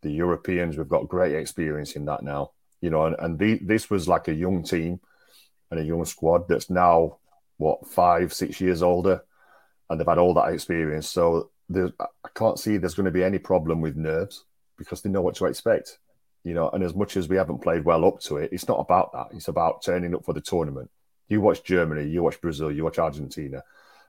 The 0.02 0.10
Europeans, 0.10 0.76
we've 0.76 0.88
got 0.88 1.08
great 1.08 1.34
experience 1.34 1.96
in 1.96 2.04
that 2.06 2.22
now. 2.22 2.52
You 2.80 2.90
know, 2.90 3.06
and, 3.06 3.16
and 3.18 3.38
the, 3.38 3.58
this 3.62 3.90
was 3.90 4.06
like 4.06 4.28
a 4.28 4.34
young 4.34 4.62
team 4.62 5.00
and 5.70 5.80
a 5.80 5.84
young 5.84 6.04
squad 6.04 6.48
that's 6.48 6.70
now 6.70 7.18
what 7.56 7.88
five, 7.88 8.32
six 8.32 8.60
years 8.60 8.82
older, 8.82 9.22
and 9.88 9.98
they've 9.98 10.06
had 10.06 10.18
all 10.18 10.34
that 10.34 10.52
experience. 10.52 11.08
So 11.08 11.50
there, 11.68 11.90
I 12.00 12.28
can't 12.34 12.58
see 12.58 12.76
there's 12.76 12.94
going 12.94 13.06
to 13.06 13.10
be 13.10 13.24
any 13.24 13.38
problem 13.38 13.80
with 13.80 13.96
nerves 13.96 14.44
because 14.76 15.02
they 15.02 15.10
know 15.10 15.22
what 15.22 15.34
to 15.36 15.46
expect. 15.46 15.98
You 16.44 16.54
know, 16.54 16.68
and 16.70 16.84
as 16.84 16.94
much 16.94 17.16
as 17.16 17.28
we 17.28 17.36
haven't 17.36 17.62
played 17.62 17.84
well 17.84 18.04
up 18.04 18.20
to 18.20 18.36
it, 18.36 18.50
it's 18.52 18.68
not 18.68 18.78
about 18.78 19.12
that. 19.12 19.26
It's 19.32 19.48
about 19.48 19.82
turning 19.82 20.14
up 20.14 20.24
for 20.24 20.32
the 20.32 20.40
tournament. 20.40 20.90
You 21.28 21.40
watch 21.40 21.64
Germany, 21.64 22.08
you 22.08 22.22
watch 22.22 22.40
Brazil, 22.40 22.70
you 22.70 22.84
watch 22.84 23.00
Argentina. 23.00 23.64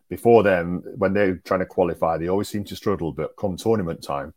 Before 0.07 0.43
them, 0.43 0.83
when 0.97 1.13
they're 1.13 1.37
trying 1.37 1.61
to 1.61 1.65
qualify, 1.65 2.17
they 2.17 2.27
always 2.27 2.47
seem 2.47 2.63
to 2.65 2.75
struggle. 2.75 3.11
But 3.11 3.35
come 3.37 3.57
tournament 3.57 4.03
time, 4.03 4.35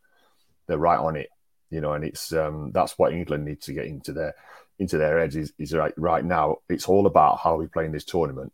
they're 0.66 0.78
right 0.78 0.98
on 0.98 1.16
it. 1.16 1.28
You 1.68 1.82
know, 1.82 1.92
and 1.92 2.02
it's 2.02 2.32
um, 2.32 2.72
that's 2.72 2.98
what 2.98 3.12
England 3.12 3.44
needs 3.44 3.66
to 3.66 3.74
get 3.74 3.84
into 3.84 4.12
their 4.12 4.34
into 4.78 4.96
their 4.96 5.18
heads. 5.18 5.36
Is, 5.36 5.52
is 5.58 5.74
right 5.74 5.92
right 5.98 6.24
now. 6.24 6.58
It's 6.70 6.88
all 6.88 7.06
about 7.06 7.40
how 7.40 7.56
we 7.56 7.66
play 7.66 7.84
in 7.84 7.92
this 7.92 8.04
tournament. 8.04 8.52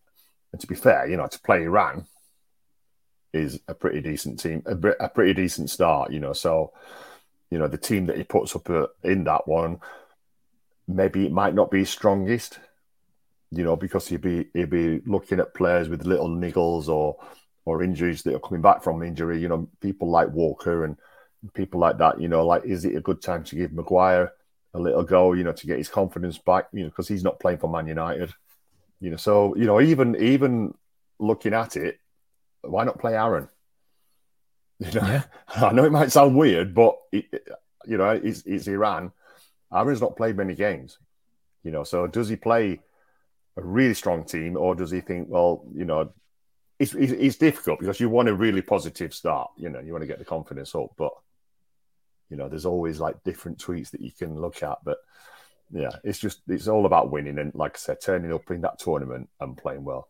And 0.51 0.61
to 0.61 0.67
be 0.67 0.75
fair, 0.75 1.09
you 1.09 1.17
know, 1.17 1.29
to 1.29 1.41
play 1.41 1.63
Iran, 1.63 2.07
is 3.37 3.61
a 3.69 3.75
pretty 3.75 4.01
decent 4.01 4.41
team, 4.41 4.63
a, 4.67 4.77
a 5.01 5.09
pretty 5.09 5.35
decent 5.35 5.71
start, 5.71 6.13
you 6.13 6.21
know. 6.21 6.33
So, 6.33 6.73
you 7.51 7.59
know, 7.59 7.69
the 7.69 7.79
team 7.79 8.07
that 8.07 8.17
he 8.17 8.25
puts 8.25 8.57
up 8.57 8.69
uh, 8.69 8.87
in 9.03 9.25
that 9.25 9.47
one, 9.47 9.81
maybe 10.89 11.27
it 11.27 11.33
might 11.33 11.55
not 11.55 11.71
be 11.71 11.85
strongest, 11.85 12.59
you 13.51 13.65
know, 13.65 13.77
because 13.77 14.09
he'd 14.09 14.21
be 14.21 14.47
he'd 14.55 14.71
be 14.71 15.01
looking 15.07 15.41
at 15.41 15.55
players 15.55 15.89
with 15.89 16.07
little 16.07 16.29
niggles 16.29 16.89
or 16.89 17.17
or 17.65 17.83
injuries 17.83 18.23
that 18.23 18.35
are 18.35 18.41
coming 18.41 18.63
back 18.63 18.83
from 18.83 19.03
injury. 19.03 19.41
You 19.41 19.49
know, 19.49 19.69
people 19.81 20.11
like 20.11 20.29
Walker 20.31 20.85
and 20.85 20.97
people 21.55 21.81
like 21.81 21.99
that. 21.99 22.21
You 22.21 22.29
know, 22.29 22.47
like 22.47 22.65
is 22.65 22.85
it 22.85 22.97
a 22.97 23.01
good 23.01 23.23
time 23.23 23.45
to 23.45 23.57
give 23.57 23.73
Maguire 23.73 24.33
a 24.75 24.79
little 24.79 25.03
go? 25.03 25.33
You 25.33 25.45
know, 25.45 25.53
to 25.53 25.67
get 25.67 25.79
his 25.79 25.89
confidence 25.89 26.39
back. 26.39 26.69
You 26.73 26.85
know, 26.85 26.89
because 26.89 27.09
he's 27.09 27.25
not 27.25 27.41
playing 27.41 27.59
for 27.59 27.71
Man 27.71 27.87
United. 27.87 28.33
You 29.01 29.11
know, 29.11 29.17
so 29.17 29.55
you 29.57 29.67
know, 29.67 29.81
even 29.81 30.17
even 30.17 30.75
looking 31.19 31.55
at 31.55 31.77
it, 31.77 31.99
why 32.71 32.85
not 32.85 32.99
play 32.99 33.17
Aaron? 33.17 33.49
You 34.79 35.01
know, 35.01 35.07
yeah. 35.07 35.23
I 35.55 35.73
know 35.73 35.85
it 35.85 35.93
might 35.93 36.13
sound 36.13 36.37
weird, 36.37 36.75
but 36.75 36.99
it, 37.11 37.25
you 37.87 37.97
know, 37.97 38.11
it's, 38.11 38.43
it's 38.43 38.67
Iran. 38.67 39.11
Aaron's 39.73 40.03
not 40.03 40.19
played 40.19 40.37
many 40.37 40.55
games. 40.55 40.99
You 41.63 41.71
know, 41.71 41.83
so 41.83 42.07
does 42.07 42.29
he 42.29 42.37
play 42.37 42.81
a 43.57 43.63
really 43.63 43.95
strong 43.95 44.25
team, 44.25 44.55
or 44.59 44.75
does 44.75 44.91
he 44.91 45.01
think, 45.01 45.29
well, 45.31 45.65
you 45.75 45.87
know, 45.87 46.13
it's, 46.79 46.95
it's, 46.95 47.13
it's 47.13 47.37
difficult 47.37 47.81
because 47.81 48.01
you 48.01 48.11
want 48.11 48.29
a 48.29 48.35
really 48.35 48.61
positive 48.61 49.15
start. 49.15 49.51
You 49.57 49.71
know, 49.71 49.81
you 49.81 49.93
want 49.93 50.03
to 50.03 50.07
get 50.07 50.19
the 50.19 50.27
confidence 50.27 50.75
up, 50.75 50.91
but 50.99 51.13
you 52.29 52.37
know, 52.37 52.49
there's 52.49 52.67
always 52.67 53.01
like 53.01 53.23
different 53.25 53.59
tweets 53.59 53.91
that 53.93 54.01
you 54.01 54.13
can 54.13 54.39
look 54.39 54.63
at. 54.63 54.79
But 54.85 54.99
yeah, 55.71 55.91
it's 56.05 56.19
just 56.19 56.41
it's 56.49 56.69
all 56.69 56.87
about 56.87 57.11
winning 57.11 57.39
and, 57.39 57.55
like 57.55 57.77
I 57.77 57.79
said, 57.79 58.01
turning 58.01 58.33
up 58.33 58.51
in 58.51 58.61
that 58.63 58.79
tournament 58.79 59.29
and 59.41 59.57
playing 59.57 59.85
well. 59.85 60.09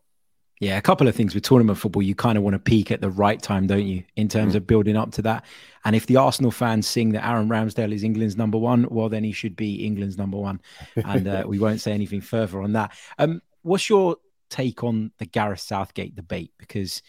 Yeah, 0.59 0.77
a 0.77 0.81
couple 0.81 1.07
of 1.07 1.15
things 1.15 1.35
with 1.35 1.43
tournament 1.43 1.77
football. 1.77 2.01
You 2.01 2.15
kind 2.15 2.35
of 2.35 2.43
want 2.43 2.55
to 2.55 2.59
peak 2.59 2.91
at 2.91 2.99
the 2.99 3.11
right 3.11 3.39
time, 3.39 3.67
don't 3.67 3.85
you, 3.85 4.03
in 4.15 4.27
terms 4.27 4.53
mm. 4.53 4.57
of 4.57 4.65
building 4.65 4.97
up 4.97 5.11
to 5.11 5.21
that? 5.21 5.45
And 5.85 5.95
if 5.95 6.07
the 6.07 6.17
Arsenal 6.17 6.49
fans 6.49 6.87
sing 6.87 7.11
that 7.11 7.25
Aaron 7.25 7.47
Ramsdale 7.47 7.93
is 7.93 8.03
England's 8.03 8.37
number 8.37 8.57
one, 8.57 8.87
well, 8.89 9.07
then 9.07 9.23
he 9.23 9.31
should 9.31 9.55
be 9.55 9.85
England's 9.85 10.17
number 10.17 10.37
one. 10.37 10.59
And 10.95 11.27
uh, 11.27 11.43
we 11.45 11.59
won't 11.59 11.79
say 11.79 11.91
anything 11.91 12.21
further 12.21 12.59
on 12.61 12.73
that. 12.73 12.91
Um, 13.19 13.41
what's 13.61 13.87
your 13.87 14.17
take 14.49 14.83
on 14.83 15.11
the 15.19 15.25
Gareth 15.27 15.59
Southgate 15.59 16.15
debate? 16.15 16.51
Because, 16.57 17.03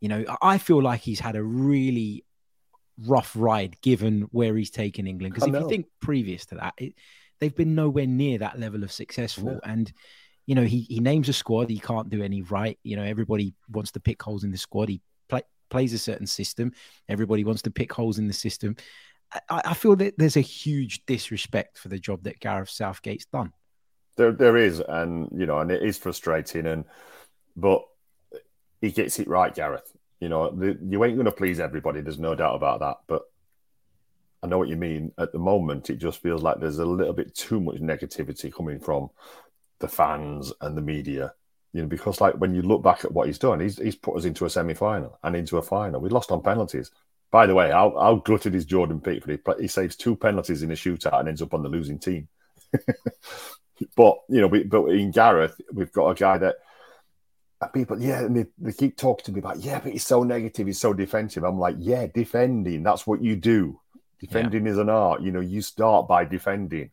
you 0.00 0.08
know, 0.08 0.24
I 0.42 0.58
feel 0.58 0.82
like 0.82 1.00
he's 1.00 1.20
had 1.20 1.36
a 1.36 1.42
really 1.42 2.24
rough 3.06 3.32
ride 3.34 3.80
given 3.80 4.28
where 4.30 4.54
he's 4.54 4.70
taken 4.70 5.06
England. 5.06 5.34
Because 5.34 5.48
if 5.48 5.54
you 5.54 5.68
think 5.68 5.86
previous 6.00 6.44
to 6.46 6.56
that, 6.56 6.74
it, 6.76 6.94
they've 7.38 7.56
been 7.56 7.74
nowhere 7.74 8.06
near 8.06 8.38
that 8.38 8.60
level 8.60 8.84
of 8.84 8.92
successful. 8.92 9.58
Yeah. 9.64 9.72
And 9.72 9.90
you 10.50 10.56
know, 10.56 10.64
he, 10.64 10.80
he 10.80 10.98
names 10.98 11.28
a 11.28 11.32
squad. 11.32 11.70
He 11.70 11.78
can't 11.78 12.10
do 12.10 12.24
any 12.24 12.42
right. 12.42 12.76
You 12.82 12.96
know, 12.96 13.04
everybody 13.04 13.54
wants 13.68 13.92
to 13.92 14.00
pick 14.00 14.20
holes 14.20 14.42
in 14.42 14.50
the 14.50 14.58
squad. 14.58 14.88
He 14.88 15.00
play, 15.28 15.42
plays 15.68 15.92
a 15.92 15.98
certain 15.98 16.26
system. 16.26 16.72
Everybody 17.08 17.44
wants 17.44 17.62
to 17.62 17.70
pick 17.70 17.92
holes 17.92 18.18
in 18.18 18.26
the 18.26 18.32
system. 18.32 18.74
I, 19.48 19.62
I, 19.64 19.74
feel 19.74 19.94
that 19.94 20.18
there's 20.18 20.36
a 20.36 20.40
huge 20.40 21.06
disrespect 21.06 21.78
for 21.78 21.86
the 21.86 22.00
job 22.00 22.24
that 22.24 22.40
Gareth 22.40 22.68
Southgate's 22.68 23.26
done. 23.26 23.52
There, 24.16 24.32
there 24.32 24.56
is, 24.56 24.80
and 24.80 25.28
you 25.32 25.46
know, 25.46 25.60
and 25.60 25.70
it 25.70 25.84
is 25.84 25.96
frustrating. 25.98 26.66
And 26.66 26.84
but 27.54 27.84
he 28.80 28.90
gets 28.90 29.20
it 29.20 29.28
right, 29.28 29.54
Gareth. 29.54 29.96
You 30.18 30.30
know, 30.30 30.50
the, 30.50 30.76
you 30.82 31.04
ain't 31.04 31.14
going 31.14 31.26
to 31.26 31.30
please 31.30 31.60
everybody. 31.60 32.00
There's 32.00 32.18
no 32.18 32.34
doubt 32.34 32.56
about 32.56 32.80
that. 32.80 32.96
But 33.06 33.22
I 34.42 34.48
know 34.48 34.58
what 34.58 34.68
you 34.68 34.76
mean. 34.76 35.12
At 35.16 35.30
the 35.30 35.38
moment, 35.38 35.90
it 35.90 35.98
just 35.98 36.20
feels 36.20 36.42
like 36.42 36.58
there's 36.58 36.80
a 36.80 36.84
little 36.84 37.14
bit 37.14 37.36
too 37.36 37.60
much 37.60 37.76
negativity 37.76 38.52
coming 38.52 38.80
from 38.80 39.10
the 39.80 39.88
fans 39.88 40.52
and 40.60 40.76
the 40.76 40.82
media. 40.82 41.34
You 41.72 41.82
know, 41.82 41.88
because 41.88 42.20
like 42.20 42.34
when 42.34 42.54
you 42.54 42.62
look 42.62 42.82
back 42.82 43.04
at 43.04 43.12
what 43.12 43.26
he's 43.26 43.38
done, 43.38 43.60
he's 43.60 43.78
he's 43.78 43.96
put 43.96 44.16
us 44.16 44.24
into 44.24 44.44
a 44.44 44.50
semi 44.50 44.74
final 44.74 45.18
and 45.22 45.36
into 45.36 45.56
a 45.58 45.62
final. 45.62 46.00
We 46.00 46.08
lost 46.08 46.30
on 46.30 46.42
penalties. 46.42 46.90
By 47.30 47.46
the 47.46 47.54
way, 47.54 47.70
how, 47.70 47.94
how 47.96 48.16
glutted 48.16 48.56
is 48.56 48.64
Jordan 48.64 49.00
Pickford? 49.00 49.40
He, 49.46 49.62
he 49.62 49.68
saves 49.68 49.94
two 49.94 50.16
penalties 50.16 50.62
in 50.64 50.72
a 50.72 50.74
shootout 50.74 51.20
and 51.20 51.28
ends 51.28 51.42
up 51.42 51.54
on 51.54 51.62
the 51.62 51.68
losing 51.68 51.98
team. 51.98 52.26
but 53.96 54.18
you 54.28 54.40
know, 54.40 54.48
we, 54.48 54.64
but 54.64 54.86
in 54.86 55.12
Gareth, 55.12 55.60
we've 55.72 55.92
got 55.92 56.10
a 56.10 56.14
guy 56.14 56.38
that 56.38 56.56
uh, 57.60 57.68
people, 57.68 58.02
yeah, 58.02 58.24
and 58.24 58.36
they, 58.36 58.46
they 58.58 58.72
keep 58.72 58.96
talking 58.96 59.24
to 59.26 59.32
me 59.32 59.38
about, 59.38 59.58
yeah, 59.58 59.78
but 59.78 59.92
he's 59.92 60.06
so 60.06 60.24
negative, 60.24 60.66
he's 60.66 60.80
so 60.80 60.92
defensive. 60.92 61.44
I'm 61.44 61.58
like, 61.58 61.76
yeah, 61.78 62.06
defending, 62.12 62.82
that's 62.82 63.06
what 63.06 63.22
you 63.22 63.36
do. 63.36 63.78
Defending 64.18 64.66
yeah. 64.66 64.72
is 64.72 64.78
an 64.78 64.88
art. 64.88 65.22
You 65.22 65.30
know, 65.30 65.40
you 65.40 65.62
start 65.62 66.08
by 66.08 66.24
defending 66.24 66.90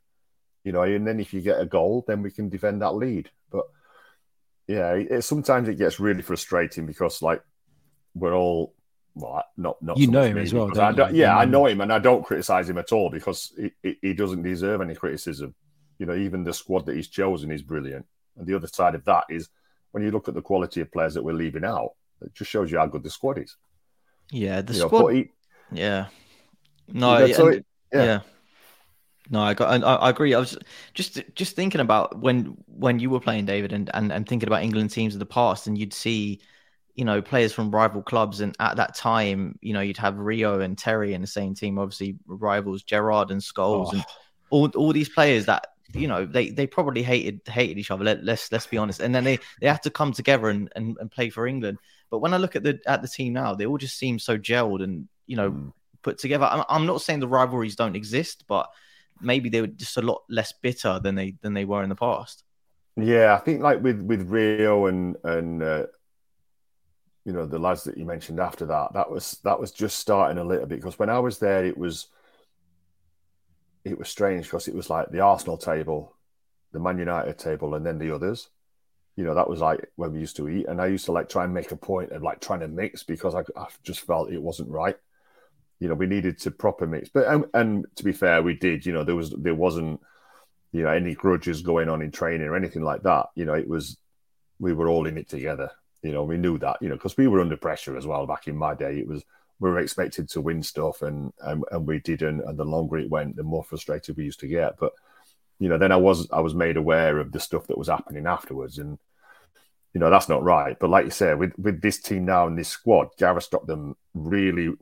you 0.68 0.74
know, 0.74 0.82
and 0.82 1.08
then 1.08 1.22
if 1.22 1.34
you 1.34 1.40
get 1.40 1.62
a 1.62 1.66
goal, 1.66 2.04
then 2.10 2.22
we 2.22 2.30
can 2.30 2.50
defend 2.50 2.82
that 2.82 2.92
lead. 2.92 3.30
But 3.50 3.68
yeah, 4.68 4.96
it, 4.96 5.24
sometimes 5.24 5.70
it 5.70 5.78
gets 5.78 5.98
really 5.98 6.22
frustrating 6.22 6.86
because 6.86 7.22
like 7.22 7.42
we're 8.14 8.36
all 8.36 8.74
well, 9.16 9.46
not 9.56 9.82
not 9.82 9.98
you 9.98 10.08
so 10.08 10.12
know 10.12 10.24
him 10.24 10.38
as 10.38 10.54
well. 10.54 10.78
I 10.78 11.10
yeah, 11.12 11.38
I 11.38 11.46
know 11.46 11.68
him, 11.68 11.80
and 11.80 11.94
I 11.94 12.00
don't 12.00 12.26
criticize 12.26 12.70
him 12.70 12.78
at 12.78 12.92
all 12.92 13.10
because 13.10 13.54
he, 13.56 13.72
he, 13.82 13.98
he 14.02 14.14
doesn't 14.14 14.44
deserve 14.44 14.82
any 14.82 14.94
criticism. 14.94 15.56
You 16.00 16.06
know, 16.06 16.16
even 16.16 16.44
the 16.44 16.54
squad 16.54 16.86
that 16.88 16.98
he's 16.98 17.08
chosen 17.08 17.50
is 17.50 17.62
brilliant. 17.62 18.06
And 18.36 18.46
the 18.46 18.56
other 18.56 18.68
side 18.68 18.94
of 18.94 19.06
that 19.06 19.24
is 19.30 19.48
when 19.92 20.04
you 20.04 20.12
look 20.12 20.28
at 20.28 20.34
the 20.34 20.42
quality 20.42 20.82
of 20.82 20.92
players 20.92 21.14
that 21.14 21.24
we're 21.24 21.32
leaving 21.32 21.64
out, 21.64 21.92
it 22.22 22.34
just 22.34 22.52
shows 22.52 22.70
you 22.70 22.78
how 22.78 22.88
good 22.88 23.04
the 23.04 23.10
squad 23.10 23.38
is. 23.38 23.56
Yeah, 24.32 24.60
the 24.60 24.74
you 24.74 24.82
squad. 24.82 25.00
Know, 25.00 25.08
he, 25.08 25.30
yeah. 25.72 26.08
No, 26.90 27.26
yeah, 27.26 27.36
so 27.38 27.48
it, 27.48 27.66
yeah. 27.94 28.04
yeah. 28.04 28.20
No, 29.30 29.42
I 29.42 29.54
got. 29.54 29.84
I, 29.84 29.96
I, 29.96 30.10
agree. 30.10 30.34
I 30.34 30.40
was 30.40 30.58
just 30.94 31.22
just 31.36 31.56
thinking 31.56 31.82
about 31.82 32.20
when 32.20 32.58
when 32.68 33.00
you 33.00 33.10
were 33.10 33.20
playing 33.20 33.46
David 33.46 33.74
and, 33.74 33.90
and 33.94 34.12
and 34.12 34.28
thinking 34.28 34.48
about 34.48 34.64
England 34.64 34.92
teams 34.92 35.14
of 35.14 35.20
the 35.20 35.26
past, 35.26 35.68
and 35.68 35.78
you'd 35.78 35.94
see, 35.94 36.40
you 36.96 37.04
know, 37.04 37.22
players 37.22 37.52
from 37.52 37.72
rival 37.72 38.02
clubs, 38.02 38.40
and 38.40 38.56
at 38.60 38.78
that 38.78 38.96
time, 38.96 39.58
you 39.62 39.74
know, 39.74 39.82
you'd 39.82 39.98
have 39.98 40.18
Rio 40.18 40.62
and 40.62 40.78
Terry 40.78 41.14
in 41.14 41.22
the 41.22 41.28
same 41.28 41.56
team, 41.56 41.78
obviously 41.78 42.16
rivals 42.26 42.84
Gerrard 42.84 43.32
and 43.32 43.42
Scholes, 43.42 43.88
oh. 43.88 43.92
and 43.94 44.06
all 44.50 44.70
all 44.76 44.94
these 44.94 45.10
players 45.10 45.46
that 45.48 45.68
you 45.94 46.08
know 46.08 46.26
they 46.26 46.50
they 46.50 46.68
probably 46.68 47.04
hated 47.04 47.42
hated 47.48 47.78
each 47.78 47.92
other. 47.92 48.06
Let, 48.06 48.24
let's 48.24 48.52
let's 48.52 48.68
be 48.68 48.78
honest, 48.78 49.02
and 49.02 49.14
then 49.14 49.26
they 49.26 49.40
they 49.60 49.68
had 49.68 49.84
to 49.84 49.90
come 49.90 50.14
together 50.14 50.50
and, 50.50 50.72
and 50.76 50.98
and 51.00 51.12
play 51.12 51.30
for 51.30 51.48
England. 51.48 51.80
But 52.10 52.20
when 52.20 52.34
I 52.34 52.38
look 52.38 52.56
at 52.56 52.64
the 52.64 52.80
at 52.86 53.02
the 53.02 53.08
team 53.10 53.34
now, 53.34 53.56
they 53.56 53.66
all 53.66 53.78
just 53.78 53.98
seem 53.98 54.20
so 54.20 54.38
gelled 54.38 54.84
and 54.84 55.10
you 55.26 55.36
know 55.36 55.52
mm. 55.52 55.74
put 56.02 56.18
together. 56.18 56.46
I'm, 56.46 56.64
I'm 56.70 56.86
not 56.86 57.02
saying 57.02 57.20
the 57.20 57.28
rivalries 57.28 57.76
don't 57.76 57.96
exist, 57.96 58.46
but 58.48 58.70
maybe 59.22 59.50
they 59.50 59.62
were 59.62 59.68
just 59.68 59.98
a 59.98 60.02
lot 60.02 60.24
less 60.30 60.54
bitter 60.62 61.00
than 61.00 61.16
they 61.16 61.36
than 61.42 61.54
they 61.54 61.66
were 61.66 61.84
in 61.84 61.90
the 61.90 61.96
past. 61.96 62.44
Yeah, 62.96 63.36
I 63.36 63.38
think 63.40 63.62
like 63.62 63.82
with 63.82 64.02
with 64.02 64.30
Rio 64.30 64.88
and 64.88 65.16
and 65.24 65.62
uh, 65.62 65.86
you 67.26 67.34
know 67.34 67.46
the 67.46 67.60
lads 67.60 67.84
that 67.84 67.98
you 67.98 68.06
mentioned 68.06 68.40
after 68.40 68.66
that, 68.66 68.94
that 68.94 69.10
was 69.10 69.40
that 69.44 69.60
was 69.60 69.72
just 69.72 70.00
starting 70.00 70.38
a 70.38 70.44
little 70.44 70.66
bit 70.66 70.80
because 70.80 70.98
when 70.98 71.10
I 71.10 71.20
was 71.20 71.40
there, 71.40 71.66
it 71.66 71.78
was 71.78 72.08
it 73.86 73.98
was 73.98 74.10
strange 74.10 74.46
because 74.46 74.68
it 74.68 74.76
was 74.76 74.90
like 74.90 75.10
the 75.12 75.22
Arsenal 75.22 75.58
table, 75.58 76.16
the 76.72 76.80
Man 76.80 76.98
United 76.98 77.38
table, 77.38 77.76
and 77.76 77.86
then 77.86 78.00
the 78.00 78.14
others. 78.14 78.50
You 79.16 79.24
know, 79.24 79.34
that 79.34 79.50
was 79.50 79.62
like 79.62 79.90
when 79.96 80.14
we 80.14 80.20
used 80.20 80.36
to 80.38 80.48
eat, 80.50 80.68
and 80.68 80.82
I 80.82 80.88
used 80.88 81.06
to 81.06 81.12
like 81.12 81.30
try 81.30 81.44
and 81.44 81.54
make 81.54 81.72
a 81.72 81.76
point 81.76 82.12
of 82.12 82.24
like 82.24 82.40
trying 82.40 82.60
to 82.60 82.68
mix 82.68 83.04
because 83.04 83.36
I, 83.36 83.42
I 83.56 83.68
just 83.84 84.02
felt 84.02 84.32
it 84.32 84.42
wasn't 84.42 84.70
right 84.70 84.98
you 85.80 85.88
know, 85.88 85.94
we 85.94 86.08
needed 86.08 86.40
to 86.40 86.52
proper 86.52 86.88
mix. 86.88 87.10
But 87.10 87.28
and, 87.28 87.46
and, 87.54 87.86
to 87.96 88.04
be 88.04 88.12
fair, 88.12 88.42
we 88.42 88.56
did. 88.56 88.86
You 88.86 88.94
know, 88.94 89.04
there 89.04 89.16
was 89.16 89.32
there 89.32 89.56
wasn't 89.56 90.02
you 90.72 90.84
know 90.84 90.90
any 90.90 91.14
grudges 91.16 91.62
going 91.62 91.90
on 91.90 92.02
in 92.02 92.12
training 92.12 92.48
or 92.48 92.56
anything 92.56 92.84
like 92.84 93.04
that. 93.04 93.28
You 93.36 93.46
know, 93.46 93.54
it 93.54 93.68
was 93.68 93.98
we 94.60 94.74
were 94.74 94.88
all 94.88 95.08
in 95.08 95.18
it 95.18 95.30
together. 95.30 95.72
You 96.02 96.12
know, 96.12 96.24
we 96.24 96.38
knew 96.38 96.58
that. 96.60 96.78
You 96.82 96.90
know, 96.90 96.96
because 96.96 97.18
we 97.18 97.28
were 97.28 97.42
under 97.42 97.58
pressure 97.58 97.98
as 97.98 98.08
well 98.08 98.26
back 98.26 98.48
in 98.48 98.56
my 98.56 98.74
day. 98.74 98.98
It 99.00 99.08
was 99.08 99.24
we 99.60 99.70
were 99.70 99.80
expected 99.80 100.30
to 100.30 100.42
win 100.42 100.64
stuff, 100.64 101.02
and 101.02 101.32
and, 101.42 101.64
and 101.72 101.86
we 101.86 102.00
didn't. 102.00 102.42
And 102.42 102.58
the 102.58 102.66
longer 102.66 102.98
it 102.98 103.10
went, 103.10 103.36
the 103.36 103.44
more 103.44 103.64
frustrated 103.64 104.18
we 104.18 104.26
used 104.26 104.40
to 104.42 104.48
get. 104.48 104.78
But 104.80 104.94
you 105.60 105.70
know, 105.70 105.78
then 105.78 105.92
I 105.92 105.98
was 105.98 106.30
I 106.32 106.40
was 106.40 106.56
made 106.56 106.78
aware 106.78 107.20
of 107.20 107.32
the 107.32 107.40
stuff 107.40 107.68
that 107.68 107.78
was 107.78 107.88
happening 107.88 108.26
afterwards, 108.26 108.80
and 108.80 108.98
you 109.94 110.00
know 110.00 110.10
that's 110.10 110.30
not 110.30 110.44
right. 110.44 110.78
But 110.80 110.90
like 110.90 111.06
you 111.06 111.12
said, 111.12 111.38
with 111.38 111.54
with 111.58 111.82
this 111.82 112.00
team 112.00 112.26
now 112.26 112.48
and 112.48 112.58
this 112.58 112.70
squad, 112.70 113.10
Gareth 113.18 113.44
stopped 113.44 113.68
them 113.68 113.96
really 114.16 114.74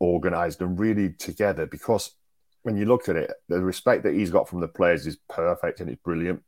organized 0.00 0.60
and 0.62 0.78
really 0.78 1.10
together 1.10 1.66
because 1.66 2.12
when 2.62 2.76
you 2.76 2.84
look 2.84 3.08
at 3.08 3.16
it, 3.16 3.32
the 3.48 3.60
respect 3.60 4.02
that 4.02 4.14
he's 4.14 4.30
got 4.30 4.48
from 4.48 4.60
the 4.60 4.68
players 4.68 5.06
is 5.06 5.18
perfect 5.28 5.80
and 5.80 5.88
it's 5.88 6.02
brilliant. 6.02 6.42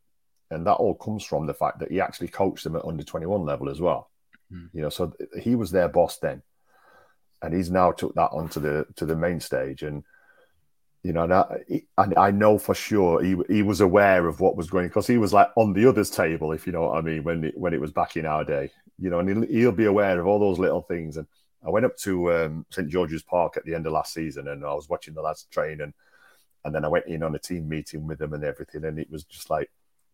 And 0.50 0.66
that 0.66 0.74
all 0.74 0.94
comes 0.94 1.24
from 1.24 1.46
the 1.46 1.54
fact 1.54 1.78
that 1.78 1.90
he 1.90 2.00
actually 2.00 2.28
coached 2.28 2.64
them 2.64 2.76
at 2.76 2.84
under 2.84 3.02
21 3.02 3.44
level 3.44 3.70
as 3.70 3.80
well. 3.80 4.10
Mm. 4.52 4.68
You 4.74 4.82
know, 4.82 4.88
so 4.90 5.12
he 5.40 5.54
was 5.54 5.70
their 5.70 5.88
boss 5.88 6.18
then. 6.18 6.42
And 7.40 7.54
he's 7.54 7.70
now 7.70 7.92
took 7.92 8.14
that 8.14 8.30
onto 8.32 8.60
the 8.60 8.86
to 8.96 9.06
the 9.06 9.16
main 9.16 9.40
stage. 9.40 9.82
And 9.82 10.04
you 11.02 11.12
know, 11.12 11.24
and 11.24 11.32
I, 11.32 11.56
and 11.98 12.14
I 12.16 12.30
know 12.30 12.58
for 12.58 12.74
sure 12.74 13.22
he 13.22 13.36
he 13.48 13.62
was 13.62 13.80
aware 13.80 14.28
of 14.28 14.40
what 14.40 14.56
was 14.56 14.70
going 14.70 14.88
because 14.88 15.06
he 15.06 15.18
was 15.18 15.32
like 15.32 15.48
on 15.56 15.72
the 15.72 15.86
others' 15.86 16.10
table, 16.10 16.52
if 16.52 16.66
you 16.66 16.72
know 16.72 16.88
what 16.88 16.98
I 16.98 17.00
mean, 17.00 17.24
when 17.24 17.44
it, 17.44 17.58
when 17.58 17.74
it 17.74 17.80
was 17.80 17.90
back 17.90 18.16
in 18.16 18.26
our 18.26 18.44
day. 18.44 18.70
You 18.98 19.10
know, 19.10 19.18
and 19.18 19.28
he'll, 19.28 19.46
he'll 19.46 19.72
be 19.72 19.86
aware 19.86 20.20
of 20.20 20.26
all 20.26 20.38
those 20.38 20.60
little 20.60 20.82
things. 20.82 21.16
And 21.16 21.26
I 21.64 21.70
went 21.70 21.86
up 21.86 21.96
to 21.98 22.32
um, 22.32 22.66
St 22.70 22.88
George's 22.88 23.22
Park 23.22 23.56
at 23.56 23.64
the 23.64 23.74
end 23.74 23.86
of 23.86 23.92
last 23.92 24.12
season, 24.12 24.48
and 24.48 24.64
I 24.64 24.74
was 24.74 24.88
watching 24.88 25.14
the 25.14 25.22
lads 25.22 25.46
train, 25.50 25.80
and 25.80 25.94
and 26.64 26.74
then 26.74 26.84
I 26.84 26.88
went 26.88 27.06
in 27.06 27.22
on 27.22 27.34
a 27.34 27.38
team 27.38 27.68
meeting 27.68 28.06
with 28.06 28.18
them 28.18 28.34
and 28.34 28.44
everything, 28.44 28.84
and 28.84 28.98
it 28.98 29.10
was 29.10 29.24
just 29.24 29.50
like 29.50 29.70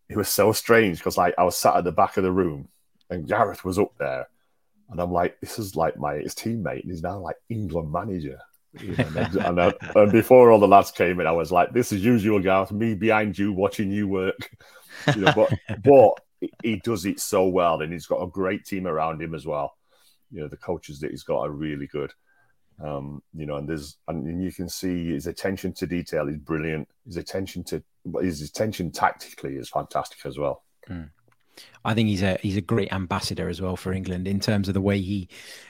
it 0.08 0.16
was 0.16 0.28
so 0.28 0.52
strange 0.52 0.98
because 0.98 1.16
like 1.16 1.34
I 1.38 1.44
was 1.44 1.56
sat 1.56 1.76
at 1.76 1.84
the 1.84 1.92
back 1.92 2.16
of 2.16 2.24
the 2.24 2.32
room, 2.32 2.68
and 3.10 3.26
Gareth 3.26 3.64
was 3.64 3.78
up 3.78 3.96
there, 3.98 4.28
and 4.90 5.00
I'm 5.00 5.12
like, 5.12 5.40
this 5.40 5.58
is 5.58 5.74
like 5.74 5.96
my 5.96 6.16
his 6.16 6.34
teammate, 6.34 6.82
and 6.82 6.90
he's 6.90 7.02
now 7.02 7.18
like 7.18 7.36
England 7.48 7.92
manager. 7.92 8.38
and, 8.78 9.16
and, 9.16 9.60
I, 9.60 9.72
and, 9.96 10.12
before 10.12 10.50
all 10.50 10.60
the 10.60 10.68
lads 10.68 10.90
came 10.90 11.20
in, 11.20 11.26
I 11.26 11.32
was 11.32 11.50
like, 11.50 11.72
"This 11.72 11.90
is 11.90 12.04
usual, 12.04 12.38
Gareth. 12.38 12.70
Me 12.70 12.94
behind 12.94 13.38
you, 13.38 13.52
watching 13.52 13.90
you 13.90 14.06
work." 14.06 14.54
You 15.14 15.22
know, 15.22 15.32
but 15.34 15.52
but 15.82 16.50
he 16.62 16.76
does 16.76 17.06
it 17.06 17.18
so 17.18 17.48
well, 17.48 17.80
and 17.80 17.92
he's 17.92 18.06
got 18.06 18.22
a 18.22 18.26
great 18.26 18.66
team 18.66 18.86
around 18.86 19.22
him 19.22 19.34
as 19.34 19.46
well 19.46 19.77
you 20.30 20.40
know 20.40 20.48
the 20.48 20.56
coaches 20.56 21.00
that 21.00 21.10
he's 21.10 21.22
got 21.22 21.40
are 21.40 21.50
really 21.50 21.86
good. 21.86 22.12
Um, 22.82 23.22
you 23.34 23.46
know, 23.46 23.56
and 23.56 23.68
there's 23.68 23.96
and 24.06 24.42
you 24.42 24.52
can 24.52 24.68
see 24.68 25.12
his 25.12 25.26
attention 25.26 25.72
to 25.74 25.86
detail 25.86 26.28
is 26.28 26.36
brilliant. 26.36 26.88
His 27.06 27.16
attention 27.16 27.64
to 27.64 27.82
his 28.20 28.42
attention 28.42 28.90
tactically 28.90 29.56
is 29.56 29.68
fantastic 29.68 30.24
as 30.24 30.38
well. 30.38 30.62
Mm. 30.88 31.10
I 31.84 31.94
think 31.94 32.08
he's 32.08 32.22
a 32.22 32.38
he's 32.40 32.56
a 32.56 32.62
great 32.62 32.92
ambassador 32.92 33.48
as 33.48 33.60
well 33.60 33.76
for 33.76 33.92
England 33.92 34.28
in 34.28 34.38
terms 34.38 34.68
of 34.68 34.74
the 34.74 34.80
way 34.80 35.00
he 35.00 35.28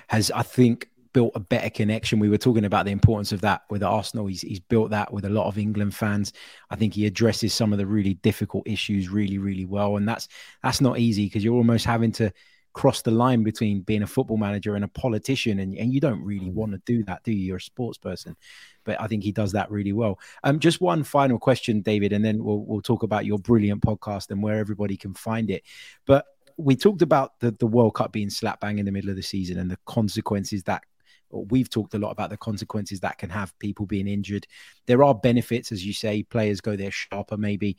has. 0.09 0.31
I 0.31 0.43
think 0.43 0.89
built 1.13 1.33
a 1.35 1.41
better 1.41 1.71
connection. 1.71 2.19
We 2.19 2.29
were 2.29 2.39
talking 2.39 2.65
about 2.65 2.85
the 2.85 2.93
importance 2.93 3.33
of 3.33 3.41
that 3.41 3.63
with 3.71 3.83
Arsenal. 3.83 4.27
He's 4.27 4.43
he's 4.43 4.61
built 4.61 4.91
that 4.91 5.13
with 5.13 5.25
a 5.25 5.31
lot 5.31 5.47
of 5.47 5.59
England 5.59 5.95
fans. 5.95 6.33
I 6.71 6.77
think 6.77 6.95
he 6.95 7.07
addresses 7.07 7.55
some 7.55 7.73
of 7.73 7.79
the 7.79 7.87
really 7.87 8.15
difficult 8.15 8.67
issues 8.67 9.09
really 9.09 9.39
really 9.39 9.65
well, 9.65 9.97
and 9.97 10.09
that's 10.09 10.29
that's 10.63 10.81
not 10.81 10.99
easy 10.99 11.27
because 11.27 11.43
you're 11.43 11.57
almost 11.57 11.87
having 11.87 12.13
to 12.13 12.31
cross 12.79 13.03
the 13.03 13.11
line 13.11 13.43
between 13.43 13.81
being 13.81 14.05
a 14.05 14.07
football 14.07 14.37
manager 14.37 14.77
and 14.77 14.85
a 14.85 14.89
politician, 15.05 15.59
and, 15.59 15.77
and 15.77 15.93
you 15.93 15.99
don't 15.99 16.23
really 16.23 16.51
Mm. 16.51 16.55
want 16.55 16.73
to 16.73 16.81
do 16.87 17.03
that, 17.09 17.25
do 17.25 17.33
you? 17.33 17.45
You're 17.47 17.57
a 17.57 17.61
sports 17.61 17.99
person, 17.99 18.37
but 18.85 19.01
I 19.01 19.09
think 19.09 19.25
he 19.25 19.33
does 19.33 19.51
that 19.53 19.69
really 19.69 19.93
well. 19.93 20.21
Um, 20.45 20.61
just 20.61 20.81
one 20.81 21.03
final 21.03 21.41
question, 21.41 21.81
David, 21.81 22.13
and 22.13 22.25
then 22.25 22.37
we'll 22.45 22.63
we'll 22.69 22.81
talk 22.91 23.03
about 23.03 23.27
your 23.27 23.41
brilliant 23.41 23.83
podcast 23.83 24.31
and 24.31 24.41
where 24.45 24.59
everybody 24.61 24.97
can 24.97 25.13
find 25.13 25.51
it. 25.51 25.65
But 26.07 26.25
we 26.57 26.77
talked 26.77 27.03
about 27.03 27.41
the 27.41 27.51
the 27.51 27.67
World 27.67 27.95
Cup 27.95 28.13
being 28.13 28.31
slap 28.31 28.61
bang 28.61 28.79
in 28.79 28.87
the 28.87 28.93
middle 28.93 29.11
of 29.11 29.17
the 29.17 29.23
season 29.23 29.59
and 29.59 29.69
the 29.69 29.79
consequences 29.85 30.63
that 30.65 30.83
we've 31.31 31.69
talked 31.69 31.95
a 31.95 31.99
lot 31.99 32.13
about 32.13 32.31
the 32.31 32.37
consequences 32.37 33.01
that 33.01 33.19
can 33.19 33.31
have 33.31 33.59
people 33.59 33.87
being 33.87 34.07
injured. 34.07 34.47
There 34.87 35.03
are 35.03 35.15
benefits, 35.15 35.73
as 35.73 35.85
you 35.85 35.93
say, 35.93 36.23
players 36.23 36.61
go 36.61 36.77
there 36.77 36.93
sharper, 36.93 37.37
maybe. 37.37 37.77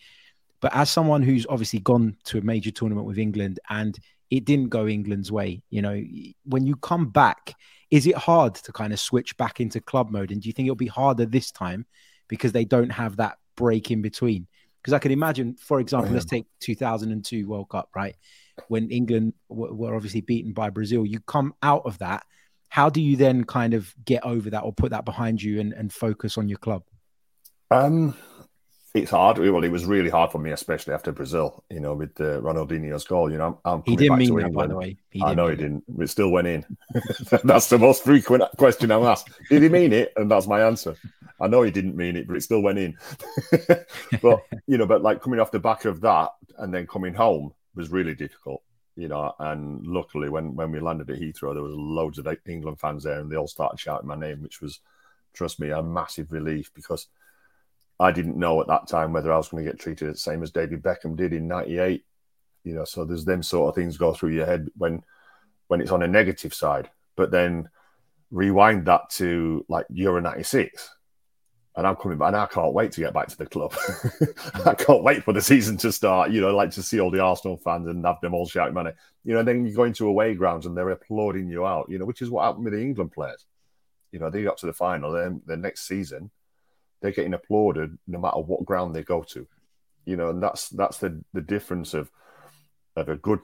But 0.59 0.75
as 0.75 0.89
someone 0.89 1.23
who's 1.23 1.47
obviously 1.47 1.79
gone 1.79 2.17
to 2.25 2.37
a 2.39 2.41
major 2.41 2.71
tournament 2.71 3.07
with 3.07 3.17
England 3.17 3.59
and 3.69 3.97
it 4.29 4.45
didn't 4.45 4.69
go 4.69 4.87
England's 4.87 5.31
way, 5.31 5.63
you 5.69 5.81
know, 5.81 6.01
when 6.45 6.65
you 6.65 6.75
come 6.75 7.09
back, 7.09 7.55
is 7.89 8.05
it 8.05 8.15
hard 8.15 8.55
to 8.55 8.71
kind 8.71 8.93
of 8.93 8.99
switch 8.99 9.35
back 9.37 9.59
into 9.59 9.81
club 9.81 10.11
mode? 10.11 10.31
And 10.31 10.41
do 10.41 10.47
you 10.47 10.53
think 10.53 10.67
it'll 10.67 10.75
be 10.75 10.87
harder 10.87 11.25
this 11.25 11.51
time 11.51 11.85
because 12.27 12.51
they 12.51 12.65
don't 12.65 12.91
have 12.91 13.17
that 13.17 13.37
break 13.55 13.89
in 13.89 14.01
between? 14.01 14.47
Because 14.81 14.93
I 14.93 14.99
can 14.99 15.11
imagine, 15.11 15.55
for 15.55 15.79
example, 15.79 16.13
let's 16.13 16.25
take 16.25 16.45
2002 16.61 17.47
World 17.47 17.69
Cup, 17.69 17.89
right? 17.95 18.15
When 18.67 18.89
England 18.89 19.33
were 19.49 19.95
obviously 19.95 20.21
beaten 20.21 20.53
by 20.53 20.69
Brazil, 20.69 21.05
you 21.05 21.19
come 21.19 21.53
out 21.63 21.83
of 21.85 21.97
that 21.97 22.23
how 22.69 22.89
do 22.89 23.01
you 23.01 23.17
then 23.17 23.43
kind 23.43 23.73
of 23.73 23.93
get 24.05 24.23
over 24.23 24.51
that 24.51 24.61
or 24.61 24.71
put 24.71 24.91
that 24.91 25.03
behind 25.03 25.41
you 25.41 25.59
and, 25.59 25.73
and 25.73 25.91
focus 25.91 26.37
on 26.37 26.47
your 26.47 26.59
club? 26.59 26.83
Um, 27.71 28.15
it's 28.93 29.11
hard. 29.11 29.37
Well, 29.37 29.63
it 29.63 29.71
was 29.71 29.85
really 29.85 30.09
hard 30.09 30.31
for 30.31 30.39
me, 30.39 30.51
especially 30.51 30.93
after 30.93 31.11
Brazil. 31.11 31.63
You 31.69 31.79
know, 31.79 31.93
with 31.93 32.19
uh, 32.19 32.41
Ronaldinho's 32.41 33.03
goal. 33.03 33.31
You 33.31 33.37
know, 33.37 33.59
I'm, 33.65 33.83
he 33.85 33.95
didn't 33.95 34.17
mean 34.17 34.35
that, 34.35 34.45
England. 34.45 34.55
by 34.55 34.67
the 34.67 34.75
way. 34.75 34.97
He 35.09 35.21
I 35.21 35.33
know 35.33 35.47
he 35.47 35.55
didn't. 35.55 35.83
It 35.99 36.09
still 36.09 36.29
went 36.29 36.47
in. 36.47 36.65
that's 37.43 37.69
the 37.69 37.77
most 37.77 38.03
frequent 38.03 38.43
question 38.57 38.91
I'm 38.91 39.03
asked. 39.03 39.29
Did 39.49 39.63
he 39.63 39.69
mean 39.69 39.93
it? 39.93 40.13
And 40.15 40.29
that's 40.29 40.47
my 40.47 40.61
answer. 40.61 40.95
I 41.41 41.47
know 41.47 41.61
he 41.61 41.71
didn't 41.71 41.95
mean 41.95 42.15
it, 42.15 42.27
but 42.27 42.35
it 42.35 42.43
still 42.43 42.61
went 42.61 42.79
in. 42.79 42.97
but 44.21 44.43
you 44.67 44.77
know, 44.77 44.85
but 44.85 45.01
like 45.01 45.21
coming 45.21 45.39
off 45.39 45.51
the 45.51 45.59
back 45.59 45.85
of 45.85 46.01
that 46.01 46.29
and 46.57 46.73
then 46.73 46.87
coming 46.87 47.13
home 47.13 47.53
was 47.75 47.89
really 47.91 48.15
difficult 48.15 48.61
you 48.99 49.07
know, 49.07 49.33
and 49.39 49.87
luckily 49.87 50.27
when 50.27 50.55
when 50.55 50.73
we 50.73 50.81
landed 50.81 51.09
at 51.09 51.19
Heathrow, 51.19 51.53
there 51.53 51.63
was 51.63 51.73
loads 51.73 52.17
of 52.17 52.27
England 52.45 52.81
fans 52.81 53.03
there, 53.03 53.21
and 53.21 53.31
they 53.31 53.37
all 53.37 53.47
started 53.47 53.79
shouting 53.79 54.09
my 54.09 54.15
name, 54.15 54.41
which 54.41 54.59
was, 54.59 54.81
trust 55.31 55.57
me, 55.57 55.69
a 55.69 55.81
massive 55.81 56.33
relief 56.33 56.69
because 56.73 57.07
I 57.99 58.11
didn't 58.11 58.37
know 58.37 58.61
at 58.61 58.67
that 58.67 58.87
time 58.87 59.11
whether 59.11 59.31
I 59.31 59.37
was 59.37 59.49
going 59.49 59.63
to 59.65 59.71
get 59.71 59.79
treated 59.79 60.13
the 60.13 60.17
same 60.17 60.41
as 60.41 60.51
David 60.51 60.81
Beckham 60.81 61.15
did 61.15 61.33
in 61.33 61.47
'98. 61.47 62.03
You 62.63 62.73
know, 62.73 62.85
so 62.85 63.05
there's 63.05 63.25
them 63.25 63.43
sort 63.43 63.69
of 63.69 63.75
things 63.75 63.97
go 63.97 64.13
through 64.13 64.31
your 64.31 64.45
head 64.45 64.67
when 64.77 65.03
when 65.67 65.81
it's 65.81 65.91
on 65.91 66.03
a 66.03 66.07
negative 66.07 66.53
side, 66.53 66.89
but 67.15 67.31
then 67.31 67.69
rewind 68.31 68.85
that 68.85 69.09
to 69.11 69.65
like 69.69 69.85
Euro 69.89 70.21
'96 70.21 70.89
and 71.79 71.87
I'm 71.87 71.95
coming 71.95 72.17
back, 72.17 72.27
and 72.27 72.35
I 72.35 72.45
can't 72.45 72.73
wait 72.73 72.91
to 72.91 73.01
get 73.01 73.13
back 73.13 73.29
to 73.29 73.37
the 73.37 73.45
club. 73.45 73.73
I 74.65 74.73
can't 74.73 75.01
wait 75.01 75.23
for 75.23 75.31
the 75.31 75.41
season 75.41 75.77
to 75.77 75.93
start. 75.93 76.29
You 76.29 76.41
know, 76.41 76.53
like 76.53 76.71
to 76.71 76.83
see 76.83 76.99
all 76.99 77.09
the 77.09 77.21
Arsenal 77.21 77.55
fans 77.55 77.87
and 77.87 78.05
have 78.05 78.19
them 78.21 78.33
all 78.33 78.45
shouting 78.45 78.73
money. 78.73 78.91
You 79.23 79.33
know, 79.33 79.43
then 79.43 79.65
you 79.65 79.73
go 79.73 79.85
into 79.85 80.05
away 80.05 80.33
grounds 80.33 80.65
and 80.65 80.75
they're 80.75 80.89
applauding 80.89 81.47
you 81.47 81.65
out. 81.65 81.87
You 81.89 81.97
know, 81.97 82.03
which 82.03 82.21
is 82.21 82.29
what 82.29 82.43
happened 82.43 82.65
with 82.65 82.73
the 82.73 82.81
England 82.81 83.13
players. 83.13 83.45
You 84.11 84.19
know, 84.19 84.29
they 84.29 84.43
got 84.43 84.57
to 84.57 84.65
the 84.65 84.73
final. 84.73 85.13
Then 85.13 85.41
the 85.45 85.55
next 85.55 85.87
season, 85.87 86.31
they're 87.01 87.11
getting 87.11 87.33
applauded 87.33 87.97
no 88.07 88.19
matter 88.19 88.39
what 88.39 88.65
ground 88.65 88.95
they 88.95 89.03
go 89.03 89.23
to. 89.23 89.47
You 90.05 90.15
know, 90.15 90.29
and 90.29 90.41
that's 90.41 90.69
that's 90.69 90.97
the 90.97 91.23
the 91.33 91.41
difference 91.41 91.93
of 91.93 92.09
of 92.95 93.09
a 93.09 93.15
good 93.15 93.39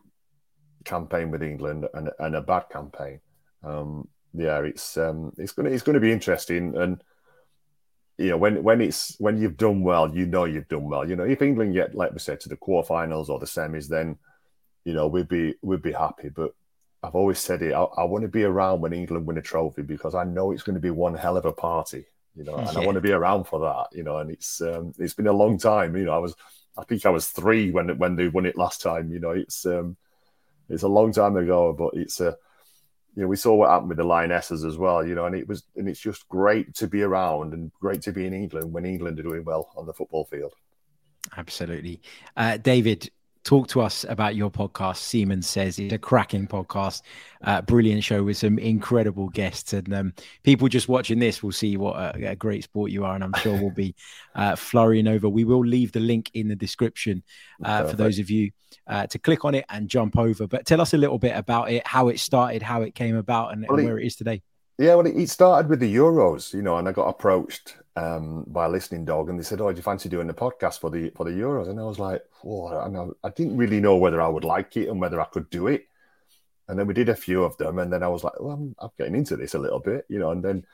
campaign 0.84 1.32
with 1.32 1.44
England 1.44 1.88
and 1.94 2.10
and 2.20 2.36
a 2.36 2.42
bad 2.42 2.70
campaign. 2.72 3.20
Um, 3.64 4.08
yeah, 4.34 4.60
it's 4.62 4.98
um, 4.98 5.34
it's 5.38 5.54
gonna 5.54 5.70
it's 5.70 5.84
gonna 5.84 6.00
be 6.00 6.12
interesting 6.12 6.76
and 6.78 7.02
you 8.18 8.30
know, 8.30 8.38
when 8.38 8.64
when 8.64 8.82
it's 8.82 9.16
when 9.20 9.38
you've 9.42 9.58
done 9.58 9.82
well, 9.82 10.14
you 10.14 10.26
know 10.26 10.46
you've 10.46 10.70
done 10.70 10.86
well. 10.86 11.08
You 11.08 11.16
know, 11.16 11.26
if 11.26 11.42
England 11.42 11.74
get, 11.74 11.96
like 11.96 12.14
we 12.14 12.20
said, 12.20 12.40
to 12.42 12.50
the 12.50 12.56
quarterfinals 12.56 13.30
or 13.30 13.40
the 13.40 13.46
semis, 13.46 13.88
then 13.88 14.18
you 14.86 14.94
know 14.94 15.08
we'd 15.08 15.28
be 15.28 15.56
we'd 15.62 15.82
be 15.82 15.92
happy. 15.92 16.30
But 16.30 16.54
I've 17.04 17.16
always 17.16 17.40
said 17.40 17.62
it. 17.62 17.74
I, 17.74 17.84
I 17.84 18.04
want 18.06 18.22
to 18.22 18.30
be 18.30 18.44
around 18.44 18.82
when 18.82 18.94
England 18.94 19.26
win 19.26 19.38
a 19.38 19.42
trophy 19.42 19.82
because 19.82 20.16
I 20.16 20.24
know 20.24 20.52
it's 20.52 20.64
going 20.64 20.76
to 20.76 20.82
be 20.82 20.92
one 20.92 21.16
hell 21.16 21.36
of 21.36 21.46
a 21.46 21.52
party. 21.52 22.06
You 22.36 22.44
know, 22.44 22.56
and 22.56 22.68
yeah. 22.74 22.80
I 22.80 22.86
want 22.86 22.96
to 22.96 23.02
be 23.02 23.12
around 23.12 23.46
for 23.46 23.60
that. 23.60 23.98
You 23.98 24.04
know, 24.04 24.18
and 24.18 24.30
it's 24.30 24.62
um, 24.62 24.94
it's 25.00 25.14
been 25.14 25.28
a 25.28 25.34
long 25.34 25.58
time. 25.58 25.96
You 25.96 26.06
know, 26.06 26.14
I 26.14 26.20
was 26.20 26.36
I 26.78 26.84
think 26.84 27.06
I 27.06 27.10
was 27.10 27.28
three 27.28 27.72
when 27.72 27.98
when 27.98 28.16
they 28.16 28.28
won 28.28 28.46
it 28.46 28.58
last 28.58 28.82
time. 28.82 29.12
You 29.12 29.20
know, 29.20 29.32
it's 29.32 29.66
um, 29.66 29.98
it's 30.70 30.84
a 30.84 30.88
long 30.88 31.14
time 31.14 31.38
ago, 31.38 31.74
but 31.74 31.94
it's 31.94 32.20
a 32.20 32.38
you 33.16 33.22
know, 33.22 33.28
we 33.30 33.38
saw 33.38 33.54
what 33.56 33.70
happened 33.70 33.90
with 33.90 33.98
the 33.98 34.04
Lionesses 34.04 34.66
as 34.66 34.78
well, 34.78 35.06
you 35.06 35.16
know, 35.16 35.26
and 35.26 35.36
it 35.36 35.48
was, 35.48 35.64
and 35.78 35.88
it's 35.88 36.00
just 36.00 36.28
great 36.28 36.76
to 36.76 36.88
be 36.88 37.02
around 37.02 37.54
and 37.54 37.72
great 37.80 38.02
to 38.02 38.12
be 38.12 38.26
in 38.26 38.34
England 38.34 38.74
when 38.74 38.86
England 38.86 39.18
are 39.20 39.24
doing 39.24 39.46
well 39.46 39.72
on 39.78 39.86
the 39.86 39.94
football 39.94 40.26
field. 40.26 40.54
Absolutely. 41.38 42.02
Uh, 42.36 42.58
David, 42.58 43.10
talk 43.46 43.68
to 43.68 43.80
us 43.80 44.06
about 44.10 44.36
your 44.36 44.52
podcast. 44.52 44.98
Seaman 44.98 45.42
says 45.42 45.80
it's 45.80 45.94
a 45.94 45.98
cracking 45.98 46.48
podcast, 46.48 47.04
uh, 47.44 47.62
brilliant 47.62 48.04
show 48.04 48.24
with 48.24 48.38
some 48.38 48.58
incredible 48.60 49.30
guests, 49.30 49.72
and 49.72 49.94
um, 49.94 50.14
people 50.44 50.68
just 50.68 50.90
watching 50.90 51.20
this 51.20 51.42
will 51.42 51.52
see 51.52 51.78
what 51.78 51.96
a, 51.96 52.32
a, 52.32 52.36
great 52.36 52.64
sport 52.66 52.92
you 52.92 53.06
are, 53.06 53.16
and 53.16 53.24
I'm 53.24 53.34
sure 53.36 53.54
we'll 53.54 53.70
be 53.70 53.96
uh, 54.36 54.56
flurrying 54.56 55.08
over. 55.08 55.30
We 55.30 55.46
will 55.46 55.64
leave 55.64 55.94
the 55.94 56.00
link 56.00 56.32
in 56.34 56.50
the 56.50 56.56
description 56.56 57.24
uh, 57.64 57.86
for 57.86 57.96
those 57.96 58.20
of 58.20 58.30
you 58.30 58.52
uh, 58.88 59.08
to 59.08 59.20
click 59.20 59.46
on 59.46 59.56
it 59.56 59.66
and 59.70 59.88
jump 59.88 60.18
over. 60.18 60.48
But 60.48 60.66
tell 60.66 60.82
us 60.82 60.94
a 60.94 60.98
little 60.98 61.20
bit 61.20 61.38
about 61.38 61.72
it, 61.72 61.86
how 61.88 62.10
it 62.10 62.20
started, 62.20 62.64
how 62.64 62.82
it 62.82 62.96
came 62.96 63.16
about, 63.16 63.54
and, 63.54 63.64
and 63.70 63.86
where 63.86 64.00
it 64.00 64.08
is 64.08 64.16
today. 64.16 64.42
Yeah, 64.78 64.96
well, 64.96 65.08
it 65.08 65.30
started 65.30 65.70
with 65.70 65.80
the 65.80 65.96
Euros, 65.96 66.54
you 66.54 66.62
know, 66.62 66.78
and 66.78 66.88
I 66.88 66.92
got 66.92 67.08
approached 67.08 67.78
um, 67.96 68.44
by 68.48 68.66
a 68.66 68.70
listening 68.70 69.06
dog, 69.06 69.30
and 69.30 69.40
they 69.40 69.44
said, 69.44 69.62
"Oh, 69.62 69.72
do 69.72 69.78
you 69.78 69.82
fancy 69.82 70.10
doing 70.10 70.28
the 70.28 70.34
podcast 70.34 70.80
for 70.80 70.90
the 70.90 71.12
for 71.12 71.24
the 71.24 71.32
Euros?" 71.32 71.70
And 71.70 71.80
I 71.80 71.84
was 71.84 71.98
like, 71.98 72.24
"Oh," 72.44 72.68
and 72.80 72.98
I, 72.98 73.06
I 73.24 73.30
didn't 73.30 73.56
really 73.56 73.80
know 73.80 73.96
whether 73.96 74.22
I 74.22 74.28
would 74.28 74.44
like 74.44 74.76
it 74.76 74.90
and 74.90 75.00
whether 75.00 75.22
I 75.22 75.26
could 75.26 75.50
do 75.50 75.68
it. 75.68 75.86
And 76.68 76.80
then 76.80 76.88
we 76.88 76.94
did 76.96 77.10
a 77.10 77.16
few 77.16 77.44
of 77.44 77.56
them, 77.58 77.80
and 77.80 77.94
then 77.94 78.04
I 78.04 78.10
was 78.10 78.24
like, 78.24 78.34
"Well, 78.40 78.52
I'm, 78.54 78.76
I'm 78.80 78.90
getting 78.98 79.16
into 79.16 79.38
this 79.38 79.54
a 79.54 79.60
little 79.60 79.80
bit," 79.80 80.06
you 80.10 80.20
know. 80.20 80.32
And 80.32 80.44
then, 80.44 80.66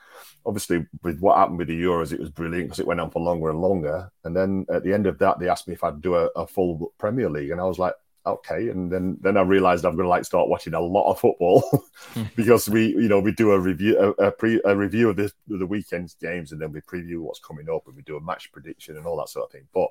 obviously, 0.44 0.84
with 1.04 1.20
what 1.20 1.36
happened 1.36 1.58
with 1.58 1.68
the 1.68 1.80
Euros, 1.80 2.12
it 2.12 2.20
was 2.20 2.30
brilliant 2.30 2.68
because 2.68 2.80
it 2.80 2.86
went 2.86 3.00
on 3.00 3.10
for 3.10 3.22
longer 3.22 3.50
and 3.50 3.60
longer. 3.60 4.10
And 4.24 4.34
then 4.34 4.66
at 4.72 4.82
the 4.82 4.94
end 4.94 5.06
of 5.06 5.18
that, 5.18 5.38
they 5.38 5.48
asked 5.48 5.68
me 5.68 5.74
if 5.74 5.84
I'd 5.84 6.02
do 6.02 6.16
a, 6.16 6.26
a 6.34 6.46
full 6.46 6.92
Premier 6.98 7.30
League, 7.30 7.50
and 7.50 7.60
I 7.60 7.64
was 7.64 7.78
like, 7.78 7.94
okay 8.24 8.68
and 8.68 8.92
then 8.92 9.18
then 9.20 9.36
i 9.36 9.40
realized 9.40 9.84
i'm 9.84 9.96
going 9.96 10.04
to 10.04 10.08
like 10.08 10.24
start 10.24 10.48
watching 10.48 10.74
a 10.74 10.80
lot 10.80 11.10
of 11.10 11.18
football 11.18 11.64
because 12.36 12.68
we 12.68 12.88
you 12.88 13.08
know 13.08 13.18
we 13.18 13.32
do 13.32 13.52
a 13.52 13.58
review 13.58 13.98
a, 13.98 14.26
a, 14.26 14.30
pre 14.30 14.60
a 14.64 14.76
review 14.76 15.10
of 15.10 15.16
this 15.16 15.32
the 15.48 15.66
weekend's 15.66 16.14
games 16.14 16.52
and 16.52 16.60
then 16.60 16.72
we 16.72 16.80
preview 16.80 17.18
what's 17.18 17.40
coming 17.40 17.68
up 17.68 17.86
and 17.86 17.96
we 17.96 18.02
do 18.02 18.16
a 18.16 18.20
match 18.20 18.52
prediction 18.52 18.96
and 18.96 19.06
all 19.06 19.16
that 19.16 19.28
sort 19.28 19.46
of 19.46 19.50
thing. 19.50 19.66
But 19.74 19.88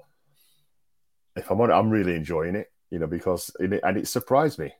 if 1.36 1.49
i'm 1.49 1.61
on 1.61 1.71
it 1.71 1.73
i'm 1.73 1.89
really 1.89 2.15
enjoying 2.15 2.55
it 2.55 2.71
you 2.89 2.99
know 2.99 3.07
because 3.07 3.51
it, 3.59 3.79
and 3.84 3.97
it 3.97 4.07
surprised 4.07 4.59
me 4.59 4.73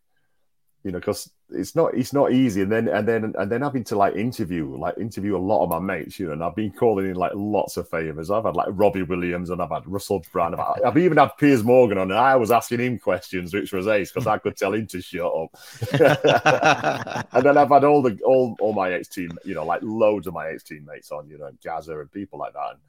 you 0.84 0.92
know 0.92 1.00
because 1.00 1.30
it's 1.52 1.76
not 1.76 1.94
it's 1.94 2.14
not 2.14 2.34
easy. 2.34 2.62
And 2.62 2.72
then 2.72 2.88
and 2.88 3.08
then 3.08 3.34
and 3.38 3.52
then 3.52 3.62
having 3.62 3.84
to 3.86 3.96
like 3.96 4.16
interview 4.16 4.76
like 4.76 4.98
interview 4.98 5.38
a 5.38 5.40
lot 5.40 5.64
of 5.64 5.70
my 5.70 5.80
mates 5.80 6.20
you 6.20 6.28
know 6.28 6.34
and 6.34 6.44
i've 6.44 6.56
been 6.56 6.72
calling 6.72 7.08
in 7.08 7.16
like 7.16 7.34
lots 7.36 7.78
of 7.78 7.88
favors 7.90 8.32
i've 8.32 8.46
had 8.46 8.56
like 8.56 8.68
robbie 8.72 9.04
williams 9.04 9.50
and 9.50 9.62
i've 9.62 9.70
had 9.70 9.86
russell 9.86 10.24
brand. 10.32 10.56
I've, 10.56 10.84
I've 10.86 10.98
even 10.98 11.18
had 11.18 11.38
piers 11.38 11.64
morgan 11.64 11.98
on 11.98 12.10
and 12.10 12.20
i 12.20 12.36
was 12.36 12.52
asking 12.52 12.80
him 12.80 12.98
questions 12.98 13.54
which 13.54 13.74
was 13.74 13.88
ace 13.88 14.12
because 14.12 14.28
i 14.28 14.38
could 14.38 14.58
tell 14.58 14.74
him 14.74 14.88
to 14.88 15.02
shut 15.02 15.32
up. 15.32 17.26
And 17.34 17.46
then 17.46 17.58
i've 17.58 17.70
had 17.70 17.84
all 17.84 18.02
the 18.02 18.18
all 18.26 18.56
all 18.60 18.74
my 18.74 18.92
ex-team 18.94 19.38
you 19.46 19.54
know 19.54 19.66
like 19.66 19.82
loads 19.84 20.28
of 20.28 20.34
my 20.34 20.48
ex-teammates 20.48 21.12
on 21.12 21.30
you 21.30 21.38
know 21.38 21.52
gaza 21.64 22.00
and 22.00 22.12
people 22.12 22.40
like 22.40 22.54
that 22.54 22.72
and 22.72 22.80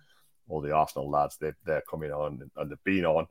all 0.48 0.60
the 0.60 0.72
arsenal 0.72 1.10
lads 1.10 1.36
they, 1.36 1.52
they're 1.64 1.82
coming 1.88 2.12
on 2.12 2.50
and 2.56 2.70
they've 2.70 2.84
been 2.84 3.04
on. 3.04 3.26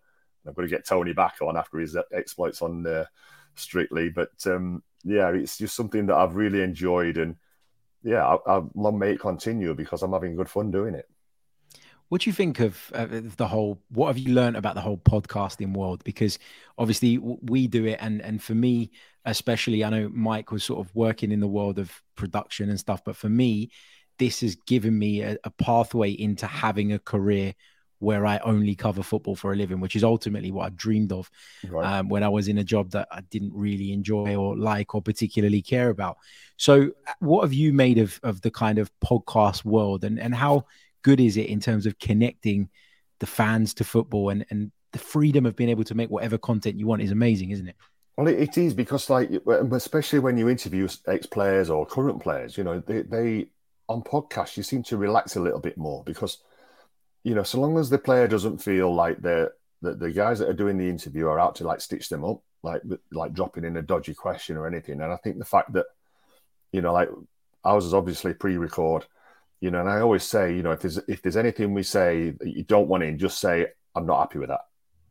I'm 0.46 0.54
going 0.54 0.68
to 0.68 0.76
get 0.76 0.88
tony 0.88 1.14
back 1.14 1.36
on 1.42 1.56
after 1.56 1.78
his 1.78 1.96
exploits 2.12 2.62
on 2.64 2.86
uh, 2.88 3.06
strictly 3.56 4.10
but 4.10 4.32
um 4.46 4.84
yeah, 5.04 5.30
it's 5.30 5.58
just 5.58 5.76
something 5.76 6.06
that 6.08 6.16
I've 6.16 6.36
really 6.36 6.62
enjoyed, 6.62 7.18
and 7.18 7.36
yeah, 8.04 8.26
I, 8.26 8.58
I 8.58 8.62
long 8.76 9.00
may 9.00 9.14
it 9.14 9.20
continue 9.20 9.74
because 9.74 10.04
I'm 10.04 10.14
having 10.14 10.36
good 10.36 10.50
fun 10.50 10.72
doing 10.72 10.96
it. 10.96 11.08
What 12.10 12.22
do 12.22 12.30
you 12.30 12.34
think 12.34 12.60
of, 12.60 12.92
of 12.94 13.38
the 13.38 13.48
whole? 13.48 13.82
What 13.90 14.08
have 14.08 14.18
you 14.18 14.34
learned 14.34 14.58
about 14.58 14.76
the 14.76 14.82
whole 14.82 14.98
podcasting 14.98 15.74
world? 15.74 16.04
Because 16.04 16.40
obviously 16.78 17.18
we 17.18 17.68
do 17.68 17.86
it, 17.86 17.98
and 18.02 18.22
and 18.22 18.42
for 18.42 18.56
me 18.56 18.92
especially, 19.26 19.84
I 19.84 19.90
know 19.90 20.10
Mike 20.12 20.52
was 20.52 20.64
sort 20.64 20.86
of 20.86 20.94
working 20.96 21.32
in 21.32 21.40
the 21.40 21.48
world 21.48 21.78
of 21.78 21.92
production 22.16 22.70
and 22.70 22.80
stuff, 22.80 23.04
but 23.06 23.16
for 23.16 23.30
me, 23.30 23.70
this 24.18 24.42
has 24.42 24.56
given 24.56 24.98
me 24.98 25.22
a, 25.22 25.38
a 25.44 25.52
pathway 25.52 26.12
into 26.12 26.48
having 26.48 26.92
a 26.92 27.00
career 27.00 27.54
where 28.02 28.26
I 28.26 28.40
only 28.40 28.76
cover 28.76 29.04
football 29.04 29.36
for 29.36 29.54
a 29.54 29.56
living, 29.56 29.80
which 29.80 29.96
is 29.96 30.04
ultimately 30.04 30.52
what 30.52 30.66
I 30.66 30.70
dreamed 30.70 31.12
of 31.12 31.30
right. 31.68 32.00
um, 32.00 32.10
when 32.10 32.24
I 32.24 32.30
was 32.30 32.48
in 32.48 32.58
a 32.58 32.64
job 32.64 32.92
that 32.92 33.08
I 33.12 33.22
didn't 33.22 33.54
really 33.54 33.94
enjoy 33.94 34.36
or 34.36 34.58
like 34.58 34.96
or 34.96 35.02
particularly 35.02 35.62
care 35.62 35.90
about. 35.90 36.18
So, 36.58 36.92
uh, 37.08 37.14
what 37.20 37.44
have 37.44 37.54
you 37.54 37.74
made 37.74 37.98
of 37.98 38.20
of 38.24 38.42
the 38.42 38.52
kind 38.52 38.80
of 38.80 38.92
podcast 39.00 39.64
world, 39.64 40.04
and 40.04 40.20
and 40.20 40.34
how 40.34 40.66
good 41.04 41.20
is 41.20 41.38
it 41.38 41.48
in 41.48 41.60
terms 41.60 41.86
of 41.86 41.98
connecting 42.00 42.70
the 43.20 43.28
fans 43.28 43.74
to 43.76 43.84
football 43.84 44.30
and 44.30 44.46
and 44.50 44.72
the 44.92 45.00
freedom 45.00 45.46
of 45.46 45.56
being 45.56 45.70
able 45.70 45.84
to 45.86 45.96
make 45.96 46.10
whatever 46.10 46.38
content 46.38 46.78
you 46.78 46.88
want 46.88 47.02
is 47.02 47.12
amazing, 47.12 47.52
isn't 47.52 47.68
it? 47.68 47.76
Well, 48.18 48.28
it, 48.28 48.40
it 48.40 48.58
is 48.58 48.74
because, 48.74 49.10
like, 49.10 49.32
especially 49.72 50.20
when 50.20 50.38
you 50.38 50.50
interview 50.50 50.88
ex 51.08 51.26
players 51.26 51.70
or 51.70 51.86
current 51.86 52.22
players, 52.22 52.58
you 52.58 52.64
know, 52.64 52.80
they, 52.80 53.02
they 53.04 53.48
on 53.88 54.02
podcasts 54.02 54.58
you 54.58 54.64
seem 54.64 54.84
to 54.84 54.98
relax 54.98 55.36
a 55.36 55.40
little 55.40 55.60
bit 55.60 55.78
more 55.78 56.04
because, 56.04 56.40
you 57.24 57.36
know, 57.36 57.44
so 57.44 57.60
long 57.60 57.78
as 57.78 57.90
the 57.90 57.98
player 57.98 58.28
doesn't 58.28 58.60
feel 58.60 58.94
like 58.94 59.18
they're 59.22 59.52
the, 59.82 59.96
the 59.96 60.12
guys 60.12 60.40
that 60.40 60.50
are 60.50 60.54
doing 60.54 60.78
the 60.78 60.90
interview 60.90 61.28
are 61.28 61.40
out 61.40 61.56
to 61.56 61.64
like 61.64 61.82
stitch 61.82 62.10
them 62.10 62.24
up, 62.24 62.42
like 62.64 62.82
like 63.12 63.34
dropping 63.34 63.66
in 63.66 63.78
a 63.78 63.82
dodgy 63.82 64.14
question 64.14 64.58
or 64.58 64.68
anything. 64.68 65.02
And 65.02 65.12
I 65.12 65.18
think 65.18 65.38
the 65.38 65.46
fact 65.46 65.74
that, 65.74 65.86
you 66.72 66.82
know, 66.82 66.94
like 66.94 67.10
ours 67.64 67.86
is 67.86 67.94
obviously 67.94 68.34
pre-record, 68.34 69.06
you 69.60 69.72
know, 69.72 69.82
and 69.82 69.90
I 69.90 70.02
always 70.02 70.24
say, 70.24 70.56
you 70.56 70.64
know, 70.64 70.72
if 70.72 70.82
there's 70.82 70.98
if 71.08 71.22
there's 71.22 71.38
anything 71.38 71.74
we 71.74 71.84
say 71.84 72.32
that 72.40 72.56
you 72.56 72.64
don't 72.64 72.88
want 72.88 73.04
in, 73.04 73.18
just 73.18 73.40
say 73.40 73.68
I'm 73.96 74.06
not 74.06 74.20
happy 74.20 74.40
with 74.40 74.50
that 74.50 74.62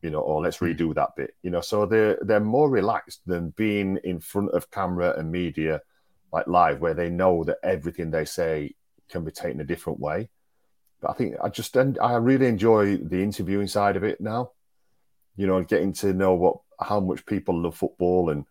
you 0.03 0.11
know, 0.11 0.21
or 0.21 0.43
let's 0.43 0.59
hmm. 0.59 0.67
redo 0.67 0.95
that 0.95 1.17
bit, 1.17 1.35
you 1.43 1.51
know. 1.51 1.61
So 1.61 1.87
they're 1.87 2.19
they're 2.23 2.41
more 2.41 2.71
relaxed 2.71 3.21
than 3.27 3.51
being 3.51 3.99
in 4.05 4.21
front 4.21 4.51
of 4.53 4.71
camera 4.71 5.15
and 5.19 5.31
media, 5.31 5.81
like 6.33 6.47
live, 6.47 6.81
where 6.81 6.95
they 6.95 7.11
know 7.11 7.45
that 7.45 7.59
everything 7.63 8.11
they 8.11 8.25
say 8.25 8.75
can 9.09 9.25
be 9.25 9.31
taken 9.31 9.61
a 9.61 9.65
different 9.65 10.01
way. 10.01 10.31
But 11.01 11.11
I 11.11 11.15
think 11.15 11.37
I 11.43 11.49
just 11.49 11.77
and 11.77 11.99
I 11.99 12.17
really 12.17 12.47
enjoy 12.47 12.97
the 12.97 13.23
interviewing 13.23 13.69
side 13.69 13.97
of 13.97 14.05
it 14.05 14.21
now. 14.21 14.53
You 15.37 15.47
know, 15.47 15.63
getting 15.63 15.93
to 15.95 16.13
know 16.13 16.35
what 16.35 16.59
how 16.79 17.01
much 17.01 17.27
people 17.27 17.63
love 17.63 17.77
football 17.77 18.31
and 18.31 18.45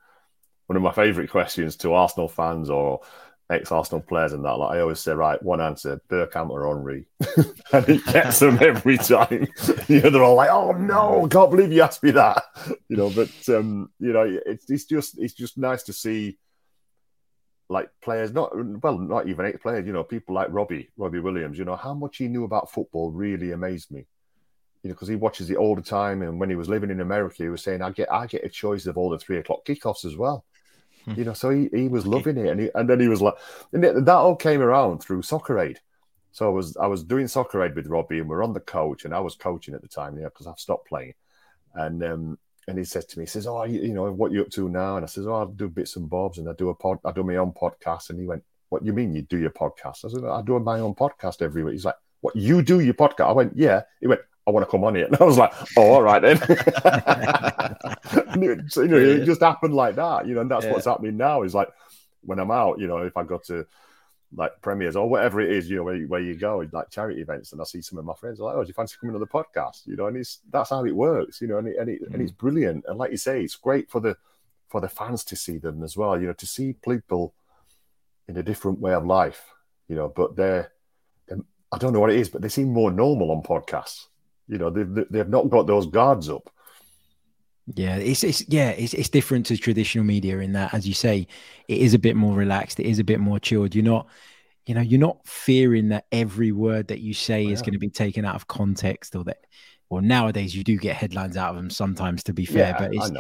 one 0.68 0.78
of 0.78 0.84
my 0.84 0.92
favourite 0.92 1.30
questions 1.30 1.76
to 1.78 1.94
Arsenal 1.94 2.28
fans 2.28 2.70
or 2.70 3.02
ex-Arsenal 3.50 4.02
players 4.02 4.34
and 4.34 4.46
that. 4.46 4.60
Like 4.60 4.78
I 4.78 4.82
always 4.82 5.00
say, 5.00 5.14
right, 5.14 5.42
one 5.42 5.62
answer: 5.62 6.02
Bergkamp 6.10 6.50
or 6.50 6.68
Henry, 6.68 7.08
and 7.74 7.86
he 7.86 7.98
gets 8.12 8.40
them 8.40 8.60
every 8.62 8.98
time. 8.98 9.48
you 9.88 10.02
know, 10.02 10.10
they're 10.10 10.24
all 10.24 10.36
like, 10.36 10.50
"Oh 10.50 10.72
no, 10.72 11.28
can't 11.28 11.52
believe 11.52 11.72
you 11.72 11.82
asked 11.82 12.04
me 12.04 12.12
that." 12.12 12.44
You 12.88 12.98
know, 12.98 13.10
but 13.10 13.32
um, 13.50 13.90
you 14.00 14.14
know, 14.14 14.40
it's 14.46 14.70
it's 14.70 14.86
just 14.86 15.18
it's 15.20 15.34
just 15.34 15.58
nice 15.58 15.84
to 15.84 15.94
see 15.94 16.38
like 17.70 17.90
players, 18.02 18.34
not 18.34 18.52
well, 18.84 18.98
not 18.98 19.28
even 19.28 19.46
eight 19.46 19.62
players. 19.62 19.86
You 19.86 19.94
know, 19.94 20.04
people 20.04 20.36
like 20.36 20.48
Robbie, 20.50 20.90
Robbie 20.98 21.20
Williams. 21.20 21.58
You 21.58 21.66
know, 21.66 21.76
how 21.76 21.94
much 21.94 22.18
he 22.18 22.28
knew 22.28 22.44
about 22.44 22.72
football 22.72 23.12
really 23.12 23.52
amazed 23.52 23.92
me. 23.92 24.06
You 24.82 24.90
know, 24.90 24.96
because 24.96 25.08
he 25.08 25.16
watches 25.16 25.50
it 25.50 25.58
all 25.58 25.76
the 25.76 25.82
time, 25.82 26.22
and 26.22 26.40
when 26.40 26.50
he 26.50 26.56
was 26.56 26.70
living 26.70 26.90
in 26.90 27.02
America, 27.02 27.44
he 27.44 27.50
was 27.50 27.64
saying, 27.64 27.82
"I 27.82 27.92
get 27.92 28.12
I 28.12 28.26
get 28.26 28.44
a 28.44 28.50
choice 28.50 28.88
of 28.88 28.98
all 28.98 29.10
the 29.10 29.20
three 29.20 29.38
o'clock 29.38 29.66
kickoffs 29.66 30.04
as 30.04 30.18
well." 30.18 30.46
Hmm. 31.06 31.14
you 31.14 31.24
know, 31.24 31.34
so 31.34 31.50
he, 31.52 31.70
he 31.74 31.88
was 31.88 32.08
loving 32.16 32.38
it, 32.38 32.48
and 32.48 32.60
he, 32.60 32.70
and 32.74 32.90
then 32.90 33.00
he 33.00 33.08
was 33.08 33.22
like, 33.22 33.36
and 33.72 33.84
that 33.84 34.10
all 34.10 34.36
came 34.36 34.62
around 34.62 35.00
through 35.00 35.22
Soccer 35.22 35.60
Aid. 35.60 35.80
So 36.32 36.48
I 36.48 36.50
was 36.50 36.76
I 36.78 36.88
was 36.88 37.04
doing 37.04 37.28
Soccer 37.28 37.64
Aid 37.64 37.76
with 37.76 37.88
Robbie, 37.88 38.20
and 38.20 38.30
we 38.30 38.36
are 38.36 38.44
on 38.44 38.54
the 38.54 38.60
coach, 38.60 39.06
and 39.06 39.14
I 39.14 39.20
was 39.20 39.36
coaching 39.36 39.76
at 39.76 39.82
the 39.82 39.88
time, 39.88 40.16
you 40.16 40.24
know, 40.24 40.30
because 40.30 40.48
I've 40.48 40.60
stopped 40.60 40.88
playing, 40.88 41.14
and 41.76 42.04
um, 42.04 42.40
and 42.68 42.78
he 42.78 42.84
said 42.84 43.08
to 43.10 43.20
me, 43.20 43.26
he 43.26 43.30
says, 43.30 43.48
"Oh, 43.48 43.64
you, 43.64 43.82
you, 43.82 43.94
know, 43.94 44.12
what 44.12 44.32
you 44.32 44.42
up 44.42 44.50
to 44.52 44.70
now?" 44.70 44.98
And 44.98 45.06
I 45.06 45.08
says, 45.08 45.28
"Oh, 45.28 45.44
I 45.44 45.46
do 45.56 45.70
bits 45.70 45.96
and 45.96 46.10
bobs, 46.10 46.38
and 46.38 46.50
I 46.50 46.54
do 46.54 46.70
a 46.70 46.76
pod, 46.76 47.00
I 47.06 47.12
do 47.12 47.24
my 47.24 47.38
own 47.38 47.52
podcast." 47.52 48.10
And 48.10 48.20
he 48.20 48.26
went, 48.26 48.44
"What 48.70 48.84
do 48.84 48.88
you 48.88 48.94
mean 48.94 49.14
you 49.14 49.24
do 49.24 49.38
your 49.38 49.52
podcast?" 49.52 50.06
I 50.06 50.10
said, 50.10 50.24
"I 50.24 50.42
do 50.42 50.60
my 50.60 50.80
own 50.80 50.96
podcast 50.96 51.42
every 51.42 51.64
week." 51.64 51.74
He's 51.74 51.86
like, 51.86 51.96
"What 52.22 52.36
you 52.36 52.62
do 52.62 52.80
your 52.80 52.94
podcast?" 52.94 53.30
I 53.30 53.34
went, 53.34 53.54
"Yeah." 53.56 53.84
He 54.02 54.08
went, 54.08 54.22
I 54.50 54.52
want 54.52 54.66
to 54.66 54.72
come 54.72 54.84
on 54.84 54.96
here. 54.96 55.06
And 55.12 55.22
I 55.22 55.24
was 55.24 55.38
like, 55.38 55.54
oh, 55.78 55.94
all 55.94 56.02
right 56.02 56.22
then. 56.22 56.38
so, 58.70 58.82
you 58.82 58.88
know, 58.88 58.98
it 58.98 59.26
just 59.26 59.42
happened 59.42 59.76
like 59.76 59.96
that, 59.96 60.28
you 60.28 60.34
know, 60.34 60.42
and 60.42 60.50
that's 60.50 60.66
yeah. 60.66 60.72
what's 60.72 60.88
happening 60.88 61.18
now 61.18 61.44
is 61.44 61.54
like 61.54 61.70
when 62.22 62.40
I'm 62.40 62.50
out, 62.50 62.80
you 62.80 62.88
know, 62.88 62.98
if 62.98 63.16
I 63.16 63.22
go 63.24 63.38
to 63.46 63.68
like 64.36 64.62
premieres 64.62 64.96
or 64.96 65.10
whatever 65.10 65.42
it 65.42 65.52
is, 65.52 65.70
you 65.70 65.78
know, 65.78 65.84
where, 65.84 66.00
where 66.02 66.22
you 66.22 66.36
go, 66.36 66.66
like 66.72 66.90
charity 66.90 67.22
events, 67.22 67.52
and 67.52 67.62
I 67.62 67.64
see 67.64 67.82
some 67.82 67.98
of 67.98 68.06
my 68.06 68.14
friends 68.14 68.40
like, 68.40 68.56
oh, 68.56 68.64
do 68.64 68.68
you 68.68 68.74
fancy 68.74 68.96
coming 69.00 69.16
on 69.16 69.22
the 69.22 69.28
podcast? 69.28 69.88
You 69.88 69.96
know, 69.96 70.08
and 70.08 70.18
it's 70.18 70.40
that's 70.52 70.70
how 70.70 70.86
it 70.86 70.96
works, 70.96 71.42
you 71.42 71.48
know, 71.48 71.58
and, 71.58 71.68
it, 71.68 71.78
and, 71.78 71.90
it, 71.90 72.02
mm. 72.02 72.14
and 72.14 72.22
it's 72.22 72.32
mm. 72.32 72.38
brilliant. 72.38 72.86
And 72.88 72.98
like 72.98 73.12
you 73.12 73.18
say, 73.18 73.44
it's 73.44 73.56
great 73.56 73.90
for 73.90 74.00
the 74.00 74.16
for 74.68 74.82
the 74.82 74.90
fans 74.90 75.24
to 75.26 75.36
see 75.36 75.58
them 75.58 75.84
as 75.84 75.98
well, 75.98 76.20
you 76.20 76.28
know, 76.28 76.34
to 76.34 76.46
see 76.46 76.74
people 76.74 77.34
in 78.28 78.38
a 78.38 78.44
different 78.44 78.80
way 78.80 78.94
of 78.94 79.06
life, 79.06 79.44
you 79.88 79.96
know, 79.96 80.08
but 80.08 80.36
they're, 80.36 80.72
they're 81.28 81.40
I 81.72 81.80
don't 81.80 81.94
know 81.94 82.00
what 82.00 82.12
it 82.12 82.20
is, 82.20 82.30
but 82.30 82.42
they 82.42 82.50
seem 82.50 82.72
more 82.72 82.92
normal 82.92 83.32
on 83.32 83.42
podcasts. 83.42 84.06
You 84.48 84.60
know, 84.60 84.70
they've 84.70 85.06
they've 85.10 85.30
not 85.30 85.50
got 85.50 85.68
those 85.68 85.88
guards 85.88 86.30
up. 86.30 86.50
Yeah, 87.76 87.98
it's 87.98 88.24
it's 88.24 88.48
yeah, 88.48 88.70
it's 88.72 88.94
it's 88.94 89.10
different 89.10 89.46
to 89.48 89.58
traditional 89.58 90.04
media 90.04 90.40
in 90.40 90.54
that, 90.54 90.74
as 90.74 90.88
you 90.88 90.94
say, 90.94 91.28
it 91.68 91.78
is 91.78 91.94
a 91.94 92.00
bit 92.00 92.16
more 92.16 92.36
relaxed. 92.36 92.80
It 92.80 92.88
is 92.88 93.00
a 93.00 93.04
bit 93.04 93.20
more 93.20 93.40
chilled. 93.40 93.76
You're 93.76 93.84
not, 93.84 94.08
you 94.66 94.74
know, 94.74 94.82
you're 94.82 95.00
not 95.00 95.26
fearing 95.28 95.90
that 95.90 96.06
every 96.12 96.52
word 96.52 96.88
that 96.88 97.00
you 97.00 97.14
say 97.14 97.46
oh, 97.46 97.50
is 97.50 97.62
going 97.62 97.74
to 97.74 97.80
be 97.80 97.90
taken 97.90 98.26
out 98.26 98.36
of 98.36 98.48
context, 98.48 99.16
or 99.16 99.24
that, 99.26 99.46
well, 99.90 100.02
nowadays 100.02 100.56
you 100.56 100.64
do 100.64 100.78
get 100.78 100.96
headlines 100.96 101.38
out 101.38 101.52
of 101.52 101.58
them 101.58 101.70
sometimes. 101.70 102.24
To 102.24 102.34
be 102.34 102.46
fair, 102.46 102.70
yeah, 102.70 102.78
but 102.80 102.94
it's 102.94 103.12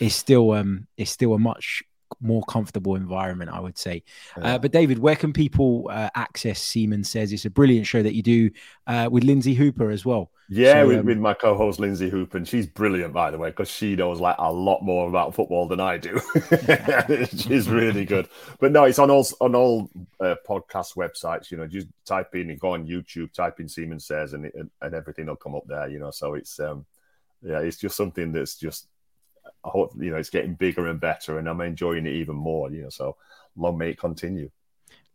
it's 0.00 0.14
still 0.14 0.52
um 0.52 0.86
it's 0.96 1.10
still 1.10 1.34
a 1.34 1.38
much 1.38 1.82
more 2.20 2.42
comfortable 2.44 2.94
environment, 2.96 3.50
I 3.52 3.60
would 3.60 3.78
say. 3.78 4.02
Uh, 4.36 4.40
yeah. 4.40 4.54
Uh, 4.54 4.58
but 4.58 4.72
David, 4.72 4.98
where 4.98 5.16
can 5.16 5.32
people 5.32 5.88
uh, 5.90 6.10
access 6.14 6.60
Seaman 6.60 7.04
Says? 7.04 7.32
It's 7.32 7.44
a 7.44 7.50
brilliant 7.50 7.86
show 7.86 8.02
that 8.02 8.14
you 8.14 8.22
do 8.22 8.50
uh, 8.86 9.08
with 9.10 9.24
Lindsay 9.24 9.54
Hooper 9.54 9.90
as 9.90 10.04
well. 10.04 10.30
Yeah, 10.50 10.82
so, 10.82 10.88
with, 10.88 10.98
um, 11.00 11.06
with, 11.06 11.18
my 11.18 11.34
co-host 11.34 11.78
Lindsay 11.78 12.08
Hooper, 12.08 12.38
and 12.38 12.48
she's 12.48 12.66
brilliant, 12.66 13.12
by 13.12 13.30
the 13.30 13.36
way, 13.36 13.50
because 13.50 13.68
she 13.68 13.96
knows 13.96 14.18
like 14.18 14.36
a 14.38 14.50
lot 14.50 14.82
more 14.82 15.06
about 15.06 15.34
football 15.34 15.68
than 15.68 15.78
I 15.78 15.98
do. 15.98 16.18
she's 17.36 17.68
really 17.68 18.06
good. 18.06 18.28
But 18.58 18.72
no, 18.72 18.84
it's 18.84 18.98
on 18.98 19.10
all 19.10 19.26
on 19.42 19.54
all 19.54 19.90
uh, 20.20 20.36
podcast 20.48 20.96
websites. 20.96 21.50
You 21.50 21.58
know, 21.58 21.66
just 21.66 21.88
type 22.06 22.34
in 22.34 22.48
and 22.48 22.58
go 22.58 22.72
on 22.72 22.86
YouTube, 22.86 23.34
type 23.34 23.60
in 23.60 23.68
Seaman 23.68 24.00
Says, 24.00 24.32
and, 24.32 24.46
and 24.46 24.70
and 24.80 24.94
everything 24.94 25.26
will 25.26 25.36
come 25.36 25.54
up 25.54 25.66
there. 25.66 25.86
You 25.88 25.98
know, 25.98 26.10
so 26.10 26.32
it's 26.32 26.58
um, 26.60 26.86
yeah, 27.42 27.58
it's 27.58 27.76
just 27.76 27.96
something 27.96 28.32
that's 28.32 28.56
just 28.56 28.88
I 29.64 29.68
hope 29.68 29.92
you 29.98 30.10
know 30.10 30.16
it's 30.16 30.30
getting 30.30 30.54
bigger 30.54 30.86
and 30.86 31.00
better, 31.00 31.38
and 31.38 31.48
I'm 31.48 31.60
enjoying 31.60 32.06
it 32.06 32.14
even 32.14 32.36
more. 32.36 32.70
You 32.70 32.82
know, 32.82 32.88
so 32.90 33.16
long 33.56 33.78
may 33.78 33.90
it 33.90 33.98
continue. 33.98 34.50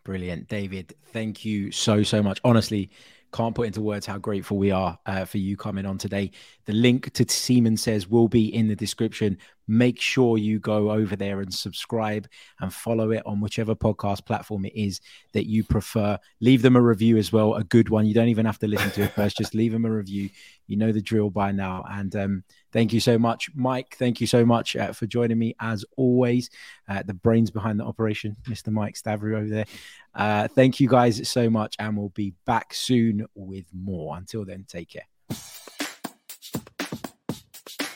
Brilliant, 0.04 0.48
David. 0.50 0.96
Thank 1.08 1.46
you 1.46 1.72
so 1.72 2.04
so 2.04 2.22
much. 2.22 2.40
Honestly, 2.44 2.92
can't 3.34 3.56
put 3.56 3.68
into 3.68 3.82
words 3.82 4.06
how 4.06 4.18
grateful 4.20 4.58
we 4.58 4.72
are 4.72 4.98
uh, 5.06 5.26
for 5.26 5.40
you 5.40 5.58
coming 5.58 5.86
on 5.86 5.98
today. 5.98 6.32
The 6.66 6.74
link 6.74 7.12
to 7.14 7.26
Seaman 7.28 7.76
Says 7.78 8.08
will 8.08 8.28
be 8.28 8.54
in 8.54 8.68
the 8.68 8.76
description. 8.76 9.40
Make 9.68 10.00
sure 10.00 10.38
you 10.38 10.60
go 10.60 10.92
over 10.92 11.16
there 11.16 11.42
and 11.42 11.52
subscribe 11.52 12.28
and 12.60 12.72
follow 12.72 13.12
it 13.12 13.24
on 13.26 13.42
whichever 13.42 13.76
podcast 13.76 14.26
platform 14.26 14.66
it 14.66 14.76
is 14.76 15.02
that 15.34 15.48
you 15.48 15.64
prefer. 15.64 16.20
Leave 16.42 16.62
them 16.62 16.76
a 16.76 16.82
review 16.82 17.18
as 17.18 17.34
well, 17.34 17.56
a 17.56 17.64
good 17.64 17.90
one. 17.90 18.06
You 18.06 18.14
don't 18.14 18.28
even 18.28 18.46
have 18.46 18.60
to 18.60 18.68
listen 18.68 18.92
to 18.92 19.04
it 19.04 19.14
first, 19.14 19.38
just 19.38 19.56
leave 19.56 19.72
them 19.72 19.86
a 19.86 19.92
review. 19.92 20.30
You 20.68 20.78
know 20.78 20.92
the 20.92 21.02
drill 21.02 21.30
by 21.30 21.52
now. 21.52 21.84
And 21.90 22.16
um, 22.16 22.44
thank 22.74 22.92
you 22.92 23.00
so 23.00 23.18
much, 23.18 23.50
Mike. 23.56 23.96
Thank 23.98 24.20
you 24.20 24.28
so 24.28 24.46
much 24.46 24.76
uh, 24.76 24.92
for 24.92 25.06
joining 25.06 25.40
me 25.40 25.56
as 25.62 25.86
always. 25.96 26.50
Uh, 26.90 27.04
the 27.04 27.14
brains 27.14 27.52
behind 27.52 27.80
the 27.80 27.86
operation, 27.86 28.36
Mr. 28.50 28.70
Mike 28.70 28.96
Stavrou 28.96 29.38
over 29.38 29.48
there. 29.48 29.66
Uh, 30.14 30.48
thank 30.50 30.80
you 30.80 30.90
guys 30.90 31.30
so 31.30 31.50
much, 31.50 31.76
and 31.80 31.96
we'll 31.96 32.10
be 32.10 32.34
back 32.46 32.74
soon 32.74 33.26
with 33.36 33.66
more. 33.74 34.18
Until 34.18 34.44
then, 34.44 34.66
take 34.68 34.90
care. 34.90 35.06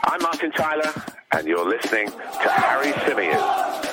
I'm 0.03 0.21
Martin 0.21 0.51
Tyler, 0.51 0.93
and 1.34 1.47
you're 1.47 1.67
listening 1.67 2.07
to 2.07 2.49
Harry 2.49 2.93
Symeou. 2.93 3.86